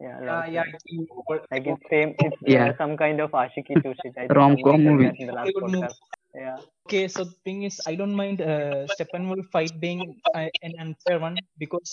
Yeah, 0.00 0.18
Yeah, 0.22 0.32
love 0.32 0.48
yeah. 0.52 0.62
story. 0.64 0.74
I 0.74 0.78
think 0.88 1.28
what- 1.28 1.46
Like 1.50 1.66
it's 1.66 1.82
same. 1.90 2.14
It's 2.18 2.36
Yeah. 2.46 2.76
some 2.78 2.96
kind 2.96 3.20
of 3.20 3.30
ashiki 3.32 3.74
to 3.84 3.94
shit. 4.00 4.14
I 4.18 4.28
think 4.28 4.34
Rom-com 4.38 4.82
movie. 4.84 5.06
that 5.06 5.16
in 5.20 5.26
the 5.28 5.32
last 5.32 5.52
Hollywood 5.54 5.70
movie. 5.72 5.86
podcast. 5.86 6.00
Yeah. 6.34 6.58
Okay, 6.86 7.08
so 7.08 7.24
the 7.24 7.36
thing 7.44 7.62
is, 7.62 7.80
I 7.86 7.94
don't 7.94 8.14
mind 8.14 8.40
uh, 8.42 8.86
Steppenwolf 8.94 9.46
fight 9.52 9.78
being 9.80 10.20
uh, 10.34 10.48
an 10.62 10.72
unfair 10.84 11.18
one 11.20 11.36
because 11.58 11.92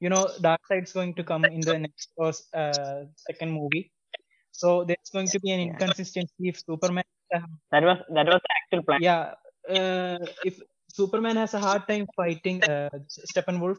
you 0.00 0.08
know 0.10 0.26
Darkseid's 0.46 0.92
going 0.92 1.14
to 1.14 1.24
come 1.24 1.44
in 1.44 1.60
the 1.68 1.78
next 1.78 2.10
or 2.16 2.32
uh, 2.54 3.04
second 3.28 3.52
movie, 3.52 3.90
so 4.52 4.84
there's 4.84 5.10
going 5.12 5.28
to 5.34 5.40
be 5.40 5.50
an 5.52 5.60
Yeah. 5.60 5.66
inconsistency 5.72 6.48
if 6.52 6.58
Superman. 6.60 7.04
Uh, 7.34 7.40
That 7.72 7.84
was 7.84 7.98
that 8.18 8.26
was 8.26 8.40
the 8.46 8.52
actual 8.58 8.82
plan. 8.88 9.00
yeah, 9.08 9.34
uh, 9.76 10.18
if 10.44 10.60
Superman 10.98 11.36
has 11.36 11.54
a 11.54 11.60
hard 11.66 11.86
time 11.88 12.06
fighting 12.16 12.64
uh, 12.64 12.90
Steppenwolf, 13.32 13.78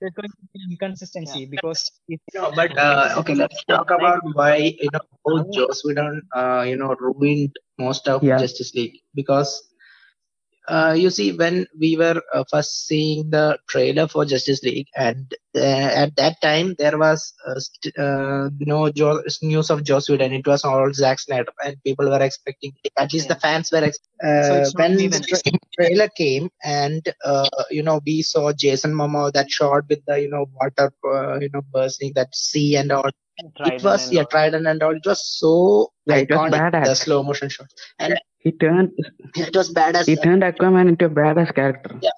there's 0.00 0.14
going 0.14 0.30
to 0.30 0.48
be 0.54 0.60
inconsistency 0.72 1.46
because 1.46 1.90
if 2.08 2.20
No, 2.34 2.52
but 2.54 2.76
uh, 2.78 3.14
okay, 3.18 3.34
let's 3.34 3.64
talk 3.64 3.90
about 3.90 4.20
why 4.34 4.56
you 4.56 4.90
know 4.92 5.00
how 5.26 5.44
Joss 5.54 5.82
Whedon 5.84 6.22
uh, 6.34 6.64
you 6.68 6.76
know 6.76 6.94
ruined 6.98 7.54
most 7.78 8.08
of 8.08 8.22
Yeah. 8.22 8.38
Justice 8.38 8.74
League 8.74 8.96
because 9.14 9.65
uh, 10.68 10.94
you 10.96 11.10
see 11.10 11.32
when 11.32 11.66
we 11.78 11.96
were 11.96 12.20
uh, 12.34 12.44
first 12.50 12.86
seeing 12.86 13.30
the 13.30 13.58
trailer 13.68 14.06
for 14.08 14.24
Justice 14.24 14.62
League 14.62 14.86
and 14.96 15.32
uh, 15.56 15.60
at 16.04 16.16
that 16.16 16.40
time 16.42 16.74
there 16.78 16.98
was 16.98 17.32
uh, 17.46 18.02
uh, 18.02 18.50
no 18.60 18.90
jo- 18.90 19.22
news 19.42 19.70
of 19.70 19.84
Joss 19.84 20.08
Whedon 20.08 20.32
it 20.32 20.46
was 20.46 20.64
all 20.64 20.92
Zack 20.92 21.18
Snyder 21.20 21.52
and 21.64 21.76
people 21.84 22.08
were 22.08 22.22
expecting 22.22 22.72
at 22.98 23.12
least 23.12 23.28
the 23.28 23.36
fans 23.36 23.70
were 23.72 23.84
ex- 23.84 23.98
So 24.40 24.54
uh, 24.56 24.70
it's 24.70 24.74
when 24.76 25.10
the 25.10 25.20
tra- 25.20 25.40
trailer 25.78 26.08
came 26.16 26.50
and 26.64 27.02
uh, 27.24 27.48
you 27.70 27.82
know 27.82 28.00
we 28.06 28.22
saw 28.22 28.52
Jason 28.52 28.94
Momoa 28.94 29.32
that 29.32 29.50
shot 29.50 29.84
with 29.88 30.00
the 30.06 30.20
you 30.20 30.30
know 30.30 30.46
water 30.60 30.92
uh, 31.06 31.38
you 31.40 31.50
know 31.52 31.62
bursting 31.72 32.12
that 32.14 32.34
sea 32.34 32.76
and 32.76 32.90
all. 32.92 33.10
Trident 33.38 33.64
it 33.64 33.82
was 33.82 34.08
and 34.08 34.12
yeah 34.12 34.22
all. 34.22 34.28
Trident 34.30 34.66
and 34.66 34.82
all. 34.82 34.94
It 34.96 35.06
was 35.06 35.22
so 35.38 35.92
Yeah, 36.06 36.16
it 36.18 36.30
was 36.30 36.40
iconic 36.40 36.62
the 36.82 36.94
slow 36.94 37.22
motion 37.22 37.48
shot. 37.48 37.66
And 37.98 38.18
He 38.38 38.52
turned 38.52 38.90
it 39.36 39.54
was 39.56 39.72
badass 39.74 40.06
he 40.06 40.16
turned 40.16 40.42
Aquaman 40.42 40.88
into 40.88 41.06
a 41.06 41.10
badass 41.10 41.54
character. 41.54 41.98
Yeah. 42.02 42.10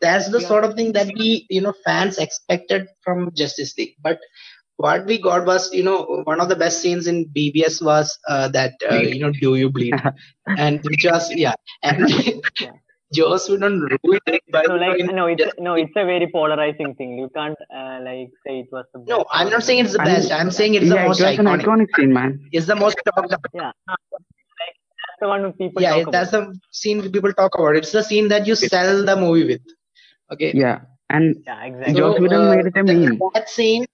that's 0.00 0.28
the 0.30 0.40
Yeah. 0.40 0.48
sort 0.48 0.64
of 0.64 0.74
thing 0.74 0.92
that 0.92 1.08
we 1.18 1.46
you 1.50 1.60
know 1.60 1.74
fans 1.84 2.18
expected 2.18 2.86
from 3.04 3.30
Justice 3.34 3.72
League 3.78 3.94
but 4.02 4.18
what 4.76 5.06
we 5.06 5.16
got 5.26 5.46
was 5.46 5.72
you 5.72 5.82
know 5.88 5.98
one 6.24 6.40
of 6.40 6.48
the 6.48 6.56
best 6.56 6.80
scenes 6.82 7.06
in 7.06 7.26
BvS 7.36 7.82
was 7.90 8.18
uh, 8.28 8.48
that 8.48 8.72
uh, 8.90 8.96
you 8.96 9.20
know 9.20 9.32
do 9.44 9.54
you 9.54 9.70
bleed 9.70 9.94
and 10.64 10.80
which 10.84 11.04
was 11.10 11.32
yeah 11.34 11.54
and 11.82 12.08
Yeah. 12.60 12.72
Joss 13.14 13.48
Whedon 13.48 13.74
ruined 14.04 14.20
it 14.26 14.42
by 14.50 14.62
No, 14.68 14.74
like 14.74 14.98
no, 15.18 15.26
it's 15.26 15.42
just- 15.42 15.58
no, 15.60 15.74
it's 15.74 15.92
a 15.96 16.04
very 16.04 16.28
polarizing 16.32 16.94
thing. 16.96 17.16
You 17.18 17.28
can't 17.36 17.56
uh, 17.80 17.98
like 18.06 18.30
say 18.44 18.54
it 18.62 18.68
was 18.72 18.86
the 18.92 18.98
best. 19.00 19.08
no 19.10 19.24
I'm 19.30 19.50
not 19.50 19.62
saying 19.62 19.80
it's 19.84 19.92
the 19.92 20.02
I 20.02 20.04
mean, 20.06 20.14
best 20.16 20.32
I'm 20.32 20.50
saying 20.50 20.74
it's 20.74 20.86
yeah, 20.86 20.94
the 20.94 21.00
it 21.04 21.08
most 21.08 21.20
was 21.22 21.38
an 21.38 21.46
iconic 21.46 21.62
iconic 21.62 21.88
scene, 21.96 22.12
man. 22.12 22.40
it's 22.52 22.66
the 22.66 22.74
most 22.74 22.98
talked 23.06 23.32
about 23.32 23.52
Yeah, 23.54 23.70
like 23.88 23.98
that's 24.12 24.24
the 25.24 25.28
one 25.32 25.52
people 25.62 25.82
yeah 25.82 25.96
talk 25.96 26.12
that's 26.16 26.32
about. 26.32 26.52
the 26.54 26.60
scene 26.80 27.02
people 27.16 27.32
talk 27.40 27.54
about 27.58 27.76
it's 27.80 27.92
the 27.98 28.04
scene 28.10 28.28
that 28.34 28.46
you 28.50 28.56
sell 28.56 29.04
the 29.10 29.16
movie 29.24 29.46
with 29.52 29.62
okay 30.32 30.52
Yeah, 30.62 30.80
and 31.10 31.36
Yeah, 31.46 31.64
exactly. 31.64 31.94
Joss 31.98 32.18
Whedon 32.20 32.44
uh, 32.46 32.54
made 32.54 32.66
it 32.66 32.76
a 32.76 32.84
that- 32.84 33.00
meme. 33.00 33.18
That 33.34 33.48
scene, 33.48 33.84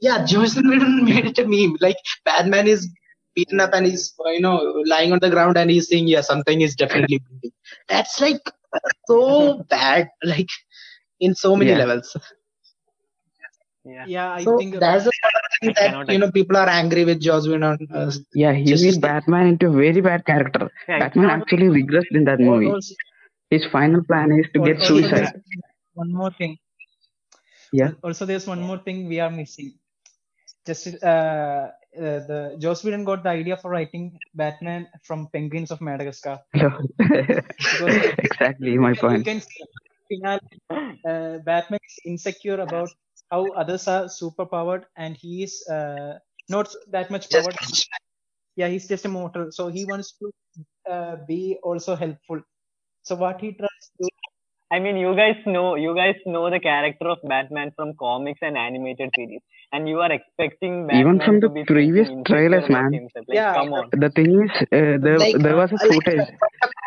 yeah, 0.00 0.24
Joss 0.24 0.56
Whedon 0.56 1.04
made 1.10 1.26
it 1.26 1.38
a 1.38 1.46
meme. 1.46 1.76
Like 1.80 1.96
Batman 2.24 2.66
is 2.68 2.88
beaten 3.34 3.60
up 3.60 3.70
and 3.74 3.86
he's 3.86 4.14
uh, 4.24 4.30
you 4.30 4.40
know 4.40 4.56
lying 4.86 5.12
on 5.12 5.18
the 5.20 5.30
ground 5.30 5.56
and 5.56 5.70
he's 5.70 5.88
saying, 5.88 6.08
"Yeah, 6.08 6.22
something 6.22 6.60
is 6.60 6.74
definitely 6.74 7.20
bleeding." 7.28 7.52
That's 7.88 8.20
like 8.20 8.40
so 9.06 9.62
bad, 9.70 10.08
like 10.24 10.48
in 11.20 11.34
so 11.34 11.56
many 11.56 11.72
Yeah. 11.72 11.78
levels. 11.82 12.16
Yeah. 13.90 14.06
yeah, 14.06 14.32
I 14.32 14.44
So 14.44 14.52
think 14.56 14.76
that's 14.78 15.04
the 15.04 15.12
thing 15.60 15.74
that 15.76 15.96
you 16.08 16.18
know 16.18 16.30
people 16.30 16.56
are 16.56 16.68
angry 16.68 17.04
with 17.04 17.20
Joss 17.20 17.46
Whedon. 17.48 17.78
Uh, 17.92 18.12
Yeah, 18.34 18.52
he 18.52 18.64
Justice 18.64 18.98
made 18.98 19.00
Batman 19.00 19.46
into 19.48 19.68
a 19.68 19.72
very 19.72 20.00
bad 20.00 20.24
character. 20.26 20.70
Yeah, 20.88 21.00
Batman 21.00 21.30
not 21.30 21.40
actually 21.40 21.68
regressed 21.68 22.12
in 22.20 22.24
that 22.24 22.40
movie. 22.40 22.74
also, 22.74 22.94
His 23.50 23.64
final 23.66 24.02
plan 24.04 24.32
is 24.32 24.46
to 24.54 24.60
get 24.60 24.82
suicide. 24.82 25.32
one 25.94 26.12
more 26.12 26.30
thing. 26.32 26.58
Yeah. 27.72 27.92
Also, 28.02 28.24
there's 28.26 28.46
one 28.46 28.60
more 28.60 28.78
thing 28.78 29.08
we 29.08 29.20
are 29.20 29.30
missing. 29.30 29.74
Just 30.66 30.88
uh, 31.02 31.06
uh, 31.06 31.70
the 32.30 32.56
Joss 32.60 32.84
Whedon 32.84 33.04
got 33.04 33.22
the 33.22 33.30
idea 33.30 33.56
for 33.56 33.70
writing 33.70 34.18
Batman 34.34 34.88
from 35.04 35.28
Penguins 35.32 35.70
of 35.70 35.80
Madagascar. 35.80 36.40
exactly 38.18 38.76
my 38.78 38.94
You 38.94 39.02
can, 39.02 39.10
you 39.10 39.20
point. 39.20 39.28
can 39.28 39.40
see 39.40 39.64
finale, 40.08 40.40
uh, 41.08 41.38
Batman 41.44 41.80
is 41.88 42.00
insecure 42.04 42.60
about 42.60 42.90
how 43.30 43.50
others 43.50 43.86
are 43.88 44.08
super 44.08 44.46
powered 44.46 44.86
and 44.96 45.16
he 45.16 45.42
is 45.44 45.66
uh, 45.70 46.18
not 46.48 46.68
that 46.90 47.10
much 47.10 47.30
powered. 47.30 47.56
Yeah, 48.56 48.68
he's 48.68 48.88
just 48.88 49.04
a 49.04 49.08
mortal. 49.08 49.50
So 49.50 49.68
he 49.68 49.84
wants 49.84 50.12
to 50.18 50.30
uh, 50.90 51.16
be 51.26 51.58
also 51.62 51.94
helpful. 51.96 52.40
So 53.02 53.16
what 53.16 53.40
he 53.40 53.52
tries 53.52 53.90
to 54.00 54.08
I 54.72 54.78
mean, 54.80 54.96
you 54.96 55.14
guys 55.16 55.36
know, 55.46 55.74
you 55.76 55.94
guys 55.94 56.16
know 56.26 56.50
the 56.50 56.60
character 56.60 57.08
of 57.08 57.18
Batman 57.24 57.72
from 57.76 57.94
comics 57.98 58.40
and 58.42 58.56
animated 58.56 59.10
series, 59.14 59.40
and 59.72 59.88
you 59.88 60.00
are 60.00 60.12
expecting 60.12 60.86
Batman 60.86 61.00
Even 61.00 61.18
from 61.18 61.40
to 61.40 61.48
the 61.48 61.48
be 61.50 61.64
previous 61.64 62.08
trailers, 62.26 62.68
man. 62.68 62.92
Like, 63.16 63.28
Yeah, 63.36 63.54
come 63.54 63.72
on. 63.72 63.90
The 63.92 64.10
thing 64.10 64.30
is, 64.44 64.50
uh, 64.62 64.98
there 65.02 65.18
like 65.18 65.36
there 65.42 65.56
was 65.56 65.72
a 65.72 65.78
like 65.78 65.88
footage. 65.88 66.28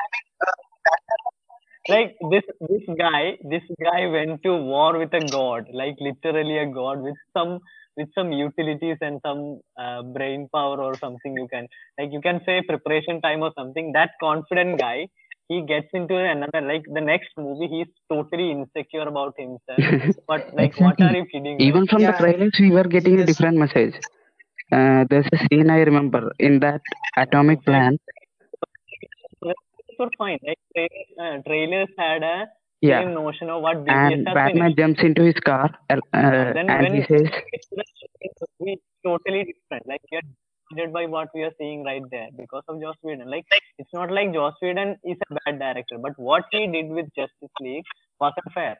Like 1.88 2.16
this, 2.32 2.44
this 2.62 2.84
guy, 2.98 3.38
this 3.44 3.64
guy 3.84 4.08
went 4.08 4.42
to 4.44 4.56
war 4.56 4.98
with 4.98 5.14
a 5.14 5.22
god, 5.30 5.66
like 5.74 5.96
literally 6.00 6.58
a 6.58 6.66
god 6.68 7.02
with 7.02 7.16
some, 7.36 7.60
with 7.98 8.10
some 8.16 8.32
utilities 8.32 8.98
and 9.02 9.20
some 9.26 9.60
uh, 9.80 10.02
brain 10.02 10.48
power 10.54 10.82
or 10.82 10.98
something. 11.00 11.36
You 11.36 11.48
can, 11.52 11.68
like, 12.00 12.12
you 12.12 12.22
can 12.22 12.42
say 12.46 12.62
preparation 12.68 13.22
time 13.22 13.42
or 13.44 13.52
something. 13.58 13.92
That 13.94 14.12
confident 14.22 14.80
guy, 14.80 15.08
he 15.50 15.62
gets 15.64 15.88
into 15.94 16.16
another, 16.18 16.62
like 16.62 16.84
the 16.94 17.02
next 17.02 17.30
movie, 17.38 17.68
he's 17.68 17.88
totally 18.12 18.52
insecure 18.52 19.08
about 19.08 19.34
himself. 19.38 19.88
But 20.28 20.42
like, 20.54 20.74
what 20.78 21.02
are 21.02 21.14
you 21.16 21.26
kidding? 21.32 21.60
Even 21.60 21.86
Like, 21.86 21.88
from 21.88 22.06
the 22.06 22.14
yeah, 22.14 22.14
trailers, 22.14 22.54
we 22.60 22.72
were 22.72 22.84
getting 22.84 23.20
a 23.20 23.26
different 23.26 23.58
message. 23.58 23.94
Uh, 24.72 25.06
there's 25.10 25.28
a 25.34 25.38
scene 25.48 25.70
I 25.70 25.80
remember 25.82 26.32
in 26.40 26.60
that 26.60 26.82
atomic 27.18 27.64
plant. 27.66 28.02
Trailers 30.10 30.38
were 30.40 30.40
fine. 30.40 30.40
Like 30.46 30.60
trailers, 30.76 31.08
uh, 31.20 31.42
trailers 31.48 31.90
had 31.98 32.24
a 32.24 32.48
Yeah, 32.82 33.04
same 33.04 33.14
notion 33.14 33.50
of 33.50 33.62
what 33.62 33.86
BvS 33.86 34.20
and 34.28 34.28
has 34.28 34.38
Batman 34.38 34.76
finished. 34.76 34.78
jumps 34.78 35.02
into 35.04 35.24
his 35.24 35.36
car, 35.46 35.70
uh, 35.90 35.98
And 36.38 36.56
then 36.56 36.78
and 36.78 36.90
when 36.94 36.94
he 36.94 37.02
says, 37.04 37.30
gets 37.52 37.68
to 37.70 37.84
it's 38.60 38.84
totally 39.06 39.44
different. 39.46 39.88
Like 39.88 40.02
you're 40.12 40.22
blinded 40.72 40.94
by 40.94 41.06
what 41.06 41.30
we 41.34 41.44
are 41.44 41.54
seeing 41.60 41.84
right 41.84 42.04
there 42.12 42.30
because 42.38 42.64
of 42.68 42.82
Joss 42.82 42.96
Whedon. 43.04 43.30
Like 43.30 43.46
it's 43.78 43.94
not 43.94 44.12
like 44.12 44.34
Joss 44.34 44.54
Whedon 44.62 44.98
is 45.04 45.18
a 45.30 45.36
bad 45.46 45.60
director, 45.60 45.98
but 46.00 46.14
what 46.18 46.46
he 46.52 46.68
did 46.68 46.90
with 46.90 47.08
Justice 47.16 47.56
League 47.62 47.86
wasn't 48.20 48.54
fair. 48.54 48.78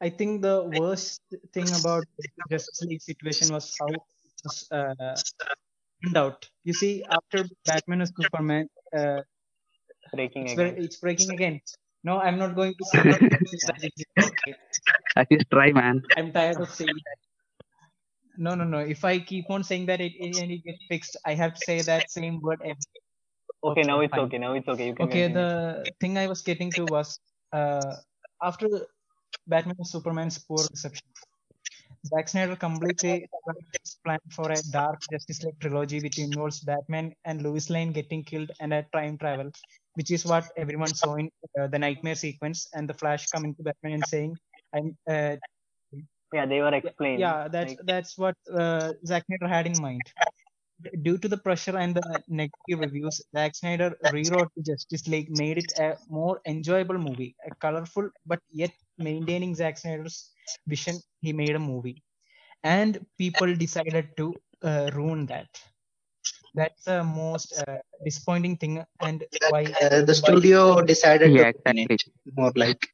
I 0.00 0.10
think 0.10 0.42
the 0.42 0.62
worst 0.62 1.22
thing 1.52 1.74
about 1.74 2.06
the 2.18 2.42
Justice 2.50 2.82
League 2.88 3.02
situation 3.02 3.52
was 3.52 3.72
how 3.78 3.94
it 4.26 4.34
was 4.44 4.68
uh, 4.72 5.22
turned 6.04 6.16
out. 6.16 6.50
You 6.64 6.74
see, 6.74 7.04
after 7.10 7.48
Batman 7.66 8.02
and 8.02 8.10
Superman, 8.16 8.68
uh, 8.96 9.22
Breaking 10.14 10.44
it's 10.44 10.52
again. 10.52 10.74
it's 10.78 10.96
breaking 10.96 11.30
again. 11.30 11.60
No, 12.04 12.20
I'm 12.20 12.38
not 12.38 12.54
going 12.54 12.74
to 12.74 12.84
say 12.84 13.02
that 13.02 13.22
it 13.22 13.42
is 13.52 13.64
okay. 14.18 14.54
at 15.16 15.26
least 15.30 15.46
try, 15.50 15.72
man. 15.72 16.02
I'm 16.16 16.32
tired 16.32 16.60
of 16.60 16.68
saying 16.68 16.92
that. 16.92 17.18
No, 18.36 18.54
no, 18.54 18.64
no. 18.64 18.78
If 18.78 19.04
I 19.04 19.20
keep 19.20 19.48
on 19.48 19.62
saying 19.62 19.86
that 19.86 20.00
it, 20.00 20.12
it, 20.18 20.36
and 20.36 20.50
it 20.50 20.64
gets 20.64 20.84
fixed, 20.88 21.16
I 21.24 21.34
have 21.34 21.54
to 21.54 21.60
say 21.60 21.80
that 21.82 22.10
same 22.10 22.40
word 22.40 22.60
every. 22.62 22.76
Okay, 23.62 23.82
now 23.82 24.00
it's 24.00 24.10
fine. 24.10 24.20
okay. 24.20 24.38
Now 24.38 24.52
it's 24.52 24.68
okay. 24.68 24.88
You 24.88 24.94
can 24.94 25.06
Okay, 25.06 25.28
the 25.32 25.84
thing 26.00 26.18
I 26.18 26.26
was 26.26 26.42
getting 26.42 26.70
to 26.72 26.84
was 26.84 27.18
uh, 27.52 27.96
after 28.42 28.68
Batman 29.46 29.76
and 29.78 29.86
Superman's 29.86 30.38
poor 30.38 30.58
reception, 30.70 31.06
Zack 32.06 32.28
Snyder 32.28 32.56
completely 32.56 33.26
scrapped 33.38 33.76
his 33.82 33.94
plan 34.04 34.18
for 34.30 34.50
a 34.52 34.62
dark 34.62 35.00
Justice 35.10 35.42
League 35.42 35.60
trilogy 35.60 36.00
which 36.00 36.18
involves 36.18 36.60
Batman 36.60 37.14
and 37.24 37.42
Lois 37.42 37.70
Lane 37.70 37.92
getting 37.92 38.24
killed 38.24 38.50
and 38.60 38.72
a 38.74 38.82
time 38.92 39.18
travel, 39.18 39.50
which 39.94 40.10
is 40.10 40.24
what 40.24 40.50
everyone 40.56 40.94
saw 40.94 41.14
in 41.16 41.30
uh, 41.58 41.66
the 41.68 41.78
nightmare 41.78 42.14
sequence 42.14 42.68
and 42.74 42.88
the 42.88 42.94
Flash 42.94 43.26
coming 43.28 43.54
to 43.56 43.62
Batman 43.62 43.92
and 43.94 44.06
saying, 44.06 44.38
"I'm." 44.74 44.96
Uh, 45.08 45.36
Yeah, 46.32 46.46
they 46.46 46.60
were 46.60 46.74
explained. 46.74 47.20
yeah, 47.20 47.48
that's 47.48 47.76
Like, 47.76 47.86
that's 47.86 48.18
what 48.18 48.36
uh, 48.52 48.92
Zack 49.06 49.24
Snyder 49.26 49.48
had 49.48 49.66
in 49.66 49.80
mind. 49.80 50.12
Due 51.02 51.18
to 51.18 51.28
the 51.28 51.36
pressure 51.38 51.76
and 51.78 51.94
the 51.94 52.22
negative 52.28 52.80
reviews, 52.80 53.22
Zack 53.34 53.54
Snyder 53.54 53.96
rewrote 54.10 54.50
the 54.56 54.62
Justice 54.62 55.06
League, 55.08 55.30
made 55.30 55.58
it 55.58 55.72
a 55.78 55.96
more 56.08 56.40
enjoyable 56.46 56.98
movie, 56.98 57.36
a 57.46 57.52
colorful 57.60 58.10
but 58.26 58.40
yet 58.50 58.72
maintaining 58.98 59.54
Zack 59.54 59.78
Snyder's 59.78 60.30
vision. 60.66 61.02
He 61.20 61.32
made 61.32 61.54
a 61.56 61.58
movie, 61.60 62.02
and 62.62 63.04
people 63.18 63.54
decided 63.54 64.16
to 64.18 64.40
uh, 64.62 64.90
ruin 64.94 65.26
that. 65.26 65.48
That's 66.54 66.84
the 66.84 67.04
most 67.04 67.52
uh, 67.66 67.78
disappointing 68.04 68.56
thing, 68.58 68.84
and 69.00 69.24
why? 69.46 69.76
uh, 69.82 70.02
the 70.02 70.14
why 70.20 70.36
studio 70.36 70.80
decided 70.82 71.32
Yeah, 71.32 71.38
to 71.38 71.44
exactly. 71.48 71.88
it 71.88 72.02
more 72.36 72.52
like 72.56 72.88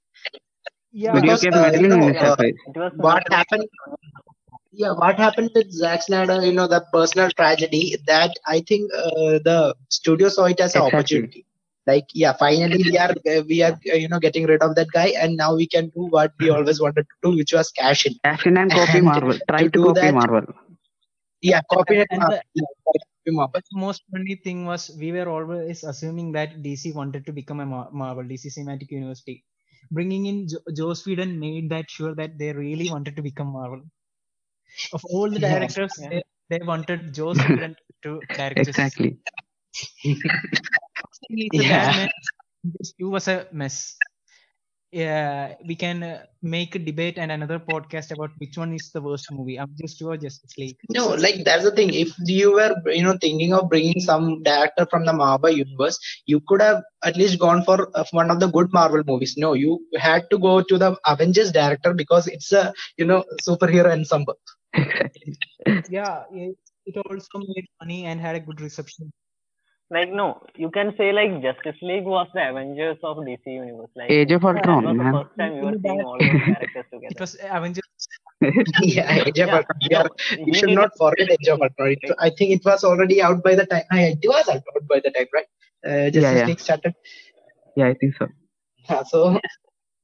yeah, 0.93 1.21
because 1.21 1.45
uh, 1.53 1.71
you 1.75 1.89
know 1.89 2.13
uh, 2.19 2.21
surface. 2.21 2.57
it 2.67 2.77
was 2.77 2.93
what 2.97 3.23
happened 3.31 3.65
yeah, 4.73 4.93
what 4.93 5.17
happened 5.19 5.51
with 5.55 5.71
Zack 5.73 6.03
Snyder, 6.03 6.45
you 6.45 6.53
know, 6.53 6.67
the 6.67 6.85
personal 6.93 7.31
tragedy 7.31 7.97
that 8.07 8.33
I 8.47 8.61
think 8.61 8.91
uh, 8.95 9.39
the 9.49 9.75
studio 9.89 10.29
saw 10.29 10.45
it 10.47 10.61
as 10.61 10.75
an 10.75 10.83
Exactly. 10.83 10.83
opportunity. 10.83 11.47
Like, 11.91 12.09
yeah, 12.23 12.33
finally 12.43 12.83
we 12.91 12.97
are 13.05 13.15
uh, 13.33 13.43
we 13.53 13.59
are 13.69 13.75
uh, 13.93 13.99
you 14.03 14.09
know 14.13 14.21
getting 14.27 14.47
rid 14.53 14.63
of 14.69 14.75
that 14.81 14.91
guy, 14.99 15.09
and 15.25 15.37
now 15.45 15.51
we 15.63 15.67
can 15.77 15.87
do 15.99 16.07
what 16.17 16.33
we 16.41 16.51
always 16.59 16.81
wanted 16.87 17.07
to 17.13 17.17
do, 17.31 17.37
which 17.43 17.53
was 17.61 17.71
cash 17.83 18.07
in. 18.11 18.15
Cash 18.25 18.47
in 18.53 18.57
and 18.65 18.71
copy 18.81 19.01
And 19.01 19.07
Marvel. 19.13 19.39
Try 19.53 19.63
to 19.69 19.71
to 19.79 19.85
copy 19.89 20.01
that- 20.07 20.15
Marvel. 20.21 20.47
Yeah, 21.51 21.61
copy 21.71 21.97
it. 22.05 22.09
And 22.11 22.23
uh, 22.23 22.41
the- 22.55 22.67
Marvel. 23.39 23.51
But 23.55 23.65
the 23.71 23.79
most 23.87 24.03
funny 24.13 24.37
thing 24.45 24.65
was 24.67 24.91
we 24.99 25.13
were 25.13 25.29
always 25.29 25.85
assuming 25.85 26.33
that 26.33 26.63
DC 26.63 26.95
wanted 26.95 27.27
to 27.27 27.33
become 27.33 27.61
a 27.61 27.67
Marvel, 28.03 28.25
DC 28.25 28.47
Cinematic 28.57 28.91
University. 28.91 29.45
Bringing 29.91 30.27
in 30.27 30.49
jo- 30.49 30.65
Joss 30.77 31.07
Whedon 31.07 31.39
made 31.39 31.71
that 31.71 31.91
sure 31.91 32.15
that 32.15 32.39
they 32.39 32.53
really 32.53 32.91
wanted 32.91 33.17
to 33.17 33.23
become 33.23 33.49
Marvel. 33.59 33.83
Of 34.93 35.05
all 35.07 35.31
the 35.31 35.39
directors, 35.41 35.95
Yeah. 35.99 36.09
they, 36.11 36.23
they 36.51 36.65
wanted 36.65 37.13
joe 37.15 37.35
Whedon 37.35 37.77
to 38.05 38.21
direct. 38.37 38.69
Exactly. 38.69 39.19
He's 41.29 41.51
a 41.55 41.63
Yeah. 41.63 42.09
This 42.63 42.93
too 42.93 43.11
was 43.11 43.29
a 43.29 43.47
mess. 43.53 43.97
Yeah, 44.93 45.55
we 45.65 45.77
can 45.77 46.03
uh, 46.03 46.25
make 46.43 46.75
a 46.75 46.79
debate 46.79 47.17
and 47.17 47.31
another 47.31 47.61
podcast 47.61 48.11
about 48.11 48.31
which 48.39 48.59
one 48.59 48.75
is 48.75 48.91
the 48.91 49.01
worst 49.01 49.31
movie, 49.31 49.57
Avengers 49.57 49.95
2 49.97 50.09
or 50.09 50.17
Justice 50.17 50.59
League. 50.59 50.77
No, 50.91 51.11
like 51.11 51.45
that's 51.45 51.63
the 51.63 51.71
thing. 51.71 51.95
If 51.95 52.13
you 52.27 52.55
were, 52.55 52.75
you 52.87 53.05
know, 53.05 53.17
thinking 53.21 53.55
of 53.55 53.69
bringing 53.69 54.01
some 54.01 54.43
director 54.43 54.87
from 54.91 55.07
the 55.07 55.13
Marvel 55.13 55.51
universe, 55.51 55.97
you 56.27 56.41
could 56.49 56.61
have 56.61 56.83
at 57.05 57.17
least 57.17 57.39
gone 57.39 57.63
for 57.63 57.89
uh, 57.95 58.05
one 58.11 58.33
of 58.33 58.41
the 58.41 58.49
good 58.49 58.73
Marvel 58.73 59.03
movies. 59.07 59.37
No, 59.37 59.53
you 59.53 59.79
had 59.97 60.29
to 60.31 60.39
go 60.39 60.61
to 60.61 60.77
the 60.77 60.97
Avengers 61.07 61.53
director 61.53 61.95
because 61.95 62.27
it's 62.27 62.51
a, 62.53 62.73
you 62.97 63.05
know, 63.05 63.25
superhero 63.41 63.93
ensemble. 63.93 64.39
Yeah, 65.89 66.25
it, 66.33 66.57
it 66.87 66.97
also 66.97 67.39
made 67.39 67.67
money 67.81 68.07
and 68.07 68.21
had 68.21 68.35
a 68.37 68.41
good 68.41 68.61
reception. 68.61 69.13
Like 69.91 70.11
no, 70.13 70.41
you 70.57 70.71
can 70.71 70.95
say 70.97 71.13
like 71.13 71.43
Justice 71.43 71.77
League 71.83 72.05
was 72.05 72.29
the 72.35 72.49
Avengers 72.51 72.99
of 73.03 73.19
DC 73.19 73.47
universe. 73.47 73.91
Like 73.97 74.11
Age 74.11 74.31
of 74.33 74.45
Ultron, 74.45 74.85
was 74.85 74.97
the 74.97 75.05
first 75.11 75.31
time 75.39 75.55
we 75.55 75.63
were 75.63 75.73
Really 75.73 75.81
seeing 75.83 76.03
all 76.03 76.19
those 76.25 76.43
characters 76.47 76.85
together 76.93 77.15
It 77.15 77.21
was 77.21 77.37
Avengers. 77.43 77.83
yeah, 78.83 79.13
Age 79.27 79.39
of 79.41 79.49
Yeah, 79.49 79.57
Ultron. 79.57 79.79
We 79.89 79.97
are- 79.97 80.11
you 80.47 80.55
should 80.55 80.71
not 80.71 80.91
forget 80.97 81.31
Age 81.31 81.49
of 81.49 81.61
Ultron. 81.61 81.91
It, 81.93 82.13
I 82.21 82.31
think 82.31 82.53
it 82.53 82.65
was 82.65 82.85
already 82.85 83.21
out 83.21 83.43
by 83.43 83.55
the 83.57 83.67
time. 83.67 83.83
It 83.91 84.21
was 84.27 84.49
out 84.49 84.63
by 84.89 85.01
the 85.05 85.11
time, 85.11 85.27
right? 85.35 85.47
Uh, 85.87 86.11
Justice 86.11 86.43
yeah. 86.43 86.47
League 86.47 86.61
started. 86.61 86.95
Yeah, 87.77 87.89
I 87.89 87.95
think 87.95 88.15
so. 88.17 88.29
Yeah, 88.89 89.03
so 89.05 89.41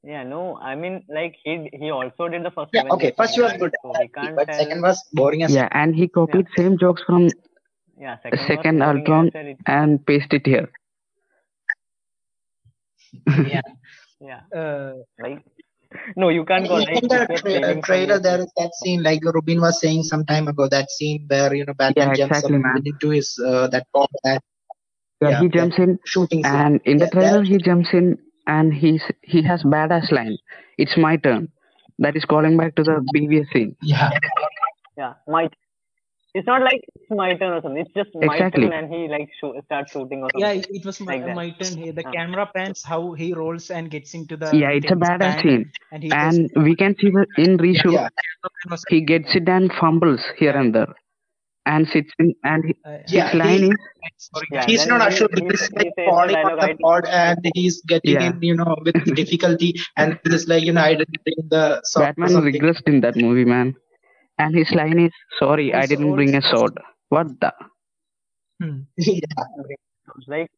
Yeah, 0.03 0.23
no, 0.25 0.57
I 0.59 0.75
mean 0.77 1.05
like 1.09 1.35
he 1.45 1.69
he 1.73 1.91
also 1.91 2.29
did 2.29 2.45
the 2.45 2.51
first. 2.51 2.71
yeah, 2.73 2.83
Avengers 2.83 2.95
okay. 2.97 3.13
First 3.17 3.39
was 3.39 3.53
good, 3.55 3.73
so 3.83 3.95
we 3.99 4.09
can't 4.09 4.37
but 4.37 4.47
tell. 4.47 4.59
second 4.59 4.83
was 4.83 5.03
boring 5.13 5.43
as 5.43 5.55
Yeah, 5.55 5.69
and 5.73 5.95
he 5.95 6.09
copied 6.09 6.47
same 6.57 6.79
jokes 6.79 7.03
from 7.07 7.29
yeah, 7.99 8.17
second, 8.23 8.39
second 8.47 8.83
Ultron 8.83 9.29
I 9.29 9.31
said, 9.31 9.47
it- 9.47 9.59
and 9.67 10.05
paste 10.07 10.33
it 10.33 10.47
here. 10.47 10.69
yeah. 13.45 13.61
Yeah, 14.21 14.41
Uh, 14.57 14.93
like 15.19 15.45
no, 16.17 16.29
you 16.29 16.45
can't 16.45 16.67
go. 16.69 16.77
In 16.77 16.85
Like, 16.85 17.03
the 17.03 17.27
tra- 17.37 17.81
trailer, 17.83 18.19
there 18.19 18.41
is 18.41 18.51
that 18.57 18.71
scene, 18.83 19.03
like 19.03 19.21
Rubin 19.25 19.61
was 19.61 19.81
saying 19.81 20.05
some 20.05 20.25
time 20.25 20.49
ago, 20.49 20.69
that 20.69 20.91
scene 20.91 21.25
where 21.29 21.55
you 21.55 21.65
know 21.65 21.75
Batman 21.75 22.09
Yeah, 22.09 22.15
jumps 22.15 22.39
exactly, 22.39 22.57
up 22.57 22.83
into 22.85 23.11
his 23.11 23.39
uh, 23.45 23.69
that 23.69 23.87
bomb, 23.93 24.07
that 24.25 24.43
Yeah, 25.21 25.31
Yeah, 25.31 25.41
he 25.41 25.49
jumps 25.49 25.79
in 25.79 25.99
shooting 26.05 26.45
scene. 26.45 26.67
and 26.67 26.81
in 26.85 26.99
the 26.99 27.07
Yeah, 27.07 27.13
trailer 27.13 27.43
that- 27.43 27.45
he 27.45 27.59
jumps 27.59 27.89
in 27.93 28.19
and 28.47 28.73
he's 28.73 29.03
he 29.23 29.43
has 29.43 29.63
badass 29.65 30.11
line. 30.13 30.37
It's 30.79 30.97
my 30.97 31.17
turn. 31.17 31.49
That 31.99 32.17
is 32.17 32.25
calling 32.25 32.57
back 32.57 32.75
to 32.77 32.83
the 32.85 33.03
previous 33.13 33.47
scene. 33.53 33.77
Yeah, 33.83 34.11
yeah, 34.97 35.15
my. 35.27 35.49
It's 36.39 36.47
not 36.53 36.63
like 36.69 36.83
it's 36.95 37.11
my 37.21 37.29
turn 37.41 37.53
or 37.57 37.61
something. 37.63 37.81
It's 37.85 37.95
just 38.01 38.11
my 38.15 38.35
Exactly. 38.37 38.65
turn, 38.69 38.73
and 38.79 38.93
he 38.95 39.01
like 39.15 39.29
shoot, 39.41 39.55
starts 39.65 39.93
shooting 39.93 40.23
or 40.25 40.29
something. 40.33 40.41
Yeah, 40.47 40.53
it, 40.61 40.67
it 40.79 40.85
was 40.89 41.01
my, 41.01 41.17
Like 41.17 41.35
my 41.41 41.47
turn 41.61 41.77
here. 41.83 41.93
The 42.01 42.05
Ah. 42.07 42.13
camera 42.17 42.47
pans 42.55 42.83
how 42.93 43.01
he 43.23 43.29
rolls 43.43 43.71
and 43.71 43.91
gets 43.97 44.13
into 44.21 44.37
the. 44.43 44.51
Yeah, 44.63 44.71
it's 44.81 44.87
a 44.87 44.97
Teddy's 44.97 45.09
badass 45.09 45.43
scene. 45.43 45.65
And 45.93 46.03
he 46.09 46.11
And 46.13 46.51
we 46.69 46.77
can 46.85 46.95
see 47.01 47.13
in 47.47 47.57
reshoot 47.67 47.93
yeah, 48.01 48.09
was, 48.71 48.85
he 48.95 49.01
gets 49.13 49.35
it 49.41 49.49
and 49.49 49.73
fumbles 49.81 50.25
here 50.43 50.57
and 50.65 50.75
there. 50.75 50.95
And 51.75 51.89
sits 51.93 52.13
in 52.21 52.33
and 52.45 52.65
he, 52.67 52.75
uh, 52.89 52.99
Yeah, 53.09 53.29
his 53.31 53.39
line 53.41 53.63
he- 53.63 53.69
is 53.71 53.77
sorry, 54.29 54.47
Yeah, 54.53 54.65
he's 54.67 54.81
then 54.87 54.99
not 54.99 55.01
he- 55.09 55.15
assured. 55.15 55.39
he- 55.39 55.47
He's 55.51 55.67
he 55.67 55.75
like 55.79 55.87
says 55.87 55.93
the 55.97 56.05
falling 56.11 56.37
on 56.51 56.57
the 56.61 56.69
I- 56.73 56.77
pod 56.83 57.07
and 57.23 57.51
he's 57.55 57.81
getting 57.95 58.15
Yeah. 58.21 58.29
in, 58.31 58.43
you 58.51 58.55
know, 58.61 58.77
with 58.85 58.95
difficulty, 59.23 59.75
and 59.97 60.19
he's 60.25 60.47
like, 60.53 60.63
you 60.69 60.75
know, 60.77 60.83
I 60.83 60.95
didn't 61.01 61.19
bring 61.25 61.49
the 61.57 61.65
sword 61.85 62.15
Batman 62.17 62.43
regressed 62.51 62.87
in 62.95 63.01
that 63.07 63.17
movie, 63.17 63.45
man. 63.57 63.75
And 64.39 64.55
his 64.55 64.71
line 64.73 64.99
is, 64.99 65.13
"Sorry, 65.39 65.73
I 65.75 65.87
didn't 65.87 66.15
bring 66.15 66.35
a 66.35 66.43
sword." 66.43 66.79
What 67.09 67.29
the? 67.41 67.53
Hmm. 68.63 68.81
yeah, 68.97 69.21
like 70.27 70.51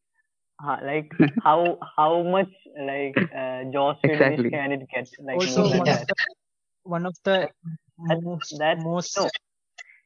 ha- 0.61 0.81
like 0.85 1.11
how 1.43 1.79
how 1.97 2.23
much 2.23 2.51
like 2.91 3.17
uh, 3.43 3.65
Joss 3.73 3.99
Exactly. 4.05 4.51
can 4.51 4.73
it 4.73 4.83
get 4.95 5.09
like 5.21 5.37
also, 5.37 5.63
one 5.69 5.87
Yeah. 5.87 6.01
of 6.01 6.07
the, 6.07 6.15
one 6.85 7.07
of 7.07 7.17
the 7.25 7.49
That- 8.09 8.23
most, 8.23 8.59
that- 8.59 8.79
most 8.83 9.17
no. 9.19 9.29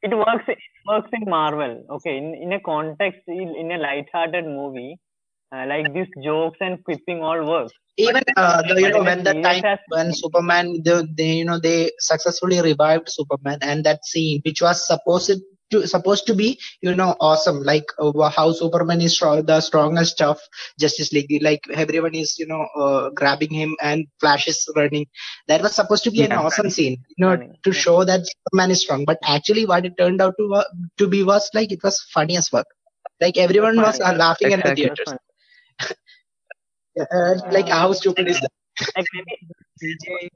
it 0.02 0.14
works 0.16 0.44
it 0.48 0.58
works 0.86 1.10
in 1.12 1.24
Marvel 1.28 1.84
okay 1.96 2.16
in, 2.18 2.34
in 2.34 2.52
a 2.54 2.60
context 2.60 3.20
in, 3.28 3.54
in 3.62 3.70
a 3.72 3.78
light-hearted 3.78 4.44
movie 4.46 4.98
uh, 5.52 5.64
like 5.66 5.92
these 5.94 6.08
jokes 6.24 6.58
and 6.60 6.82
quipping 6.84 7.22
all 7.22 7.44
work 7.46 7.72
even 7.96 8.22
uh, 8.36 8.62
the, 8.62 8.80
you 8.82 8.90
know 8.90 9.02
when 9.04 9.22
the 9.24 9.34
time 9.42 9.64
aspect- 9.64 9.84
when 9.88 10.12
Superman 10.12 10.82
they, 10.84 11.02
they 11.16 11.32
you 11.40 11.44
know 11.44 11.58
they 11.58 11.90
successfully 11.98 12.60
revived 12.60 13.08
Superman 13.10 13.58
and 13.62 13.84
that 13.84 14.04
scene 14.04 14.40
which 14.44 14.62
was 14.62 14.86
supposed 14.86 15.32
to 15.72 15.86
supposed 15.86 16.26
to 16.26 16.34
be 16.34 16.58
you 16.82 16.94
know 16.94 17.14
awesome 17.20 17.62
like 17.62 17.84
uh, 17.98 18.28
how 18.30 18.52
Superman 18.52 19.00
is 19.00 19.14
strong, 19.14 19.44
the 19.46 19.60
strongest 19.60 20.20
of 20.22 20.38
Justice 20.78 21.12
League 21.12 21.38
like 21.42 21.60
everyone 21.74 22.14
is 22.14 22.36
you 22.38 22.46
know 22.46 22.66
uh, 22.78 23.10
grabbing 23.10 23.50
him 23.52 23.76
and 23.82 24.06
Flash 24.20 24.48
is 24.48 24.66
running. 24.76 25.06
That 25.48 25.62
was 25.62 25.74
supposed 25.74 26.04
to 26.04 26.10
be 26.10 26.22
an 26.22 26.32
Yeah. 26.32 26.36
awesome 26.36 26.70
scene. 26.70 26.98
You 27.16 27.26
know 27.26 27.38
to 27.64 27.72
show 27.72 28.04
that 28.04 28.20
Superman 28.26 28.70
is 28.72 28.82
strong 28.82 29.04
but 29.06 29.18
actually 29.24 29.66
what 29.66 29.84
it 29.86 29.94
turned 29.98 30.20
out 30.22 30.34
to 30.38 30.64
to 30.98 31.08
be 31.08 31.22
was 31.22 31.48
like 31.54 31.72
it 31.72 31.82
was 31.82 32.00
funny 32.14 32.36
as 32.36 32.48
fuck. 32.48 32.66
Like 33.20 33.36
everyone 33.38 33.80
was 33.80 34.00
uh, 34.00 34.12
laughing 34.14 34.52
at 34.52 34.62
the 34.64 34.72
theaters 34.72 35.14
uh, 37.00 37.34
like 37.50 37.68
how 37.68 37.92
stupid 37.92 38.28
is 38.28 38.40
that 38.40 38.50
like 38.96 39.06
maybe 39.14 39.34
CJ 39.82 40.28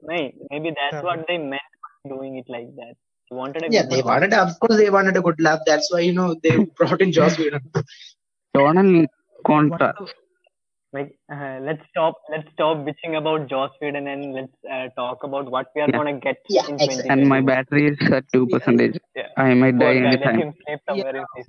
maybe 0.51 0.73
that's 0.79 1.01
what 1.03 1.25
they 1.27 1.37
meant 1.37 1.61
doing 2.07 2.37
it 2.37 2.45
like 2.49 2.69
that 2.75 2.95
they 3.29 3.35
wanted 3.35 3.63
a 3.63 3.69
Yeah, 3.71 3.81
good 3.81 3.89
they 3.89 3.97
laugh. 3.97 4.05
wanted, 4.05 4.33
of 4.33 4.59
course, 4.59 4.77
they 4.77 4.89
wanted 4.89 5.17
a 5.17 5.21
good 5.21 5.39
laugh. 5.39 5.59
That's 5.65 5.91
why, 5.91 5.99
you 6.01 6.13
know, 6.13 6.35
they 6.43 6.57
brought 6.77 7.01
in 7.01 7.11
Joss 7.11 7.37
Whedon. 7.37 7.61
Tonal 8.53 9.05
one 9.43 9.69
contra. 9.69 9.93
like 10.93 11.11
uh, 11.31 11.59
let's 11.61 11.81
stop 11.89 12.15
let's 12.31 12.47
stop 12.53 12.77
bitching 12.87 13.17
about 13.17 13.49
Joss 13.49 13.71
Whedon 13.81 14.07
and 14.07 14.33
let's 14.33 14.53
uh, 14.71 14.87
talk 14.95 15.23
about 15.23 15.49
what 15.51 15.67
we 15.75 15.81
are 15.81 15.89
Yeah. 15.89 15.97
gonna 15.99 16.19
get 16.19 16.37
Yeah, 16.49 16.65
in 16.67 16.75
exactly. 16.79 17.09
2021. 17.09 17.19
And 17.19 17.27
my 17.29 17.41
battery 17.41 17.87
is 17.89 18.11
at 18.11 18.25
two 18.31 18.47
percentage. 18.47 18.97
Yeah. 19.15 19.27
I 19.37 19.53
might 19.53 19.77
Poor 19.79 19.93
die 19.93 19.99
guy, 20.01 20.13
anytime. 20.13 20.39
him 20.39 20.53
in 20.89 21.25
peace. 21.35 21.45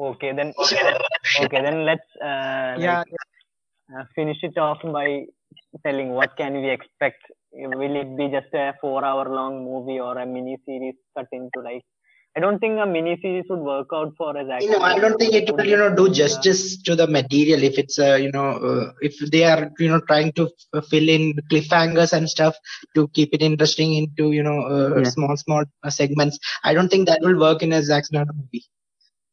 Okay, 0.00 0.32
then 0.32 0.54
okay 0.58 0.76
then, 0.82 0.96
okay, 1.44 1.62
then 1.62 1.84
let's 1.84 2.08
uh, 2.22 2.78
yeah, 2.80 2.98
like, 2.98 3.06
uh, 3.94 4.04
finish 4.14 4.38
it 4.42 4.56
off 4.58 4.78
by 4.82 5.24
telling 5.86 6.10
what 6.10 6.36
can 6.36 6.54
we 6.60 6.70
expect. 6.70 7.22
Will 7.52 7.96
it 7.96 8.16
be 8.16 8.28
just 8.28 8.52
a 8.54 8.74
four-hour-long 8.80 9.64
movie 9.64 9.98
or 10.00 10.18
a 10.18 10.26
mini 10.26 10.56
series 10.66 10.94
cut 11.16 11.26
into 11.32 11.60
like? 11.64 11.82
I 12.36 12.40
don't 12.40 12.58
think 12.58 12.78
a 12.78 12.86
mini 12.86 13.18
series 13.20 13.44
would 13.48 13.60
work 13.60 13.88
out 13.92 14.12
for 14.16 14.36
us. 14.38 14.46
You 14.62 14.70
know, 14.70 14.78
I 14.80 14.98
don't 14.98 15.18
think 15.18 15.34
it 15.34 15.50
will, 15.56 15.64
you 15.64 15.76
know, 15.76 15.94
do 15.94 16.08
justice 16.12 16.80
to 16.82 16.94
the 16.94 17.06
material 17.06 17.62
if 17.62 17.78
it's, 17.78 17.98
uh, 17.98 18.14
you 18.14 18.30
know, 18.30 18.50
uh, 18.70 18.92
if 19.00 19.18
they 19.30 19.44
are, 19.44 19.70
you 19.78 19.88
know, 19.88 20.00
trying 20.06 20.32
to 20.34 20.48
f- 20.74 20.84
fill 20.86 21.08
in 21.08 21.34
cliffhangers 21.50 22.12
and 22.12 22.28
stuff 22.28 22.54
to 22.94 23.08
keep 23.08 23.34
it 23.34 23.42
interesting 23.42 23.94
into, 23.94 24.32
you 24.32 24.42
know, 24.42 24.60
uh, 24.62 25.02
Yeah. 25.02 25.10
small, 25.14 25.36
small 25.36 25.64
uh, 25.82 25.90
segments. 25.90 26.38
I 26.62 26.74
don't 26.74 26.88
think 26.88 27.08
that 27.08 27.20
will 27.22 27.38
work 27.38 27.62
in 27.62 27.72
a 27.72 27.82
Zack 27.82 28.06
Snyder 28.06 28.32
movie. 28.34 28.64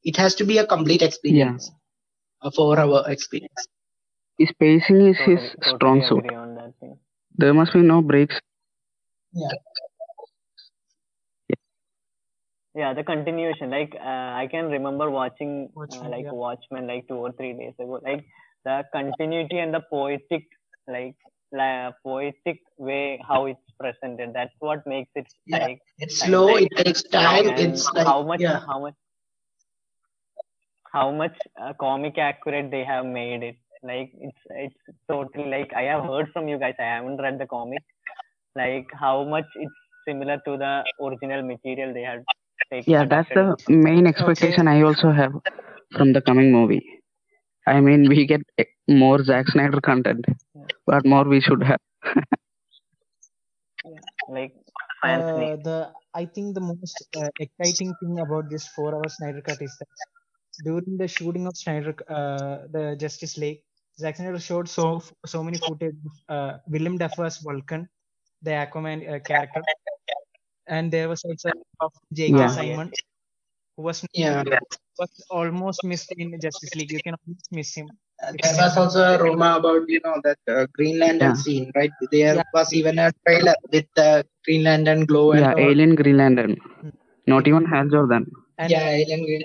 It 0.03 0.17
has 0.17 0.35
to 0.35 0.45
be 0.45 0.57
a 0.57 0.65
complete 0.65 1.01
experience, 1.01 1.71
a 2.41 2.51
four-hour 2.51 3.03
experience. 3.07 3.67
His 4.37 4.51
pacing 4.59 5.01
is 5.07 5.17
his 5.17 5.39
Totally, 5.39 5.49
totally 5.63 5.75
strong 5.77 6.03
suit. 6.05 6.17
agree 6.25 6.35
on 6.35 6.55
that 6.55 6.73
thing. 6.79 6.97
There 7.37 7.53
must 7.53 7.73
be 7.73 7.81
no 7.81 8.01
breaks. 8.01 8.39
Yeah. 9.33 9.47
Yeah, 12.75 12.93
the 12.93 13.03
continuation. 13.03 13.69
Like 13.69 13.95
uh, 13.95 14.03
I 14.41 14.47
can 14.51 14.65
remember 14.65 15.09
watching 15.09 15.69
uh, 15.69 15.79
Watchmen, 15.79 16.11
like 16.11 16.25
yeah. 16.25 16.31
Watchmen 16.33 16.87
like 16.87 17.07
two 17.07 17.15
or 17.15 17.31
three 17.31 17.53
days 17.53 17.73
ago. 17.79 17.99
Like 18.03 18.25
the 18.65 18.83
continuity 18.91 19.59
and 19.59 19.73
the 19.73 19.81
poetic 19.89 20.43
like 20.87 21.15
la- 21.53 21.91
poetic 22.03 22.59
way 22.77 23.21
how 23.25 23.45
it's 23.45 23.61
presented. 23.79 24.33
That's 24.33 24.53
what 24.59 24.85
makes 24.85 25.09
it 25.15 25.27
Yeah. 25.45 25.59
like 25.59 25.79
It's 25.99 26.19
slow. 26.19 26.57
It 26.57 26.67
takes 26.75 27.03
time. 27.03 27.47
and 27.47 27.59
It's 27.59 27.89
like, 27.93 28.05
how 28.05 28.23
much 28.23 28.41
yeah. 28.41 28.59
how 28.67 28.79
much 28.81 28.95
how 30.91 31.11
much 31.11 31.35
uh, 31.61 31.73
comic 31.79 32.17
accurate 32.17 32.71
they 32.71 32.83
have 32.83 33.05
made 33.05 33.43
it. 33.43 33.57
Like 33.85 34.11
it's 34.27 34.43
it's 34.65 34.99
totally 35.09 35.49
like 35.49 35.71
I 35.75 35.83
have 35.93 36.03
heard 36.03 36.29
from 36.33 36.47
you 36.47 36.57
guys. 36.59 36.75
I 36.79 36.89
haven't 36.95 37.21
read 37.25 37.39
the 37.39 37.47
comic. 37.47 37.83
Like 38.55 38.87
how 38.93 39.23
much 39.23 39.45
it's 39.55 39.79
similar 40.07 40.37
to 40.47 40.57
the 40.57 40.73
original 41.01 41.43
material 41.43 41.93
they 41.93 42.01
had 42.01 42.23
taken. 42.71 42.93
Yeah, 42.93 43.05
that's 43.05 43.29
the 43.33 43.55
main 43.69 44.07
expectation 44.07 44.67
I 44.67 44.81
also 44.81 45.11
have 45.11 45.33
from 45.97 46.13
the 46.13 46.21
coming 46.21 46.51
movie. 46.51 46.83
I 47.67 47.79
mean, 47.81 48.07
we 48.09 48.25
get 48.25 48.41
eh, 48.57 48.65
more 48.87 49.23
Zack 49.23 49.47
Snyder 49.49 49.81
content. 49.81 50.25
but 50.85 51.05
more 51.05 51.23
we 51.25 51.41
should 51.41 51.63
have? 51.63 51.79
like 54.37 54.53
Uh, 55.03 55.55
the 55.67 55.77
I 56.19 56.25
think 56.35 56.55
the 56.57 56.61
most 56.67 56.97
uh, 57.21 57.29
exciting 57.45 57.89
thing 57.99 58.15
about 58.23 58.45
this 58.53 58.63
four-hour 58.75 59.09
Snyder 59.15 59.41
cut 59.47 59.61
is 59.65 59.73
that 59.81 59.89
during 60.67 60.97
the 61.01 61.07
shooting 61.15 61.45
of 61.49 61.55
Snyder, 61.61 61.93
uh, 62.17 62.55
the 62.75 62.83
Justice 63.03 63.35
League, 63.43 63.61
Zack 63.99 64.15
Snyder 64.17 64.39
showed 64.39 64.67
so 64.69 65.01
so 65.25 65.43
many 65.43 65.57
footage 65.57 65.95
of 66.09 66.15
uh, 66.35 66.57
Willem 66.67 66.97
Dafoe 66.97 67.23
as 67.25 67.39
Vulko, 67.39 67.87
the 68.41 68.51
Aquaman 68.51 68.99
uh, 69.15 69.19
character, 69.19 69.63
and 70.67 70.91
there 70.91 71.07
was 71.09 71.23
also 71.23 71.49
of 71.79 71.91
J.K. 72.13 72.37
Yeah. 72.39 72.47
Simmons, 72.47 72.97
who 73.75 73.83
was 73.83 74.05
Yeah. 74.13 74.43
was 74.99 75.11
almost 75.29 75.83
missed 75.83 76.11
in 76.17 76.39
Justice 76.39 76.75
League. 76.75 76.91
You 76.91 77.01
can 77.01 77.15
almost 77.21 77.47
miss 77.51 77.73
him. 77.75 77.87
There 78.43 78.55
was 78.61 78.77
also 78.77 79.01
a 79.13 79.17
rumor 79.23 79.51
about 79.59 79.89
you 79.89 80.01
know 80.05 80.15
that 80.23 80.39
uh, 80.55 80.65
Green 80.73 80.99
Lantern 80.99 81.35
Yeah. 81.35 81.41
scene, 81.43 81.71
right? 81.75 81.91
There 82.11 82.35
Yeah. 82.35 82.43
was 82.53 82.73
even 82.73 82.99
a 82.99 83.11
trailer 83.25 83.55
with 83.71 83.87
the 83.95 84.25
Green 84.45 84.63
Lantern 84.63 85.05
glow 85.05 85.31
and 85.33 85.41
Yeah, 85.41 85.53
all. 85.53 85.69
Alien 85.71 85.95
Green 85.95 86.17
Lantern. 86.17 86.55
Hmm. 86.81 86.89
Not 87.27 87.47
even 87.47 87.65
Hal 87.65 87.87
Jordan. 87.89 88.25
And, 88.57 88.71
yeah, 88.71 88.89
Alien 88.89 89.23
Green. 89.25 89.43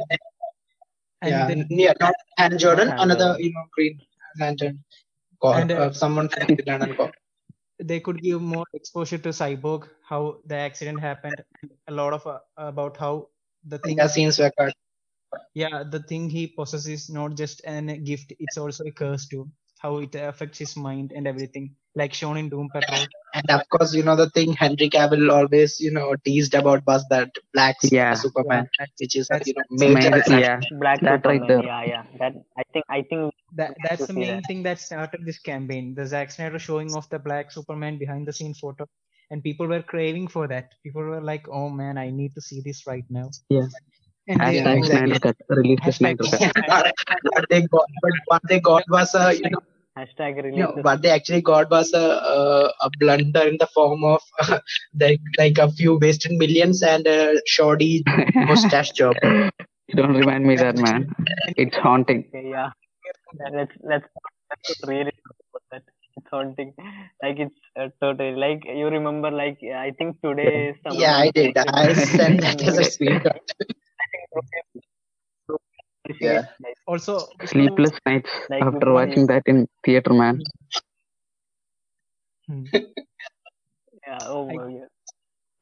and 1.23 1.33
yeah, 1.33 1.47
then 1.49 1.67
yeah, 1.71 1.93
not 2.01 2.15
Hal 2.39 2.51
Jordan, 2.57 2.89
Hal 2.89 3.03
another 3.05 3.29
Jordan. 3.31 3.45
you 3.45 3.53
know 3.55 3.65
Green 3.77 3.99
Lantern. 4.39 4.85
Or, 5.41 5.55
And, 5.55 5.71
uh, 5.73 5.77
uh, 5.77 5.93
someone 5.93 6.29
from 6.29 6.47
Green 6.47 6.67
Lantern. 6.67 6.97
Corps. 6.97 7.13
they 7.83 8.01
could 8.01 8.21
give 8.23 8.41
more 8.43 8.67
exposure 8.75 9.19
to 9.19 9.31
Cyborg, 9.31 9.89
how 10.03 10.41
the 10.47 10.55
accident 10.57 11.01
happened, 11.01 11.43
a 11.89 11.93
lot 11.93 12.13
of 12.13 12.27
uh, 12.27 12.39
about 12.57 12.97
how 12.97 13.29
the 13.65 13.79
thing 13.79 13.97
The 13.97 14.09
scenes 14.09 14.39
were 14.39 14.51
cut. 14.59 14.75
yeah 15.55 15.83
the 15.95 16.01
thing 16.11 16.29
he 16.31 16.47
possesses 16.47 16.89
is 16.89 17.11
not 17.11 17.37
just 17.37 17.61
an 17.65 17.87
gift 18.05 18.33
it's 18.39 18.57
also 18.59 18.85
a 18.85 18.93
curse 18.93 19.27
too 19.29 19.51
how 19.83 19.99
it 19.99 20.15
affects 20.15 20.59
his 20.59 20.77
mind 20.77 21.13
and 21.17 21.27
everything 21.27 21.75
like 22.01 22.13
shown 22.15 22.37
in 22.41 22.49
doom 22.49 22.69
patrol 22.73 23.05
And 23.35 23.51
of 23.51 23.63
course, 23.73 23.95
you 23.95 24.03
know 24.09 24.15
the 24.21 24.29
thing 24.37 24.53
Henry 24.63 24.89
Cavill 24.97 25.31
always 25.37 25.81
you 25.81 25.91
know 25.97 26.15
teased 26.25 26.55
about 26.61 26.83
was 26.87 27.05
that 27.11 27.31
black 27.55 27.77
Yeah. 27.97 28.15
Superman, 28.15 28.69
Yeah, 28.79 28.87
which 29.01 29.17
is 29.21 29.27
a 29.31 29.35
that's- 29.35 29.49
you 29.49 29.55
know 29.59 29.65
major. 29.83 30.11
Major- 30.17 30.41
yeah, 30.47 30.61
Black 30.85 31.01
That 31.09 31.27
right 31.31 31.47
there. 31.51 31.65
Yeah, 31.71 31.83
yeah. 31.93 32.05
That 32.21 32.35
I 32.63 32.65
think 32.73 32.85
I 32.99 33.03
think 33.11 33.35
that 33.61 33.75
that's 33.89 34.07
the 34.07 34.13
main 34.23 34.37
that. 34.37 34.47
thing 34.49 34.63
that 34.69 34.79
started 34.89 35.21
this 35.31 35.41
campaign 35.51 35.95
the 36.01 36.07
Zack 36.15 36.31
Snyder 36.37 36.59
showing 36.69 36.93
off 37.01 37.09
the 37.11 37.19
black 37.29 37.51
Superman 37.59 37.99
behind 38.05 38.29
the 38.29 38.33
scene 38.41 38.55
photo 38.63 38.87
and 39.31 39.43
people 39.49 39.67
were 39.75 39.83
craving 39.95 40.29
for 40.37 40.45
that 40.55 40.67
people 40.85 41.03
were 41.13 41.21
like 41.33 41.49
oh 41.61 41.69
man 41.81 41.99
I 42.07 42.11
need 42.21 42.35
to 42.37 42.43
see 42.51 42.61
this 42.69 42.87
right 42.93 43.09
now 43.19 43.29
Yeah. 43.49 43.69
and 44.29 44.41
they 44.41 44.61
Hashtag 44.61 44.79
exactly. 44.79 44.87
Snyder 44.87 45.19
Cut. 45.27 45.37
Release 45.61 45.81
the 45.85 45.93
Snyder 45.99 46.25
Cut. 46.25 46.93
what 47.35 47.47
they 47.51 47.61
got, 47.75 47.87
but 48.03 48.13
what 48.33 48.43
they 48.49 48.61
got 48.61 48.85
was 48.97 49.15
a 49.15 49.27
you 49.43 49.51
know 49.55 49.63
hashtag 50.01 50.43
No, 50.55 50.67
release. 50.67 50.75
the- 50.75 50.83
what 50.83 51.03
they 51.03 51.11
actually 51.11 51.43
got 51.43 51.71
was 51.71 51.93
a 51.93 52.05
uh, 52.35 52.73
a 52.81 52.91
blunder 52.99 53.43
in 53.49 53.57
the 53.59 53.67
form 53.75 54.05
of 54.05 54.21
like 55.01 55.21
like 55.39 55.59
a 55.59 55.71
few 55.71 55.99
wasted 56.01 56.33
millions 56.33 56.83
and 56.83 57.07
a 57.07 57.41
shoddy 57.47 58.03
mustache 58.35 58.93
job. 58.93 59.17
Don't 59.97 60.15
remind 60.15 60.45
me 60.47 60.57
that, 60.57 60.77
man. 60.77 61.07
It's 61.57 61.77
haunting. 61.77 62.25
Okay, 62.29 62.51
yeah. 62.51 62.71
Let's 63.53 63.73
let's 63.83 64.07
let's 64.69 64.81
really 64.83 65.13
about 65.51 65.63
that. 65.73 65.83
It's 66.17 66.27
haunting. 66.31 66.75
Like 67.23 67.39
it's 67.39 67.61
uh, 67.79 67.89
totally 68.03 68.37
like 68.37 68.63
you 68.65 68.87
remember. 68.87 69.31
Like 69.31 69.59
I 69.63 69.93
think 69.99 70.21
today. 70.23 70.75
someone 70.85 71.03
Yeah, 71.03 71.17
I 71.17 71.31
did. 71.31 71.57
posted 71.57 71.69
I 71.69 71.93
sent 71.95 72.41
that 72.43 72.63
as 72.63 72.79
a 72.79 72.85
video. 72.99 73.33
Screenshot. 76.15 76.43
Yeah. 76.43 76.43
Like, 76.63 76.77
also 76.87 77.27
Sleepless 77.45 77.93
nights 78.07 78.31
Like 78.49 78.61
after 78.61 78.91
before 78.91 78.93
watching 78.93 79.27
that 79.27 79.43
in 79.47 79.67
theater, 79.85 80.13
man. 80.13 80.41
Hmm. 82.47 82.65
yeah. 84.07 84.19
Oh 84.27 84.51
I- 84.51 84.55
my 84.55 84.69
god. 84.73 84.89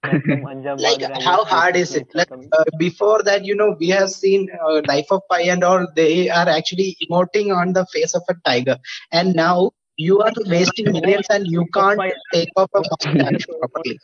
Like 0.05 0.23
some 0.29 0.43
Anjam 0.45 0.79
Like 0.79 1.01
Badra 1.03 1.21
how 1.25 1.45
hard 1.45 1.77
is 1.77 1.95
it? 1.95 2.07
Like 2.15 2.31
uh, 2.53 2.65
before 2.79 3.23
that, 3.25 3.45
you 3.45 3.55
know, 3.55 3.77
we 3.79 3.89
have 3.89 4.11
seen 4.11 4.49
uh, 4.67 4.81
Life 4.87 5.07
of 5.11 5.23
Pi 5.31 5.43
and 5.43 5.63
all. 5.65 5.87
They 5.97 6.29
are 6.31 6.49
actually 6.49 6.97
emoting 7.09 7.55
on 7.55 7.73
the 7.73 7.87
face 7.93 8.15
of 8.15 8.23
a 8.29 8.35
tiger, 8.45 8.77
and 9.13 9.35
now 9.35 9.73
you 9.97 10.21
are 10.21 10.33
wasting 10.47 10.93
millions 10.93 11.27
and 11.31 11.47
you 11.47 11.67
can't 11.75 12.03
take 12.33 12.51
off 12.57 12.71
a 12.75 12.83
mustache 12.91 13.47
properly. 13.61 13.99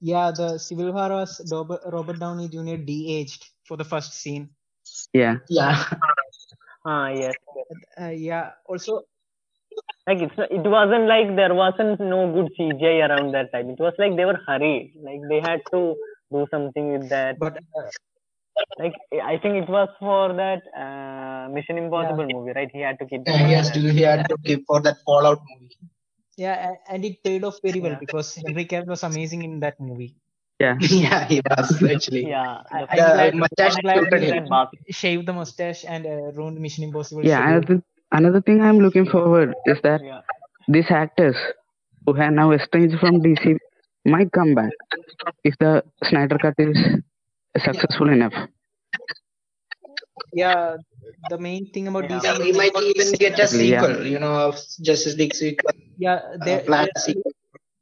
yeah 0.00 0.30
the 0.30 0.58
Civil 0.58 0.92
War 0.92 1.08
was 1.10 1.40
Robert, 1.50 1.80
Robert 1.92 2.18
Downey 2.18 2.48
Jr. 2.48 2.76
de-aged 2.78 3.44
for 3.64 3.76
the 3.76 3.84
first 3.84 4.12
scene 4.14 4.50
Yeah. 5.12 5.36
Yeah. 5.48 5.84
Ah 6.86 7.08
yes. 7.08 7.34
uh, 8.00 8.12
yeah 8.12 8.52
also 8.68 9.02
Like 10.08 10.20
it's 10.24 10.36
not, 10.36 10.50
it 10.52 10.64
wasn't 10.74 11.06
like 11.08 11.28
there 11.36 11.54
wasn't 11.54 12.00
no 12.00 12.18
good 12.34 12.48
CGI 12.56 12.96
around 13.06 13.32
that 13.34 13.50
time. 13.52 13.70
It 13.70 13.80
was 13.80 13.94
like 13.98 14.16
they 14.16 14.24
were 14.30 14.38
hurried. 14.46 14.92
Like 15.06 15.20
they 15.30 15.40
had 15.40 15.60
to 15.72 15.80
do 16.32 16.46
something 16.50 16.92
with 16.92 17.08
that. 17.10 17.38
but 17.38 17.56
uh, 17.80 17.88
Like 18.78 18.94
I 19.32 19.38
think 19.38 19.56
it 19.62 19.68
was 19.68 19.88
for 19.98 20.32
that 20.34 20.62
uh, 20.84 21.48
Mission 21.56 21.78
Impossible 21.78 22.26
movie, 22.34 22.52
right? 22.54 22.70
He 22.72 22.80
had 22.80 22.98
to 23.00 23.06
keep. 23.06 23.22
Yeah, 23.26 23.46
he 23.48 23.52
has 23.54 23.70
to. 23.72 23.80
He 23.80 24.02
had 24.02 24.28
to 24.28 24.36
keep 24.44 24.64
for 24.66 24.80
that 24.82 24.98
Fallout 25.06 25.40
movie. 25.50 25.76
Yeah, 26.36 26.74
and 26.88 27.04
it 27.04 27.22
paid 27.22 27.44
off 27.44 27.58
very 27.62 27.80
well 27.80 27.92
Yeah. 27.92 27.98
because 28.06 28.34
Henry 28.34 28.66
Cavill 28.66 28.88
was 28.96 29.02
amazing 29.02 29.42
in 29.44 29.60
that 29.60 29.80
movie. 29.80 30.14
Yeah. 30.60 30.76
yeah, 30.80 31.24
he 31.26 31.40
was 31.50 31.82
actually. 31.94 32.28
Yeah. 32.28 32.62
I- 32.70 32.86
the 32.86 32.86
I'm 32.86 32.96
The 32.96 33.14
glad- 33.14 33.34
mustache 33.34 33.74
I'm 33.76 33.82
glad 33.82 33.98
suited 34.04 34.22
you 34.22 34.32
him. 34.34 34.44
that 34.44 34.50
bath- 34.50 34.68
Shaved 34.90 35.26
the 35.26 35.32
mustache 35.32 35.84
and 35.86 36.06
uh, 36.06 36.10
ruined 36.38 36.60
Mission 36.60 36.84
Impossible. 36.84 37.24
Yeah. 37.26 37.48
Another, 37.48 37.82
another 38.12 38.40
thing 38.40 38.62
I'm 38.62 38.78
looking 38.78 39.06
forward 39.06 39.54
is 39.66 39.78
that 39.82 40.00
Yeah. 40.04 40.20
these 40.68 40.90
actors 40.90 41.36
who 42.06 42.12
have 42.14 42.32
now 42.32 42.52
estranged 42.52 42.98
from 43.00 43.20
DC 43.22 43.56
might 44.06 44.30
come 44.32 44.54
back 44.54 44.70
if 45.44 45.56
the 45.58 45.82
Snyder 46.04 46.38
Cut 46.38 46.54
is 46.58 46.78
successful 47.58 48.08
enough. 48.10 48.34
Yeah, 50.32 50.76
the 51.30 51.38
main 51.38 51.66
thing 51.70 51.88
about 51.88 52.10
Yeah. 52.10 52.18
DC. 52.18 52.24
Yeah, 52.24 52.38
we 52.38 52.52
might 52.52 52.72
even 52.76 53.12
get 53.14 53.34
a 53.38 53.42
Yeah. 53.42 53.46
sequel, 53.46 54.06
you 54.06 54.18
know, 54.18 54.34
of 54.48 54.54
Justice 54.82 55.16
League 55.16 55.34
sequel, 55.34 55.70
Yeah, 55.96 56.20
they, 56.44 56.56
uh, 56.60 56.64
planned 56.64 56.90
they 56.94 57.00
sequel. 57.00 57.32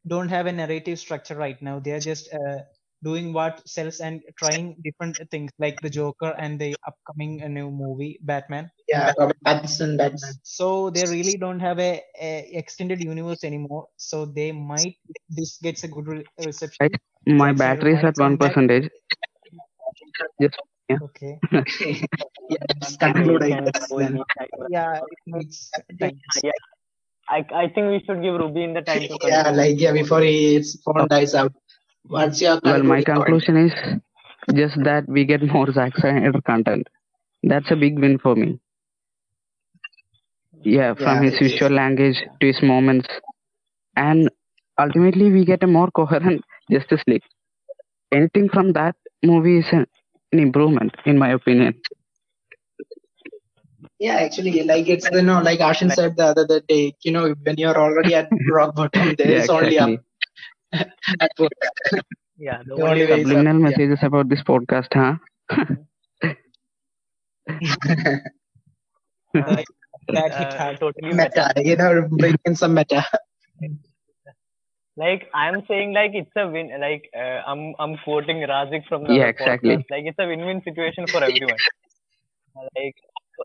Don't 0.07 0.29
have 0.29 0.47
a 0.47 0.53
narrative 0.53 0.99
structure 0.99 1.35
right 1.37 1.61
now. 1.63 1.79
They're 1.81 2.01
just 2.01 2.33
uh, 2.33 2.59
doing 3.03 3.33
what 3.33 3.67
sells 3.69 4.01
and 4.01 4.21
trying 4.37 4.77
different 4.83 5.19
things 5.31 5.51
like 5.59 5.81
the 5.81 5.91
Joker 5.91 6.35
and 6.39 6.59
the 6.61 6.75
upcoming 6.87 7.43
uh, 7.43 7.49
new 7.49 7.71
movie 7.71 8.19
Batman. 8.23 8.71
Yeah, 8.89 9.13
Robert 9.19 9.37
Pattinson, 9.45 9.97
Batman. 9.99 10.35
So 10.43 10.91
they 10.91 11.07
really 11.07 11.37
don't 11.37 11.61
have 11.61 11.79
a, 11.79 12.03
a 12.21 12.49
extended 12.53 13.01
universe 13.01 13.45
anymore. 13.45 13.87
So 13.97 14.27
they 14.27 14.53
might 14.53 14.97
this 15.29 15.59
gets 15.63 15.85
a 15.85 15.89
good 15.89 16.07
re- 16.07 16.25
reception. 16.39 16.89
Right. 16.91 17.01
My 17.27 17.53
battery 17.53 17.95
is 17.95 18.05
at 18.05 18.17
one 18.19 18.33
come 18.33 18.37
back. 18.37 18.55
percentage. 18.55 18.91
Just 20.41 20.57
Okay. 21.01 21.39
Yeah, 22.51 22.59
Okay, 22.75 22.97
conclude, 23.01 23.43
we 23.43 23.47
I 23.47 23.51
can 23.57 23.65
guess, 23.65 23.89
go 23.89 23.99
then. 23.99 24.17
in 24.17 24.25
time. 24.39 24.67
Yeah, 24.71 24.97
it 24.99 25.19
makes 25.27 25.71
time. 26.01 26.21
Yeah. 26.43 26.51
I 27.29 27.45
I 27.55 27.69
think 27.69 27.89
we 27.91 28.01
should 28.07 28.23
give 28.23 28.35
Rubin 28.35 28.75
the 28.75 28.83
time 28.83 29.07
to 29.09 29.17
Yeah, 29.29 29.51
like, 29.51 29.81
yeah, 29.81 29.93
before 29.93 30.21
his 30.23 30.81
phone 30.85 31.09
dies 31.09 31.35
out. 31.35 31.53
What's 32.07 32.41
your 32.41 32.61
well, 32.65 32.83
my 32.83 33.01
concluding 33.01 33.07
point? 33.15 33.41
conclusion 33.41 33.57
is 33.57 33.73
just 34.55 34.83
that 34.85 35.09
we 35.09 35.25
get 35.25 35.43
more 35.43 35.71
Zack 35.73 35.97
Snyder 35.97 36.33
content. 36.47 36.89
That's 37.43 37.71
a 37.71 37.77
big 37.77 37.99
win 37.99 38.19
for 38.19 38.35
me. 38.37 38.59
Yeah, 40.65 40.95
from 40.95 41.21
Yeah, 41.21 41.23
his 41.23 41.33
it 41.33 41.47
is. 41.47 41.53
visual 41.53 41.71
language 41.73 42.17
to 42.41 42.47
his 42.47 42.63
moments, 42.63 43.09
and 43.97 44.29
ultimately 44.79 45.31
we 45.31 45.45
get 45.45 45.63
a 45.63 45.67
more 45.67 45.91
coherent 45.91 46.43
Justice 46.71 47.03
League. 47.07 47.23
Anything 48.13 48.49
from 48.49 48.73
that 48.73 48.97
movie 49.23 49.59
is 49.59 49.67
an, 49.73 49.87
an 50.33 50.39
improvement, 50.41 50.95
in 51.07 51.19
my 51.19 51.31
opinion. 51.31 51.75
Yeah, 54.03 54.17
actually, 54.17 54.63
like 54.65 54.89
it's 54.89 55.09
you 55.13 55.23
know, 55.23 55.41
like 55.43 55.61
Ashin 55.61 55.93
said 55.93 56.17
the 56.17 56.27
other 56.37 56.61
day, 56.69 56.95
you 57.05 57.13
know, 57.13 57.35
when 57.45 57.57
you're 57.59 57.79
already 57.79 58.15
at 58.15 58.31
rock 58.51 58.75
bottom, 58.77 59.15
there 59.17 59.31
yeah, 59.31 59.43
is 59.43 59.49
only 59.49 59.79
up 59.79 59.93
exactly. 59.93 60.05
at 61.21 61.33
work. 61.39 61.53
Yeah. 62.39 62.63
The 62.67 62.75
The 62.77 62.83
only 62.83 63.05
only 63.05 63.07
way 63.07 63.23
up. 63.23 63.23
Subliminal 63.23 63.59
Yeah. 63.67 63.79
messages 63.79 64.01
about 64.03 64.29
this 64.29 64.43
podcast, 64.43 64.89
huh? 64.95 65.15
uh, 69.39 69.63
That 70.13 70.33
hit 70.37 70.55
uh, 70.57 70.75
totally 70.81 71.13
meta. 71.15 71.45
meta, 71.45 71.53
you 71.65 71.77
know, 71.77 72.09
bring 72.11 72.35
in 72.45 72.55
some 72.57 72.75
meta. 72.75 73.05
Like 74.97 75.29
I'm 75.35 75.65
saying, 75.69 75.93
like 75.93 76.13
it's 76.15 76.31
a 76.37 76.49
win. 76.49 76.71
Like 76.81 77.09
uh, 77.17 77.43
I'm 77.47 77.75
I'm 77.79 77.97
quoting 78.05 78.39
Rasik 78.39 78.87
from 78.89 79.05
the 79.05 79.11
Yeah, 79.11 79.13
other 79.13 79.33
exactly. 79.33 79.33
podcast. 79.33 79.85
Like 79.91 80.05
it's 80.07 80.19
a 80.19 80.27
win-win 80.27 80.63
situation 80.65 81.09
for 81.11 81.23
everyone. 81.23 81.61
Like 82.75 82.95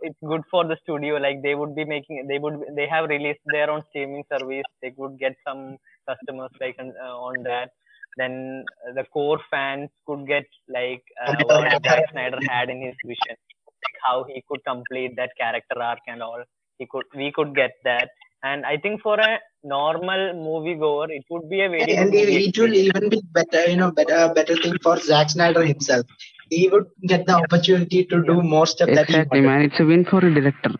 it's 0.01 0.19
good 0.25 0.41
for 0.51 0.65
the 0.65 0.77
studio. 0.83 1.17
Like 1.17 1.41
they 1.43 1.55
would 1.55 1.75
be 1.75 1.85
making, 1.85 2.27
they 2.27 2.39
would 2.39 2.61
they 2.75 2.87
have 2.87 3.09
released 3.09 3.41
their 3.45 3.69
own 3.69 3.83
streaming 3.89 4.23
service. 4.31 4.65
They 4.81 4.91
could 4.91 5.17
get 5.19 5.35
some 5.47 5.77
customers 6.07 6.51
like 6.59 6.75
on, 6.79 6.93
uh, 7.01 7.17
on 7.29 7.43
that. 7.43 7.71
then 8.17 8.65
the 8.95 9.03
core 9.05 9.39
fans 9.51 9.89
could 10.05 10.27
get 10.27 10.45
like 10.67 11.03
uh, 11.25 11.35
what 11.45 11.71
Zack 11.85 12.03
Snyder 12.11 12.39
had 12.47 12.69
in 12.69 12.81
his 12.81 12.95
vision, 13.05 13.37
like 13.85 13.97
how 14.03 14.25
he 14.27 14.43
could 14.47 14.63
complete 14.65 15.15
that 15.17 15.31
character 15.39 15.81
arc 15.81 15.99
and 16.07 16.21
all. 16.21 16.43
He 16.79 16.87
could, 16.89 17.05
we 17.15 17.31
could 17.31 17.55
get 17.55 17.71
that, 17.83 18.09
and 18.43 18.65
I 18.65 18.77
think 18.77 19.01
for 19.01 19.19
a 19.19 19.39
normal 19.63 20.33
moviegoer, 20.35 21.07
it 21.09 21.25
would 21.29 21.49
be 21.49 21.61
a 21.61 21.69
very 21.69 21.81
and 21.81 22.11
good 22.11 22.19
it, 22.21 22.27
movie 22.29 22.45
it 22.47 22.57
will 22.57 22.73
even 22.73 23.09
be 23.09 23.21
better, 23.31 23.69
you 23.69 23.77
know, 23.77 23.91
better 23.91 24.31
better 24.33 24.55
thing 24.55 24.77
for 24.83 24.97
Zack 24.99 25.29
Snyder 25.29 25.63
himself. 25.65 26.05
He 26.49 26.69
would 26.69 26.85
get 27.07 27.25
the 27.25 27.33
opportunity 27.35 28.05
to 28.05 28.23
do 28.23 28.41
more 28.41 28.65
stuff 28.67 28.87
that 28.87 29.07
he 29.07 29.13
Exactly, 29.15 29.41
man. 29.41 29.61
It's 29.63 29.79
a 29.79 29.85
win 29.85 30.05
for 30.05 30.19
a 30.25 30.33
director. 30.33 30.71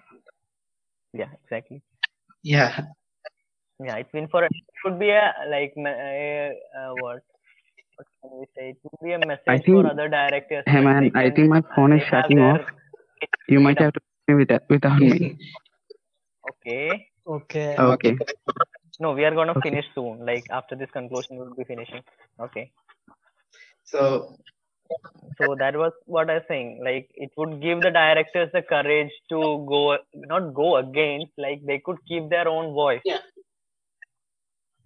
Yeah, 1.14 1.30
exactly. 1.44 1.82
Yeah, 2.44 2.82
Yeah, 3.84 3.96
it's 3.98 4.12
been 4.12 4.28
for 4.28 4.44
a, 4.44 4.48
it 4.48 4.80
would 4.86 5.00
be 5.00 5.10
a 5.10 5.34
like 5.50 5.76
me- 5.76 5.90
a, 5.92 6.54
uh, 6.80 6.94
what 7.02 7.22
what 7.96 8.08
can 8.22 8.40
we 8.40 8.46
say? 8.56 8.70
It 8.70 8.78
would 8.84 9.00
be 9.04 9.14
a 9.14 9.20
message 9.20 9.66
think- 9.66 9.66
for 9.66 9.88
other 9.88 10.08
directors. 10.10 10.64
Hey, 10.68 10.82
man, 10.82 11.12
I 11.16 11.30
think 11.32 11.50
my 11.50 11.62
phone 11.76 11.94
is 11.94 12.04
shutting 12.10 12.40
off. 12.40 12.62
You 13.48 13.60
might 13.60 13.80
have 13.80 13.94
to 13.94 14.02
continue 14.28 14.46
with 14.46 14.62
without 14.70 15.00
me. 15.00 15.38
Okay. 16.50 17.08
Okay. 17.28 17.78
Okay. 17.80 18.16
No, 19.00 19.14
we 19.14 19.26
are 19.26 19.36
gonna 19.36 19.56
Okay. 19.56 19.62
finish 19.62 19.86
soon. 19.96 20.26
Like 20.26 20.46
after 20.52 20.76
this 20.76 20.92
conclusion, 20.92 21.38
we'll 21.38 21.56
be 21.56 21.66
finishing. 21.66 22.04
Okay. 22.40 22.72
so 23.84 24.38
So 25.38 25.56
that 25.56 25.76
was 25.76 25.94
what 26.06 26.30
I 26.30 26.36
was 26.36 26.44
saying. 26.48 26.82
Like 26.84 27.10
it 27.16 27.32
would 27.38 27.62
give 27.62 27.82
the 27.82 27.92
directors 27.92 28.50
the 28.54 28.62
courage 28.62 29.12
to 29.30 29.66
go, 29.68 29.98
not 30.14 30.54
go 30.54 30.78
against. 30.78 31.32
Like 31.38 31.66
they 31.66 31.80
could 31.80 31.98
keep 32.08 32.30
their 32.30 32.48
own 32.48 32.74
voice. 32.74 33.02
Yeah. 33.04 33.20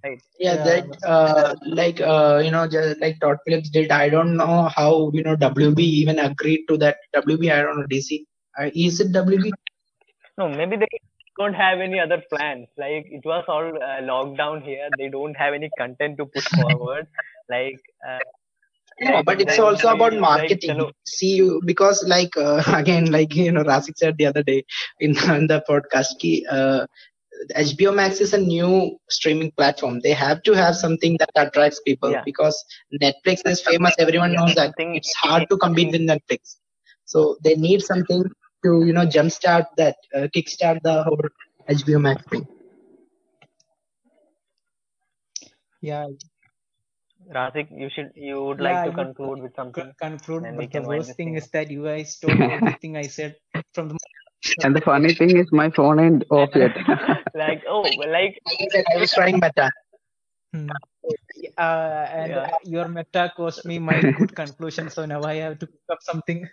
Right. 0.04 0.22
yeah, 0.40 0.56
Yeah, 0.56 0.64
that 0.64 0.86
uh, 1.06 1.56
like 1.66 2.02
uh, 2.02 2.42
you 2.44 2.52
know, 2.52 2.68
just 2.68 3.00
like 3.02 3.20
Todd 3.22 3.38
Phillips 3.46 3.70
did. 3.70 3.92
I 3.92 4.10
don't 4.10 4.36
know 4.38 4.70
how 4.76 5.12
you 5.14 5.24
know 5.24 5.36
WB 5.36 5.80
even 5.80 6.20
agreed 6.20 6.66
to 6.70 6.78
that. 6.78 6.98
WB, 7.16 7.52
I 7.52 7.62
don't 7.62 7.80
know 7.80 7.88
DC. 7.88 8.26
Uh, 8.60 8.70
is 8.74 9.00
it 9.00 9.12
WB? 9.14 9.52
No, 10.38 10.50
maybe 10.50 10.78
they 10.78 10.88
don't 11.42 11.54
have 11.66 11.80
any 11.82 12.00
other 12.00 12.22
plans. 12.36 12.68
Like 12.78 13.08
it 13.20 13.26
was 13.26 13.46
all 13.48 13.68
uh, 13.90 14.02
lockdown 14.12 14.64
here. 14.64 14.90
They 14.98 15.10
don't 15.10 15.36
have 15.36 15.54
any 15.54 15.72
content 15.84 16.18
to 16.20 16.26
push 16.38 16.50
forward. 16.60 17.08
Like. 17.50 17.82
Uh, 18.08 18.20
No, 19.02 19.24
but 19.24 19.42
it's 19.42 19.60
also 19.60 19.90
about 19.94 20.14
marketing. 20.16 20.78
Like, 20.78 20.96
See, 21.06 21.36
you 21.36 21.62
because 21.66 22.04
like 22.08 22.36
uh, 22.38 22.64
again, 22.82 23.12
like 23.12 23.36
you 23.36 23.52
know, 23.52 23.64
Rasik 23.64 23.98
said 23.98 24.18
the 24.18 24.26
other 24.28 24.44
day 24.44 24.64
in, 25.00 25.12
in 25.38 25.48
the 25.48 25.64
podcast, 25.70 26.20
ki, 26.20 26.46
uh, 26.50 26.86
HBO 27.56 27.92
Max 27.94 28.22
is 28.22 28.34
a 28.34 28.38
new 28.40 28.98
streaming 29.10 29.52
platform. 29.52 30.00
They 30.02 30.14
have 30.14 30.44
to 30.44 30.54
have 30.54 30.76
something 30.76 31.18
that 31.20 31.30
attracts 31.36 31.82
people 31.86 32.12
Yeah. 32.12 32.24
because 32.26 32.64
Netflix 33.02 33.42
is 33.46 33.62
famous. 33.62 33.96
Everyone 34.00 34.34
knows 34.34 34.56
that 34.56 34.74
it's 34.78 35.14
hard 35.16 35.50
to 35.50 35.58
compete 35.58 35.92
with 35.92 36.02
Netflix. 36.02 36.58
So 37.06 37.38
they 37.44 37.56
need 37.56 37.82
something 37.82 38.24
to 38.64 38.86
you 38.86 38.94
know 38.94 39.06
jumpstart 39.06 39.66
that, 39.78 39.98
uh, 40.16 40.28
kickstart 40.36 40.82
the 40.84 41.04
whole 41.04 41.22
HBO 41.70 42.00
Max 42.00 42.24
thing. 42.30 42.48
Yeah. 45.82 46.08
Rasik, 47.30 47.68
you 47.72 47.90
should 47.94 48.12
you 48.16 48.44
would 48.44 48.60
like 48.60 48.76
I 48.76 48.84
to 48.86 48.92
would 48.92 48.96
conclude 48.96 49.42
with 49.42 49.56
something. 49.56 49.94
Con- 50.00 50.12
conclude, 50.12 50.44
Then 50.44 50.58
we 50.58 50.66
but 50.66 50.74
the 50.74 50.82
worst 50.82 51.08
this 51.10 51.16
thing 51.16 51.28
thing 51.28 51.36
is 51.36 51.48
that 51.52 51.70
you 51.72 51.84
guys 51.84 52.18
told 52.20 52.40
everything 52.40 52.98
I 52.98 53.04
said 53.04 53.36
from 53.74 53.90
the. 53.90 53.98
And 54.64 54.76
the 54.76 54.82
funny 54.82 55.14
thing 55.14 55.38
is, 55.38 55.52
my 55.52 55.70
phone 55.70 56.00
ain't 56.00 56.24
off 56.32 56.50
yet. 56.56 56.76
like 57.36 57.64
oh 57.70 57.82
like 57.82 58.42
Like 58.46 58.62
I 58.62 58.68
said, 58.72 58.86
I 58.94 58.98
was 59.00 59.12
trying 59.14 59.40
better. 59.40 59.70
Hmm. 60.54 60.70
Uh, 61.58 62.06
and 62.22 62.32
Yeah. 62.32 62.50
your 62.64 62.88
meta 62.88 63.32
cost 63.36 63.66
me 63.66 63.80
my 63.80 64.02
good 64.18 64.36
conclusion, 64.36 64.90
so 64.90 65.06
now 65.06 65.24
I 65.24 65.36
have 65.46 65.60
to 65.60 65.68
pick 65.68 65.88
up 65.90 66.00
something. 66.02 66.50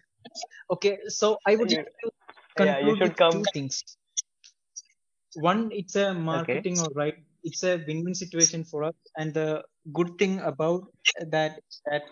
Okay, 0.70 0.98
so 1.08 1.38
I 1.46 1.56
would 1.56 1.70
yeah, 1.70 2.78
you 2.78 2.96
conclude 2.96 2.98
should 2.98 3.08
with 3.08 3.16
come. 3.16 3.32
two 3.32 3.44
things. 3.52 3.82
One, 5.34 5.70
it's 5.72 5.96
a 5.96 6.14
marketing 6.14 6.80
or 6.80 6.88
right. 6.94 7.14
It's 7.44 7.62
a 7.62 7.76
win-win 7.86 8.14
situation 8.14 8.64
for 8.64 8.84
us, 8.84 8.94
and 9.16 9.32
the 9.32 9.62
good 9.92 10.18
thing 10.18 10.40
about 10.40 10.90
that 11.30 11.60
that 11.86 12.02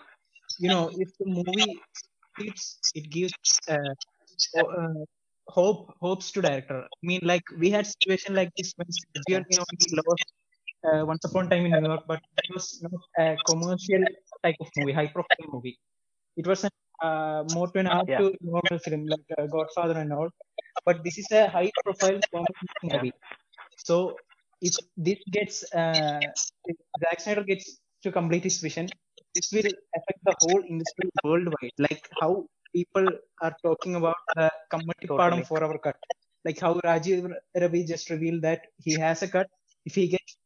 you 0.59 0.68
know 0.68 0.90
if 0.96 1.11
the 1.18 1.26
movie 1.26 1.80
hits, 2.38 2.78
it 2.94 3.11
gives 3.11 3.34
uh, 3.68 3.92
uh, 4.59 5.04
hope 5.48 5.94
hopes 6.00 6.30
to 6.32 6.42
director. 6.42 6.82
I 6.84 7.02
mean, 7.02 7.20
like 7.22 7.42
we 7.59 7.70
had 7.70 7.86
situation 7.86 8.34
like 8.34 8.50
this 8.57 8.72
when 8.76 8.88
Sergio 8.88 9.44
Leone 9.50 10.02
lost 10.07 10.24
uh, 10.84 11.04
Once 11.04 11.24
Upon 11.24 11.46
a 11.46 11.50
Time 11.50 11.66
in 11.66 11.72
New 11.72 11.88
York, 11.88 12.04
but 12.07 12.20
it 12.44 12.54
was 12.54 12.80
not 12.82 13.00
a 13.18 13.36
commercial 13.46 14.04
type 14.42 14.57
of 14.61 14.68
movie, 14.76 14.92
high 14.92 15.09
profile 15.09 15.48
movie. 15.52 15.78
It 16.36 16.46
was 16.46 16.64
a 16.64 16.70
uh, 17.03 17.44
more 17.57 17.68
to 17.72 17.78
an 17.80 17.86
art 17.86 18.09
Yeah. 18.09 18.18
to 18.18 18.34
normal 18.40 18.78
film 18.86 19.07
like 19.09 19.26
uh, 19.38 19.47
Godfather 19.47 19.99
and 20.01 20.12
all. 20.12 20.30
But 20.84 21.03
this 21.05 21.18
is 21.18 21.30
a 21.32 21.49
high 21.49 21.70
profile 21.84 22.20
comedy 22.32 22.55
Yeah. 22.82 22.97
movie. 22.97 23.12
So 23.76 24.16
if 24.61 24.74
this 24.97 25.18
gets 25.30 25.64
uh, 25.74 26.20
if 26.64 26.76
Zack 27.01 27.20
Snyder 27.20 27.44
gets 27.44 27.78
to 28.03 28.12
complete 28.12 28.44
his 28.44 28.61
vision, 28.61 28.88
this 29.34 29.51
will 29.53 29.72
affect 29.99 30.20
the 30.24 30.34
whole 30.40 30.62
industry 30.68 31.11
worldwide. 31.24 31.74
Like 31.78 32.09
how 32.20 32.47
people 32.74 33.09
are 33.42 33.55
talking 33.64 33.94
about 33.97 34.16
the 34.34 34.51
Kammatipaadam 34.72 35.18
Totally. 35.18 35.44
for 35.44 35.62
our 35.64 35.78
cut. 35.78 35.97
Like 36.44 36.59
how 36.61 36.74
Rajeev 36.74 37.32
Ravi 37.61 37.84
just 37.84 38.09
revealed 38.11 38.42
that 38.42 38.62
he 38.78 38.92
has 38.94 39.22
a 39.22 39.28
cut. 39.28 39.49
If 39.84 39.94
he 39.94 40.09
gets 40.09 40.36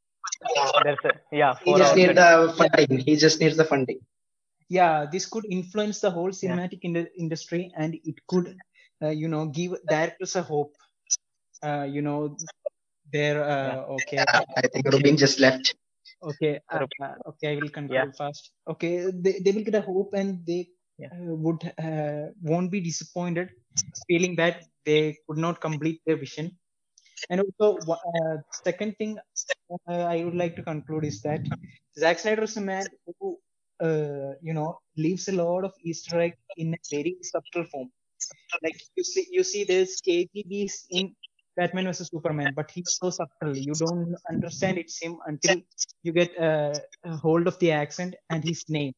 There's 0.84 0.98
a 1.04 1.12
yeah. 1.32 1.54
He 1.64 1.74
just 1.74 1.94
needs 1.96 2.14
the 2.14 2.54
funding. 2.56 2.98
He 2.98 3.16
just 3.16 3.40
needs 3.40 3.56
the 3.56 3.64
funding. 3.64 4.00
Yeah 4.70 5.06
this 5.12 5.26
could 5.26 5.46
influence 5.58 6.00
the 6.00 6.10
whole 6.16 6.32
cinematic 6.42 6.80
in- 6.82 7.08
industry 7.24 7.72
and 7.76 7.94
it 8.04 8.16
could 8.28 8.56
uh, 9.04 9.10
you 9.22 9.28
know 9.28 9.46
give 9.46 9.72
directors 9.88 10.36
a 10.36 10.42
hope 10.42 10.74
uh, 11.64 11.86
you 11.96 12.02
know 12.02 12.36
they're 13.12 13.42
uh, 13.44 13.76
okay. 13.98 14.18
Yeah, 14.18 14.42
I 14.56 14.62
think 14.68 14.86
Rubin 14.92 15.16
just 15.16 15.40
left. 15.40 15.74
okay 16.30 16.52
uh, 16.74 16.86
uh, 17.06 17.14
okay 17.30 17.48
i 17.52 17.56
will 17.60 17.70
conclude 17.78 18.14
fast. 18.20 18.52
Okay 18.72 18.92
they, 19.24 19.34
they 19.44 19.52
will 19.52 19.64
get 19.68 19.76
a 19.82 19.86
hope 19.92 20.12
and 20.22 20.30
they 20.50 20.60
Yeah. 21.02 21.12
uh, 21.16 21.34
would 21.44 21.62
uh, 21.88 22.24
won't 22.50 22.70
be 22.74 22.80
disappointed 22.88 23.48
feeling 24.08 24.34
that 24.42 24.56
they 24.88 25.00
could 25.26 25.38
not 25.46 25.60
complete 25.66 26.00
their 26.06 26.18
vision. 26.24 26.46
And 27.30 27.40
also 27.44 27.68
uh, 28.10 28.36
second 28.66 28.92
thing 29.00 29.12
uh, 29.90 30.04
i 30.14 30.18
would 30.24 30.38
like 30.42 30.54
to 30.58 30.64
conclude 30.70 31.04
is 31.12 31.18
that 31.28 31.42
Zack 32.02 32.18
Snyder 32.22 32.44
is 32.50 32.56
a 32.62 32.64
man 32.72 32.86
who 33.20 33.28
uh, 33.80 34.32
you 34.42 34.54
know 34.54 34.78
leaves 34.96 35.28
a 35.28 35.32
lot 35.32 35.64
of 35.64 35.72
easter 35.82 36.20
egg 36.20 36.34
in 36.56 36.74
a 36.74 36.80
very 36.90 37.16
subtle 37.22 37.64
form 37.72 37.90
like 38.62 38.80
you 38.96 39.04
see 39.04 39.26
you 39.30 39.42
see 39.42 39.64
there's 39.64 40.00
KGBeast 40.06 40.86
in 40.90 41.14
Batman 41.56 41.86
vs 41.86 42.08
Superman, 42.10 42.52
but 42.54 42.70
he's 42.70 42.96
so 43.00 43.10
subtle. 43.10 43.56
You 43.56 43.74
don't 43.74 44.14
understand 44.30 44.78
it's 44.78 44.98
him 45.02 45.18
until 45.26 45.60
you 46.02 46.12
get 46.12 46.38
uh, 46.38 46.72
a 47.04 47.16
hold 47.16 47.46
of 47.46 47.58
the 47.58 47.72
accent 47.72 48.14
and 48.30 48.42
his 48.44 48.64
name. 48.68 48.92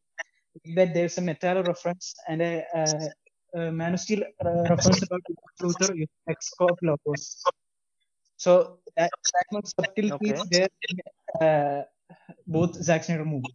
That 0.76 0.92
there's 0.94 1.16
a 1.18 1.22
Metallo 1.22 1.66
reference 1.66 2.14
and 2.28 2.42
a, 2.42 2.64
a, 2.74 3.60
a 3.60 3.72
Man 3.72 3.94
of 3.94 4.00
Steel 4.00 4.22
uh, 4.44 4.62
reference 4.68 5.02
about 5.02 5.22
Luthor 5.62 6.06
LexCorp 6.28 6.76
logos. 6.82 7.42
So 8.36 8.78
that, 8.96 9.10
that 9.10 9.46
much 9.52 9.66
subtlety 9.76 10.30
is 10.30 10.44
there 10.50 10.68
in 10.88 11.46
uh, 11.46 11.82
both 12.46 12.74
Zack 12.82 13.04
Snyder 13.04 13.24
movies. 13.24 13.54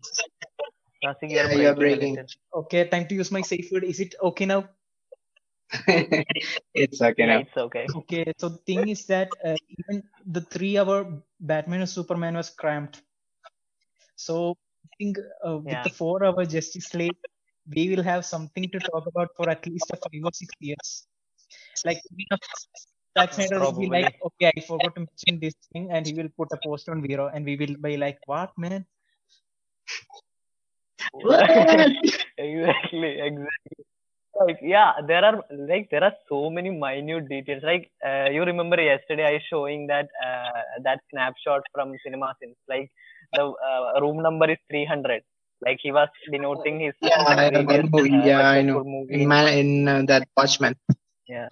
Rasik, 1.07 1.31
Yeah, 1.31 1.47
you're 1.49 1.49
you're 1.53 1.75
breaking. 1.75 1.91
a 1.93 1.95
breaking. 1.95 2.15
little. 2.15 2.27
Okay, 2.53 2.87
time 2.89 3.07
to 3.07 3.15
use 3.15 3.31
my 3.31 3.41
safe 3.41 3.71
word. 3.71 3.83
Is 3.83 3.99
it 3.99 4.15
okay 4.21 4.45
now? 4.45 4.69
it's 6.73 7.01
okay 7.01 7.25
now. 7.25 7.41
it's 7.41 7.57
okay. 7.57 7.95
Okay, 7.95 8.25
so 8.37 8.49
the 8.49 8.57
thing 8.65 8.89
is 8.89 9.05
that 9.07 9.35
uh, 9.45 9.55
even 9.69 10.03
the 10.25 10.41
three-hour 10.41 11.21
Batman 11.39 11.81
and 11.81 11.89
Superman 11.89 12.35
was 12.35 12.49
cramped. 12.49 13.01
So 14.15 14.55
I 14.85 14.89
think 14.97 15.17
uh, 15.47 15.57
with 15.57 15.69
Yeah. 15.71 15.83
the 15.83 15.89
four-hour 15.89 16.45
Justice 16.45 16.93
League, 16.93 17.17
we 17.75 17.89
will 17.95 18.03
have 18.03 18.25
something 18.25 18.69
to 18.71 18.79
talk 18.81 19.05
about 19.07 19.29
for 19.35 19.49
at 19.49 19.65
least 19.67 19.91
a 19.91 19.97
five 19.97 20.21
or 20.23 20.31
six 20.33 20.53
years. 20.59 21.07
Like 21.85 22.01
Zack 23.17 23.33
Snyder 23.33 23.59
will 23.59 23.73
be 23.73 23.87
like, 23.87 24.15
okay, 24.23 24.51
I 24.55 24.61
forgot 24.61 24.95
to 24.95 25.01
mention 25.01 25.39
this 25.41 25.55
thing, 25.73 25.89
and 25.91 26.05
he 26.05 26.13
will 26.13 26.29
put 26.37 26.49
a 26.53 26.57
post 26.57 26.89
on 26.89 27.01
Vero, 27.01 27.27
and 27.27 27.45
we 27.45 27.55
will 27.57 27.75
be 27.81 27.97
like, 27.97 28.19
what, 28.25 28.51
man? 28.57 28.85
Exactly, 32.37 33.15
exactly. 33.19 33.47
Like 34.39 34.59
yeah, 34.61 34.93
there 35.07 35.23
are 35.25 35.43
like 35.51 35.89
there 35.91 36.03
are 36.03 36.13
so 36.29 36.49
many 36.49 36.69
minute 36.69 37.27
details. 37.29 37.63
Like 37.63 37.89
uh, 38.05 38.29
you 38.29 38.43
remember 38.43 38.79
yesterday 38.81 39.25
I 39.25 39.39
showing 39.49 39.87
that 39.87 40.07
uh, 40.25 40.61
that 40.83 40.99
snapshot 41.11 41.61
from 41.73 41.93
CinemaSins. 42.05 42.55
Like 42.67 42.89
the 43.33 43.43
uh, 43.69 43.99
room 44.01 44.21
number 44.21 44.49
is 44.49 44.57
300. 44.69 45.23
Like 45.65 45.79
he 45.81 45.91
was 45.91 46.09
denoting 46.31 46.79
his 46.79 46.93
Yeah, 47.01 47.23
I 47.27 47.49
know 47.49 47.63
previous 47.63 47.81
that 47.81 47.89
movie. 47.91 48.11
uh, 48.11 48.29
Yeah, 48.29 48.41
I 48.49 48.61
know. 48.61 48.83
movie 48.85 49.25
In 49.25 49.27
man, 49.27 49.47
in 49.57 49.87
uh, 49.87 50.01
that 50.07 50.27
Watchmen. 50.37 50.75
Yeah. 51.27 51.49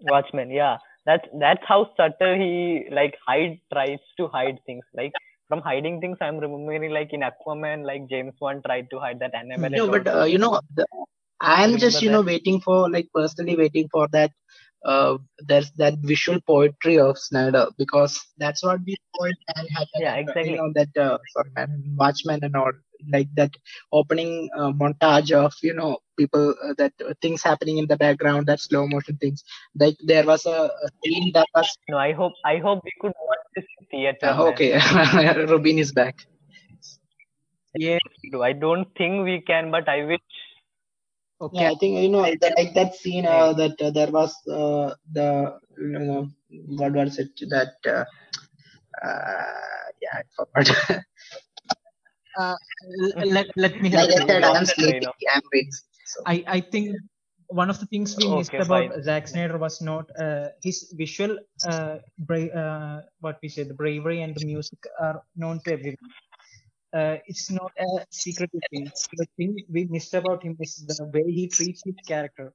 Watchmen. 0.00 0.50
Yeah, 0.50 0.78
that's 1.04 1.26
that's 1.38 1.62
how 1.66 1.90
subtle 1.96 2.34
he 2.34 2.86
like 2.90 3.14
hide 3.26 3.60
tries 3.72 3.98
to 4.18 4.28
hide 4.28 4.58
things. 4.66 4.84
Like 4.94 5.12
from 5.48 5.60
hiding 5.60 6.00
things, 6.00 6.18
I'm 6.20 6.38
remembering 6.38 6.90
like 6.92 7.12
in 7.12 7.20
Aquaman, 7.20 7.84
like 7.84 8.08
James 8.08 8.34
Wan 8.40 8.62
tried 8.64 8.90
to 8.90 8.98
hide 8.98 9.18
that 9.20 9.34
Annabelle. 9.34 9.70
No, 9.70 9.88
but 9.88 10.06
uh, 10.08 10.24
you 10.24 10.38
know, 10.38 10.60
the, 10.74 10.86
I'm 11.40 11.76
just 11.78 12.02
you 12.02 12.10
know 12.10 12.22
that? 12.22 12.26
waiting 12.26 12.60
for 12.60 12.90
like 12.90 13.08
personally 13.14 13.56
waiting 13.56 13.88
for 13.90 14.08
that. 14.12 14.32
Uh, 14.84 15.18
there's 15.40 15.70
that 15.72 15.94
visual 16.02 16.38
poetry 16.46 16.98
of 16.98 17.18
Snyder 17.18 17.66
because 17.76 18.20
that's 18.38 18.62
what 18.62 18.80
we 18.86 18.96
in 19.20 19.32
Manhattan 19.56 19.88
Yeah, 19.96 20.14
exactly. 20.14 20.50
you 20.52 20.56
know 20.58 20.72
that 20.74 20.96
uh, 20.96 21.18
sorry, 21.32 21.50
man, 21.56 21.82
Watchmen 21.96 22.40
and 22.42 22.54
all 22.54 22.72
like 23.12 23.28
that 23.34 23.50
opening 23.92 24.48
uh, 24.56 24.70
montage 24.72 25.32
of 25.32 25.52
you 25.62 25.74
know 25.74 25.98
people 26.16 26.54
uh, 26.64 26.74
that 26.78 26.92
uh, 27.08 27.14
things 27.20 27.42
happening 27.42 27.78
in 27.78 27.86
the 27.86 27.96
background, 27.96 28.46
that 28.46 28.60
slow 28.60 28.86
motion 28.86 29.16
things. 29.16 29.42
Like 29.78 29.96
there 30.04 30.24
was 30.26 30.46
a, 30.46 30.70
a 30.86 30.88
scene 31.04 31.32
that 31.34 31.48
was 31.54 31.76
No, 31.88 31.98
I 31.98 32.12
hope 32.12 32.34
I 32.44 32.58
hope 32.58 32.84
we 32.84 32.92
could 33.00 33.12
watch 33.28 33.44
this 33.54 33.64
in 33.80 33.86
theater, 33.86 34.34
uh, 34.38 34.48
okay. 34.48 34.78
Rubin 35.48 35.78
is 35.78 35.92
back. 35.92 36.26
Yeah. 37.74 37.98
Do 38.32 38.42
I 38.42 38.52
don't 38.52 38.86
think 38.96 39.24
we 39.24 39.40
can, 39.40 39.70
but 39.70 39.88
I 39.88 40.04
wish. 40.04 40.20
Okay. 41.40 41.64
Yeah, 41.64 41.70
I 41.70 41.74
think 41.74 41.98
you 42.00 42.08
know 42.08 42.22
that, 42.40 42.54
like 42.56 42.74
that 42.74 42.94
scene 42.94 43.26
uh, 43.26 43.52
that 43.54 43.80
uh, 43.80 43.90
there 43.90 44.10
was 44.10 44.32
uh, 44.48 44.94
the 45.12 45.58
you 45.78 45.98
know 45.98 46.28
what 46.78 46.92
was 46.92 47.18
it 47.18 47.30
that 47.50 47.74
uh, 47.86 48.04
uh, 49.06 49.86
yeah 50.02 50.20
I 50.20 50.22
forgot. 50.36 51.02
Uh, 52.36 52.56
let, 53.24 53.46
let 53.56 53.80
me 53.82 53.90
like 53.92 54.08
help 54.08 54.10
I 54.10 54.16
you. 54.16 54.26
said, 54.26 54.44
I'm 54.44 54.60
the 54.60 54.66
sleeping. 54.66 55.10
I'm 55.32 55.42
reading. 55.52 55.72
So 56.04 56.20
I, 56.26 56.44
I 56.46 56.60
think 56.60 56.98
one 57.48 57.70
of 57.70 57.78
the 57.80 57.86
things 57.86 58.16
we 58.16 58.28
missed 58.28 58.54
Okay, 58.54 58.58
about 58.58 58.90
fine. 58.90 59.02
Zack 59.02 59.28
Snyder 59.28 59.58
was 59.58 59.80
not 59.80 60.06
uh, 60.18 60.48
his 60.62 60.92
visual, 60.96 61.38
uh, 61.62 61.96
bra- 62.18 62.52
uh, 62.62 63.02
what 63.20 63.38
we 63.42 63.48
say, 63.48 63.64
the 63.64 63.74
bravery 63.74 64.22
and 64.22 64.34
the 64.34 64.40
music 64.40 64.78
are 65.00 65.22
known 65.36 65.60
to 65.64 65.72
everyone. 65.72 66.12
Uh, 66.92 67.16
it's 67.26 67.50
not 67.50 67.72
a 67.78 68.04
secret 68.10 68.50
thing. 68.70 68.92
The 69.12 69.26
thing 69.36 69.64
we 69.70 69.84
missed 69.86 70.14
about 70.14 70.42
him 70.42 70.56
is 70.60 70.84
the 70.86 71.04
way 71.12 71.24
he 71.30 71.48
treats 71.48 71.82
his 71.84 71.96
character, 72.06 72.52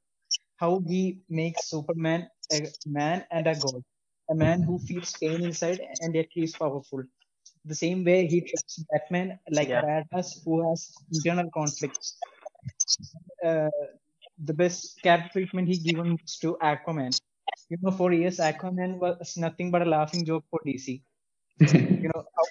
how 0.58 0.82
he 0.88 1.20
makes 1.30 1.70
Superman 1.70 2.28
a 2.52 2.72
man 2.86 3.26
and 3.32 3.48
a 3.48 3.56
god, 3.56 3.84
a 4.30 4.36
man 4.36 4.64
who 4.64 4.80
feels 4.80 5.16
pain 5.16 5.44
inside 5.44 5.82
and 6.00 6.16
yet 6.16 6.28
he 6.32 6.44
is 6.44 6.56
powerful. 6.56 7.04
The 7.66 7.76
same 7.76 8.04
way 8.04 8.28
he 8.28 8.42
treats 8.42 8.84
Batman 8.92 9.40
like 9.50 9.70
Yeah. 9.70 9.74
a 9.74 9.78
badass 9.80 10.44
who 10.44 10.70
has 10.70 11.04
internal 11.12 11.50
conflicts 11.52 12.18
uh, 13.46 13.70
the 14.44 14.54
best 14.54 15.02
character 15.04 15.30
treatment 15.34 15.68
he 15.68 15.78
given 15.78 16.12
was 16.22 16.38
to 16.40 16.58
Aquaman. 16.62 17.16
You 17.70 17.78
know, 17.82 17.92
for 17.92 18.12
years 18.14 18.38
Aquaman 18.40 18.98
was 19.00 19.38
nothing 19.38 19.72
but 19.72 19.82
a 19.82 19.86
laughing 19.86 20.26
joke 20.26 20.46
for 20.50 20.60
DC. 20.66 21.04
You 22.02 22.10
know, 22.14 22.26
how 22.38 22.46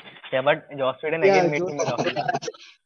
Yeah, 0.32 0.42
but 0.42 0.68
Joss 0.76 1.02
Whedon 1.02 1.22
Yeah, 1.22 1.24
again 1.24 1.50
made 1.50 1.62
Joss- 1.62 1.68
him 1.68 1.78
laugh. 1.78 2.00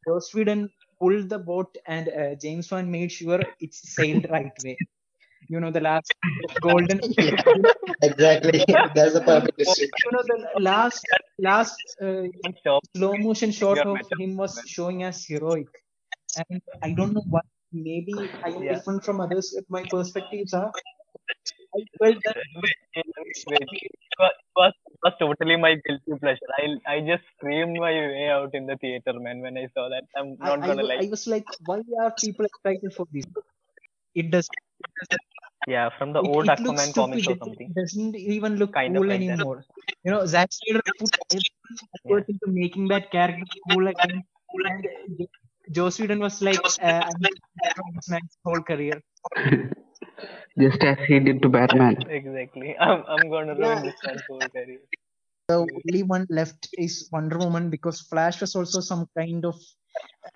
Joss 0.07 0.33
Whedon 0.33 0.69
pulled 0.99 1.29
the 1.29 1.39
boat 1.39 1.77
and 1.87 2.09
uh, 2.09 2.35
James 2.35 2.69
Wan 2.71 2.91
made 2.91 3.11
sure 3.11 3.41
it 3.59 3.73
sailed 3.73 4.27
right 4.29 4.53
way. 4.59 4.81
You 5.51 5.59
know, 5.61 5.71
the 5.71 5.81
last 5.81 6.13
golden. 6.61 7.01
exactly, 8.01 8.65
that's 8.95 9.13
the 9.13 9.21
perfect 9.25 9.57
description. 9.57 9.99
you 10.05 10.11
know, 10.13 10.23
the 10.31 10.39
last 10.69 11.05
last 11.39 11.95
uh, 12.01 12.23
slow 12.95 13.17
motion 13.17 13.51
shot 13.51 13.85
of 13.85 14.01
him 14.17 14.37
was 14.37 14.63
showing 14.65 15.03
as 15.03 15.25
heroic. 15.25 15.69
And 16.49 16.61
I 16.83 16.91
don't 16.91 17.13
know 17.13 17.25
why. 17.29 17.41
Maybe 17.73 18.33
I 18.43 18.49
am 18.49 18.63
Yeah. 18.63 18.73
different 18.75 19.03
from 19.05 19.21
others. 19.21 19.53
If 19.57 19.65
my 19.69 19.83
perspectives 19.85 20.53
are, 20.53 20.73
I 21.75 21.79
felt 21.99 22.23
that 22.25 22.37
Wait, 22.63 22.75
wait, 23.47 23.67
wait. 23.71 23.83
It 23.83 24.17
was, 24.19 24.31
it 24.31 24.53
was, 24.57 24.73
was 25.03 25.13
totally 25.19 25.57
my 25.57 25.75
guilty 25.87 26.19
pleasure. 26.19 26.51
I 26.59 26.95
I 26.95 26.99
just 27.01 27.23
screamed 27.35 27.77
my 27.79 27.91
way 27.91 28.29
out 28.29 28.53
in 28.53 28.67
the 28.67 28.77
theater, 28.77 29.13
man, 29.19 29.41
when 29.41 29.57
I 29.57 29.67
saw 29.75 29.89
that. 29.89 30.05
I'm 30.17 30.37
not 30.39 30.59
I, 30.61 30.67
gonna 30.67 30.83
wa- 30.83 30.89
I 30.99 31.05
lie. 31.05 31.09
was 31.09 31.27
like, 31.27 31.47
why 31.65 31.81
are 32.01 32.13
people 32.21 32.45
excited 32.45 32.93
for 32.95 33.07
this? 33.11 33.25
It 34.15 34.31
does. 34.31 34.49
Yeah, 35.67 35.89
from 35.97 36.13
the 36.13 36.21
It, 36.21 36.27
old 36.27 36.49
it 36.49 36.59
looks 36.59 36.81
Aquaman 36.81 36.93
comics 36.95 37.23
stupid. 37.23 37.27
or 37.27 37.31
It 37.31 37.39
something. 37.39 37.73
doesn't 37.75 38.15
even 38.15 38.55
look 38.57 38.73
Kind 38.73 38.95
of 38.97 39.01
cool 39.01 39.09
like 39.09 39.19
that. 39.19 39.29
anymore. 39.33 39.65
You 40.03 40.11
know, 40.11 40.25
Zack 40.25 40.49
Snyder 40.51 40.81
put 40.99 41.17
effort 42.05 42.25
into 42.29 42.47
making 42.47 42.87
that 42.87 43.11
character 43.11 43.45
cool 43.69 43.87
again. 43.87 44.23
And 44.65 44.87
Jo- 45.19 45.27
Joss 45.71 45.99
Whedon 45.99 46.19
was 46.19 46.41
like, 46.41 46.59
uh, 46.81 47.03
I'm 47.05 47.21
from 47.75 47.85
man's 48.09 48.37
whole 48.43 48.61
career. 48.61 49.01
Just 50.59 50.83
as 50.83 50.97
he 51.07 51.19
did 51.19 51.41
to 51.43 51.49
Batman. 51.49 51.97
Exactly. 52.09 52.77
I'm 52.79 53.03
I'm 53.07 53.29
gonna 53.29 53.55
ruin 53.55 53.77
Yeah. 53.77 53.81
this 53.83 53.95
man's 54.05 54.23
whole 54.29 54.39
career. 54.39 54.79
The 55.47 55.55
only 55.85 56.03
one 56.03 56.25
left 56.29 56.69
is 56.77 57.09
Wonder 57.11 57.37
Woman 57.37 57.69
because 57.69 58.01
Flash 58.01 58.41
was 58.41 58.55
also 58.55 58.79
some 58.81 59.07
kind 59.17 59.45
of. 59.45 59.55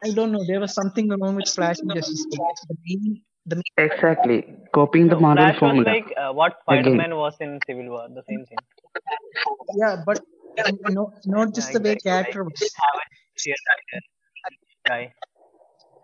I 0.03 0.11
don't 0.11 0.31
know. 0.31 0.43
There 0.47 0.59
was 0.59 0.73
something 0.73 1.09
wrong 1.09 1.35
with 1.35 1.47
Flash 1.49 1.79
and 1.79 1.93
Justice 1.93 2.25
League. 2.31 2.41
The 2.69 2.75
main, 2.85 3.21
the 3.45 3.61
Exactly. 3.77 4.45
Copying 4.73 5.07
the 5.07 5.15
No, 5.15 5.21
Marvel 5.21 5.43
Flash 5.45 5.61
was 5.61 5.69
formula. 5.69 5.91
like 5.91 6.13
uh, 6.17 6.31
what 6.33 6.57
Again. 6.67 6.83
Spider-Man 6.83 7.15
was 7.15 7.33
in 7.39 7.59
Civil 7.67 7.89
War, 7.89 8.07
the 8.09 8.23
same 8.29 8.45
thing. 8.45 8.57
yeah, 9.77 10.03
but 10.05 10.21
no, 10.89 11.11
not 11.25 11.53
just 11.53 11.67
Yeah, 11.69 11.79
the 11.79 11.83
way 11.83 11.91
exactly. 11.93 12.33
character 12.33 12.43
was. 12.43 12.53
we 12.61 12.69
have 12.81 13.01
a 13.01 13.39
serious 13.39 13.61
actor. 13.75 14.01
Guy. 14.87 15.13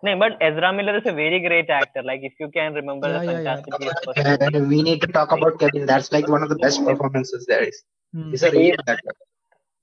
No, 0.02 0.18
but 0.18 0.32
Ezra 0.40 0.72
Miller 0.72 0.96
is 0.98 1.06
a 1.06 1.12
very 1.12 1.40
great 1.40 1.70
actor. 1.70 2.02
Like 2.02 2.20
if 2.22 2.32
you 2.40 2.48
can 2.50 2.74
remember 2.74 3.08
Yeah, 3.08 3.22
the 3.22 3.26
yeah, 3.26 3.32
yeah. 3.32 3.54
Fantastic 3.54 3.78
Beasts 3.78 4.00
first 4.04 4.68
we 4.68 4.82
need 4.82 5.00
to 5.00 5.06
talk 5.06 5.32
about 5.32 5.58
Kevin. 5.58 5.86
That's 5.86 6.10
like 6.12 6.28
one 6.28 6.42
of 6.42 6.48
the 6.48 6.56
best 6.56 6.84
performances 6.84 7.46
there 7.46 7.62
is. 7.62 7.82
Hmm. 8.12 8.30
He's 8.30 8.42
a 8.42 8.50
really 8.50 8.70
good 8.70 8.88
actor. 8.88 9.12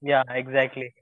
Yeah, 0.02 0.24
exactly. 0.30 0.94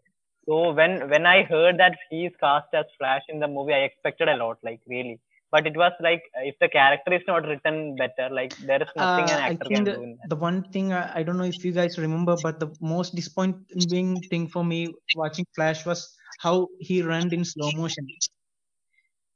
So 0.48 0.72
when 0.74 1.10
when 1.10 1.26
I 1.26 1.44
heard 1.44 1.78
that 1.80 1.98
he's 2.10 2.32
cast 2.40 2.68
as 2.74 2.86
Flash 2.98 3.24
in 3.30 3.40
the 3.40 3.48
movie, 3.48 3.74
I 3.74 3.80
expected 3.90 4.30
a 4.30 4.38
lot, 4.38 4.58
like 4.64 4.82
really. 4.88 5.20
But 5.52 5.66
it 5.66 5.78
was 5.78 5.94
like 6.02 6.24
uh, 6.38 6.42
if 6.44 6.56
the 6.60 6.68
character 6.68 7.14
is 7.14 7.22
not 7.28 7.44
written 7.48 7.96
better, 7.96 8.28
like 8.34 8.56
there 8.70 8.82
is 8.86 8.90
nothing 8.96 9.26
Uh, 9.26 9.38
an 9.38 9.44
I 9.44 9.50
actor 9.52 9.58
think 9.70 9.76
can 9.76 9.84
the, 9.86 9.94
do 9.94 10.04
in 10.04 10.18
that. 10.22 10.30
the 10.30 10.36
one 10.36 10.64
thing 10.74 10.92
I, 10.94 11.20
I 11.20 11.24
don't 11.24 11.38
know 11.38 11.46
if 11.56 11.64
you 11.64 11.72
guys 11.72 11.98
remember, 11.98 12.36
but 12.44 12.60
the 12.60 12.70
most 12.82 13.16
disappointing 13.16 14.22
thing 14.30 14.48
for 14.50 14.64
me 14.66 14.80
watching 15.16 15.46
Flash 15.56 15.86
was 15.86 16.02
how 16.40 16.68
he 16.80 17.02
ran 17.02 17.32
in 17.34 17.46
slow 17.46 17.72
motion. 17.84 18.06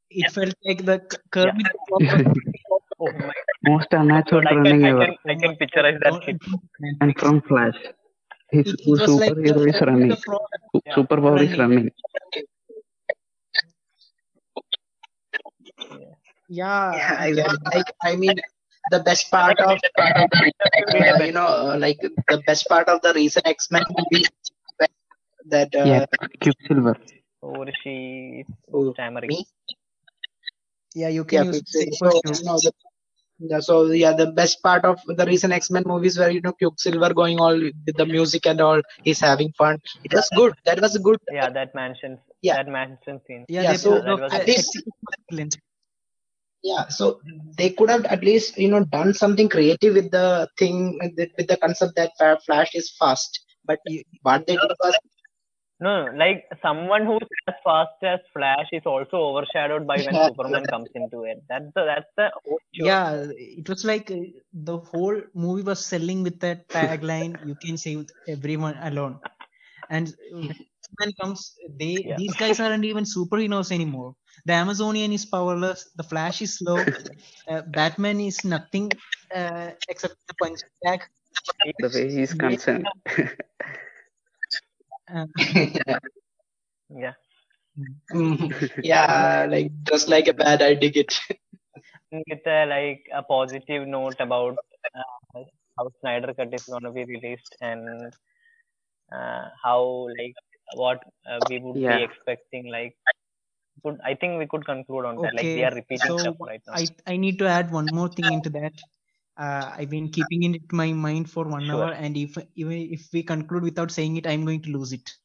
It 0.09 0.29
felt 0.31 0.53
like 0.65 0.83
the 0.85 0.99
Kermit 1.31 1.67
the 1.71 1.79
Frog 1.87 2.25
was 2.25 2.37
Oh 3.03 3.09
Most 3.63 3.87
unnatural 3.93 4.41
god, 4.43 4.51
I 4.51 4.55
running 4.57 4.81
can 4.81 4.85
I 4.85 4.89
ever. 4.89 5.05
can 5.05 5.15
I 5.31 5.35
can 5.43 5.55
picturize 5.61 5.99
that 6.03 6.11
Don't- 6.11 6.23
shit. 6.25 6.37
And 7.01 7.17
from 7.17 7.41
Flash. 7.41 7.77
His 8.51 8.67
It, 8.67 8.81
it 8.81 8.89
was 8.89 8.99
like 9.07 9.33
the 9.35 9.41
superhero 9.41 9.69
is 9.73 9.81
running. 9.81 10.09
the 10.09 10.17
Frog 10.17 10.41
Su- 10.75 10.81
Yeah. 10.85 10.95
Superpower 10.97 11.39
is 11.47 11.57
running. 11.57 11.89
Yeah, 16.59 16.91
Yeah, 16.95 17.23
exactly. 17.25 17.57
Like 17.75 17.91
I 18.03 18.15
mean, 18.21 18.35
the 18.91 18.99
best 18.99 19.31
part 19.31 19.57
of 19.59 19.77
uh, 19.97 21.23
you 21.23 21.31
know, 21.37 21.47
uh, 21.47 21.77
like 21.79 21.99
the 22.01 22.41
best 22.45 22.67
part 22.67 22.87
of 22.89 23.01
the 23.01 23.13
recent 23.13 23.47
X 23.47 23.71
Men 23.71 23.83
movie 23.97 24.25
that 25.53 25.73
uh, 25.75 25.83
Yeah, 25.91 26.05
Quicksilver. 26.41 26.97
Or 27.41 27.65
she 27.83 28.45
oh, 28.73 28.93
stammering. 28.93 29.29
me. 29.29 29.45
yeah. 30.93 31.07
You 31.07 31.25
Yeah, 31.31 31.43
can 31.43 31.53
use 31.53 31.61
So 31.99 32.09
you 32.25 32.43
know 32.45 32.57
the. 32.65 32.71
Yeah, 33.43 33.59
so 33.59 33.75
yeah, 33.89 34.13
the 34.13 34.27
best 34.39 34.61
part 34.61 34.85
of 34.85 34.99
the 35.07 35.25
recent 35.25 35.51
X 35.53 35.71
Men 35.71 35.83
movies 35.87 36.17
where 36.19 36.29
you 36.29 36.41
know 36.41 36.51
Quicksilver 36.51 37.11
going 37.21 37.39
all 37.39 37.57
with 37.59 37.95
the 38.01 38.05
music 38.05 38.45
and 38.45 38.61
all, 38.61 38.81
he's 39.03 39.19
having 39.19 39.51
fun. 39.57 39.79
It 40.03 40.13
was 40.13 40.27
good. 40.35 40.53
That 40.65 40.79
was 40.79 40.95
a 40.95 40.99
good. 40.99 41.17
Yeah, 41.31 41.49
that 41.49 41.73
mansion 41.73 42.19
Yeah. 42.41 42.57
that 42.57 42.67
mansion 42.67 43.19
scene. 43.25 43.45
Yeah, 43.47 43.63
Yeah, 43.63 43.71
they 43.71 43.77
so 43.77 43.91
pulled 43.93 44.05
that 44.05 44.19
was 44.25 44.31
the 44.31 44.41
at 44.41 44.47
least- 44.47 44.77
excellent. 45.31 45.57
Yeah, 46.63 46.87
so 46.89 47.19
they 47.57 47.69
could 47.71 47.89
have 47.89 48.05
at 48.05 48.23
least 48.23 48.57
you 48.57 48.69
know 48.69 48.83
done 48.85 49.13
something 49.13 49.49
creative 49.49 49.93
with 49.95 50.11
the 50.11 50.47
thing 50.57 50.97
with 51.01 51.15
the, 51.15 51.29
with 51.37 51.47
the 51.47 51.57
concept 51.57 51.93
that 51.95 52.11
Fa- 52.17 52.39
Flash 52.45 52.75
is 52.75 52.91
fast. 52.99 53.39
But 53.65 53.79
You- 53.85 54.03
what 54.21 54.45
they 54.47 54.57
did 54.57 54.71
was 54.83 54.95
No, 55.79 56.11
no, 56.11 56.11
like 56.17 56.45
someone 56.61 57.05
who's 57.05 57.27
as 57.47 57.55
fast 57.63 58.03
as 58.03 58.19
Flash 58.33 58.67
is 58.71 58.83
also 58.85 59.17
overshadowed 59.17 59.87
by 59.87 60.01
when 60.01 60.19
Yeah. 60.19 60.25
Superman 60.25 60.67
comes 60.67 60.89
into 60.95 61.23
it. 61.23 61.43
That's 61.49 61.65
the 61.75 61.83
that's 61.85 62.09
the 62.17 62.29
whole. 62.45 62.59
Yeah, 62.73 63.27
it 63.37 63.67
was 63.69 63.83
like 63.85 64.11
uh, 64.11 64.15
the 64.53 64.77
whole 64.77 65.21
movie 65.33 65.63
was 65.63 65.85
selling 65.85 66.23
with 66.23 66.39
that 66.41 66.71
tagline, 66.71 67.37
"You 67.41 67.55
can 67.55 67.77
save 67.77 68.05
everyone 68.27 68.77
alone." 68.81 69.19
And 69.89 70.13
when 70.31 70.53
Superman 70.83 71.13
comes, 71.21 71.55
they 71.79 72.05
Yeah. 72.05 72.19
these 72.19 72.35
guys 72.35 72.59
aren't 72.59 72.85
even 72.85 73.03
superheroes 73.05 73.71
anymore. 73.71 74.15
The 74.45 74.53
Amazonian 74.53 75.11
is 75.11 75.25
powerless. 75.25 75.89
The 75.95 76.03
Flash 76.03 76.41
is 76.41 76.57
slow. 76.57 76.91
Uh, 77.47 77.61
Batman 77.61 78.19
is 78.21 78.43
nothing 78.45 78.91
uh, 79.33 79.71
except 79.87 80.15
the 80.27 80.35
punch 80.35 80.61
bag. 80.83 81.01
The 81.79 81.89
way 81.89 82.11
he's 82.11 82.33
concerned. 82.33 82.87
Uh, 85.13 85.25
Yeah. 86.89 87.13
Mhm. 88.11 88.79
yeah, 88.81 89.45
like 89.49 89.71
just 89.83 90.07
like 90.09 90.27
a 90.27 90.33
bad 90.33 90.61
I 90.61 90.73
dig 90.75 90.97
it. 90.97 91.19
With 92.11 92.47
a, 92.47 92.65
like 92.65 93.05
a 93.13 93.21
positive 93.23 93.85
note 93.87 94.19
about 94.21 94.57
uh, 94.95 95.43
how 95.77 95.89
Snyder 96.01 96.33
Cut 96.33 96.53
is 96.53 96.63
going 96.65 96.83
to 96.83 96.91
be 96.91 97.05
released 97.05 97.55
and 97.61 98.13
uh, 99.11 99.49
how 99.63 100.07
like 100.17 100.35
what 100.71 100.99
uh, 101.29 101.41
we 101.49 101.59
would 101.59 101.85
Yeah. 101.85 101.87
be 101.87 102.01
expecting. 102.03 102.67
Like, 102.71 102.95
I 104.03 104.15
think 104.15 104.39
we 104.39 104.47
could 104.47 104.65
conclude 104.65 105.05
on 105.05 105.19
that. 105.21 105.33
Like 105.33 105.49
we 105.53 105.63
Okay, 105.63 105.63
are 105.63 105.73
repeating 105.73 105.97
so 105.97 106.17
stuff 106.19 106.35
right 106.41 106.61
now. 106.67 106.79
I 106.79 106.87
I 107.05 107.17
need 107.17 107.39
to 107.39 107.47
add 107.47 107.71
one 107.71 107.91
more 107.91 108.09
thing 108.09 108.31
into 108.31 108.49
that. 108.51 108.73
Uh, 109.37 109.73
I've 109.77 109.89
been 109.89 110.09
keeping 110.09 110.43
it 110.43 110.61
in 110.61 110.67
my 110.71 110.91
mind 110.93 111.29
for 111.29 111.45
one 111.47 111.69
Sure. 111.69 111.69
hour, 111.71 111.91
and 111.93 112.17
if 112.17 112.37
even 112.55 112.73
if 112.97 113.09
we 113.13 113.23
conclude 113.23 113.63
without 113.63 113.91
saying 113.91 114.17
it, 114.17 114.27
I'm 114.27 114.45
going 114.45 114.61
to 114.63 114.71
lose 114.71 114.93
it. 114.93 115.09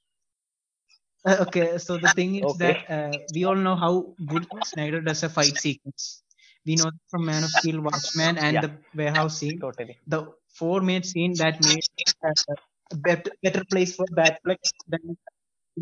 Uh, 1.27 1.39
okay, 1.47 1.77
so 1.79 1.99
the 1.99 2.09
thing 2.09 2.37
is 2.37 2.55
Okay. 2.55 2.59
that 2.59 2.89
uh, 2.89 3.19
we 3.35 3.45
all 3.45 3.57
know 3.57 3.75
how 3.77 4.15
good 4.27 4.47
Snyder 4.65 5.01
does 5.01 5.23
a 5.25 5.29
fight 5.29 5.59
sequence. 5.59 6.23
We 6.65 6.77
know 6.77 6.91
from 7.11 7.25
Man 7.27 7.45
of 7.45 7.53
Steel, 7.53 7.81
Watchmen, 7.81 8.39
and 8.39 8.61
Yeah. 8.61 8.63
the 8.63 8.79
warehouse 8.95 9.39
scene. 9.39 9.61
Totally. 9.61 9.99
The 10.07 10.33
four 10.49 10.81
made 10.81 11.05
scene 11.05 11.37
that 11.39 11.61
made 11.61 11.83
uh, 12.25 12.55
a 12.93 12.97
better, 12.97 13.33
better 13.43 13.65
place 13.71 13.97
for 13.97 14.07
Batfleck 14.07 14.59
than 14.89 15.17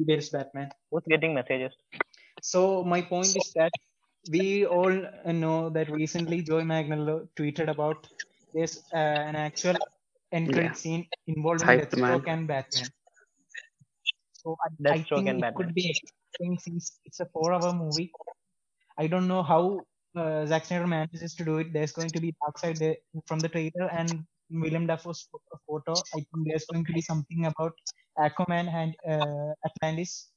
Bale's 0.06 0.30
Batman. 0.30 0.72
Who's 0.90 1.04
getting 1.08 1.34
messages? 1.34 1.72
So 2.50 2.84
my 2.84 3.00
point 3.02 3.36
is 3.40 3.52
that 3.56 3.72
we 4.30 4.66
all 4.66 4.94
know 5.26 5.70
that 5.70 5.90
recently 5.90 6.42
Joe 6.42 6.60
Manganiello 6.72 7.28
tweeted 7.36 7.68
about 7.70 8.08
there's 8.54 8.76
uh, 8.94 8.98
an 9.30 9.36
actual 9.36 9.76
end 10.32 10.52
credit 10.52 10.72
Yeah. 10.72 10.72
scene 10.82 11.06
involving 11.26 11.74
Deathstroke 11.80 12.26
man. 12.26 12.38
and 12.38 12.48
Batman. 12.48 12.90
So 14.32 14.56
I, 14.64 14.68
I 14.94 15.02
think 15.02 15.28
and 15.28 15.38
it 15.38 15.40
Batman. 15.40 15.54
could 15.54 15.74
be 15.74 15.90
exciting 15.90 16.58
since 16.58 17.00
it's 17.04 17.20
a 17.20 17.26
four-hour 17.26 17.72
movie. 17.72 18.12
I 18.98 19.06
don't 19.06 19.28
know 19.28 19.42
how 19.42 19.86
uh, 20.16 20.46
Zack 20.46 20.66
Snyder 20.66 20.86
manages 20.86 21.34
to 21.36 21.44
do 21.44 21.58
it. 21.58 21.72
There's 21.72 21.92
going 21.92 22.12
to 22.12 22.20
be 22.20 22.34
Darkseid 22.42 22.78
there 22.78 22.96
from 23.26 23.40
the 23.40 23.48
trailer 23.48 23.88
and 23.90 24.24
Willem 24.50 24.86
Dafoe's 24.86 25.28
pho- 25.32 25.42
photo. 25.66 26.04
I 26.14 26.20
think 26.20 26.48
there's 26.48 26.66
going 26.66 26.84
to 26.84 26.92
be 26.92 27.00
something 27.00 27.46
about 27.46 27.72
Aquaman 28.18 28.68
and 28.72 28.94
uh, 29.08 29.52
Atlantis. 29.66 30.30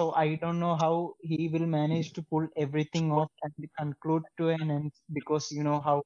So 0.00 0.12
I 0.12 0.36
don't 0.36 0.58
know 0.58 0.76
how 0.76 1.12
he 1.20 1.48
will 1.52 1.66
manage 1.66 2.14
to 2.14 2.22
pull 2.22 2.48
everything 2.56 3.12
off 3.12 3.30
and 3.42 3.52
conclude 3.78 4.22
to 4.38 4.48
an 4.48 4.70
end 4.70 4.92
because 5.12 5.52
you 5.52 5.62
know 5.62 5.78
how 5.78 6.04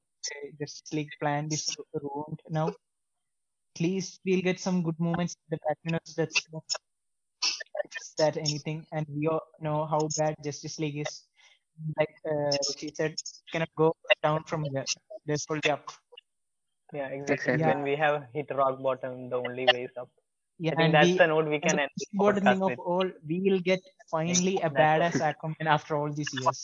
Justice 0.59 0.91
League 0.91 1.13
plan 1.21 1.47
is 1.49 1.77
ruined 1.93 2.41
now. 2.49 2.67
At 2.67 3.79
least 3.79 4.19
we'll 4.25 4.41
get 4.41 4.59
some 4.59 4.83
good 4.83 4.99
moments. 4.99 5.37
The 5.49 5.59
Batman 5.65 6.01
that's 6.17 6.45
that 8.17 8.35
anything, 8.35 8.85
and 8.91 9.07
we 9.15 9.29
all 9.29 9.47
know 9.61 9.85
how 9.85 10.09
bad 10.17 10.35
Justice 10.43 10.77
League 10.77 10.97
is. 10.97 11.23
Like 11.97 12.15
uh, 12.29 12.57
she 12.77 12.91
said, 12.93 13.11
it 13.11 13.21
cannot 13.53 13.69
go 13.77 13.95
down 14.21 14.43
from 14.43 14.67
there. 14.73 14.87
There's 15.25 15.45
only 15.49 15.71
up. 15.71 15.89
Yeah, 16.91 17.07
exactly. 17.07 17.53
Exactly. 17.53 17.63
When 17.63 17.83
we 17.83 17.95
have 17.95 18.27
hit 18.33 18.51
rock 18.53 18.81
bottom, 18.81 19.29
the 19.29 19.37
only 19.37 19.67
way 19.67 19.83
is 19.83 19.95
up. 19.97 20.09
Yeah, 20.57 20.71
I 20.71 20.75
think 20.75 20.85
and 20.85 20.93
that's 20.93 21.07
we, 21.07 21.17
the 21.17 21.27
note 21.27 21.47
we 21.47 21.59
can 21.59 21.75
the 21.75 21.81
end 21.81 21.91
this 21.97 22.07
most 22.13 22.37
important 22.37 22.45
thing 22.45 22.59
podcast 22.59 22.73
of 22.73 22.79
all, 22.79 23.11
we 23.27 23.41
will 23.41 23.59
get 23.59 23.81
finally 24.09 24.57
a 24.61 24.69
That's 24.69 25.17
badass 25.17 25.33
Aquaman 25.33 25.67
after 25.67 25.97
all 25.97 26.11
these 26.11 26.33
years. 26.33 26.63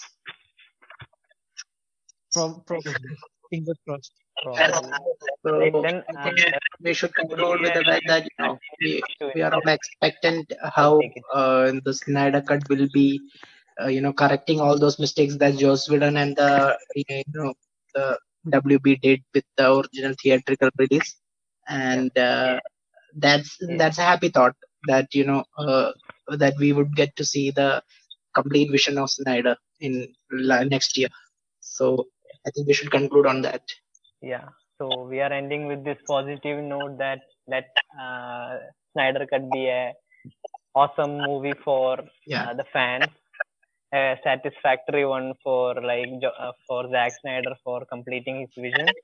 Pro- 2.33 2.63
probably. 2.65 2.93
Fingers 3.49 3.77
crossed. 3.85 4.13
Probably. 4.43 4.91
So 5.45 5.81
then, 5.81 6.03
uh, 6.17 6.31
we 6.81 6.93
should 6.93 7.11
would 7.17 7.29
conclude 7.29 7.61
with 7.61 7.73
the 7.73 7.83
fact 7.83 8.03
that 8.07 8.23
you 8.23 8.45
know 8.45 8.57
we, 8.81 9.01
we 9.35 9.41
are 9.41 9.53
all 9.53 9.67
expectant 9.67 10.51
how 10.73 10.99
uh, 11.33 11.73
the 11.83 11.93
Snyder 11.93 12.41
cut 12.41 12.67
will 12.69 12.87
be 12.93 13.19
uh, 13.81 13.87
you 13.87 14.01
know 14.01 14.13
correcting 14.13 14.61
all 14.61 14.79
those 14.79 14.99
mistakes 14.99 15.35
that 15.37 15.57
Joss 15.57 15.89
Whedon 15.89 16.17
and 16.17 16.35
the 16.35 16.77
you 16.95 17.23
know 17.33 17.53
the 17.93 18.17
WB 18.49 19.01
did 19.01 19.21
with 19.33 19.43
the 19.57 19.73
original 19.73 20.13
theatrical 20.23 20.69
release, 20.77 21.15
and 21.67 22.17
uh, 22.17 22.59
that's 23.15 23.57
that's 23.77 23.97
a 23.97 24.03
happy 24.03 24.29
thought 24.29 24.55
that 24.87 25.13
you 25.13 25.25
know 25.25 25.43
uh, 25.57 25.91
that 26.37 26.55
we 26.59 26.73
would 26.73 26.95
get 26.95 27.15
to 27.17 27.25
see 27.25 27.51
the 27.51 27.81
complete 28.35 28.71
vision 28.71 28.97
of 28.97 29.09
Snyder 29.11 29.55
in 29.79 30.07
next 30.31 30.97
year. 30.97 31.09
So 31.59 32.07
I 32.45 32.51
think 32.51 32.67
we 32.67 32.73
should 32.73 32.91
conclude 32.91 33.27
on 33.27 33.41
that. 33.41 33.61
Yeah. 34.21 34.49
So 34.77 35.03
we 35.09 35.19
are 35.21 35.31
ending 35.31 35.67
with 35.67 35.83
this 35.83 35.97
positive 36.07 36.63
note 36.63 36.97
that 36.97 37.19
let 37.47 37.65
uh, 37.99 38.57
Snyder 38.93 39.25
Cut 39.29 39.51
be 39.51 39.67
a 39.67 39.93
awesome 40.75 41.23
movie 41.23 41.55
for 41.63 41.99
Yeah. 42.25 42.47
uh, 42.47 42.53
the 42.53 42.65
fans, 42.73 43.09
a 43.93 44.17
satisfactory 44.23 45.05
one 45.05 45.33
for 45.43 45.75
like 45.81 46.09
uh, 46.39 46.51
for 46.67 46.89
Zack 46.91 47.13
Snyder 47.21 47.55
for 47.63 47.85
completing 47.85 48.41
his 48.41 48.49
vision, 48.57 48.95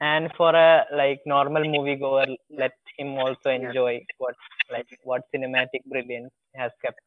and 0.00 0.30
for 0.36 0.50
a 0.54 0.86
like 1.00 1.20
normal 1.26 1.62
moviegoer, 1.64 2.36
let 2.50 2.72
him 2.98 3.18
also 3.18 3.50
enjoy 3.50 4.00
what 4.18 4.34
like 4.70 4.86
what 5.02 5.22
cinematic 5.34 5.84
brilliance 5.86 6.32
has 6.54 6.72
kept 6.84 7.00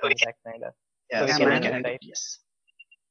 from 0.00 0.16
Zack 0.16 0.36
Snyder. 0.42 0.72
Yeah, 1.10 1.20
So 1.20 1.26
we 1.26 1.34
can 1.34 1.50
we 1.50 1.54
end 1.56 1.64
can 1.64 1.74
it, 1.74 1.74
end 1.74 1.86
it. 1.86 1.90
right? 1.90 2.00
Yes. 2.02 2.38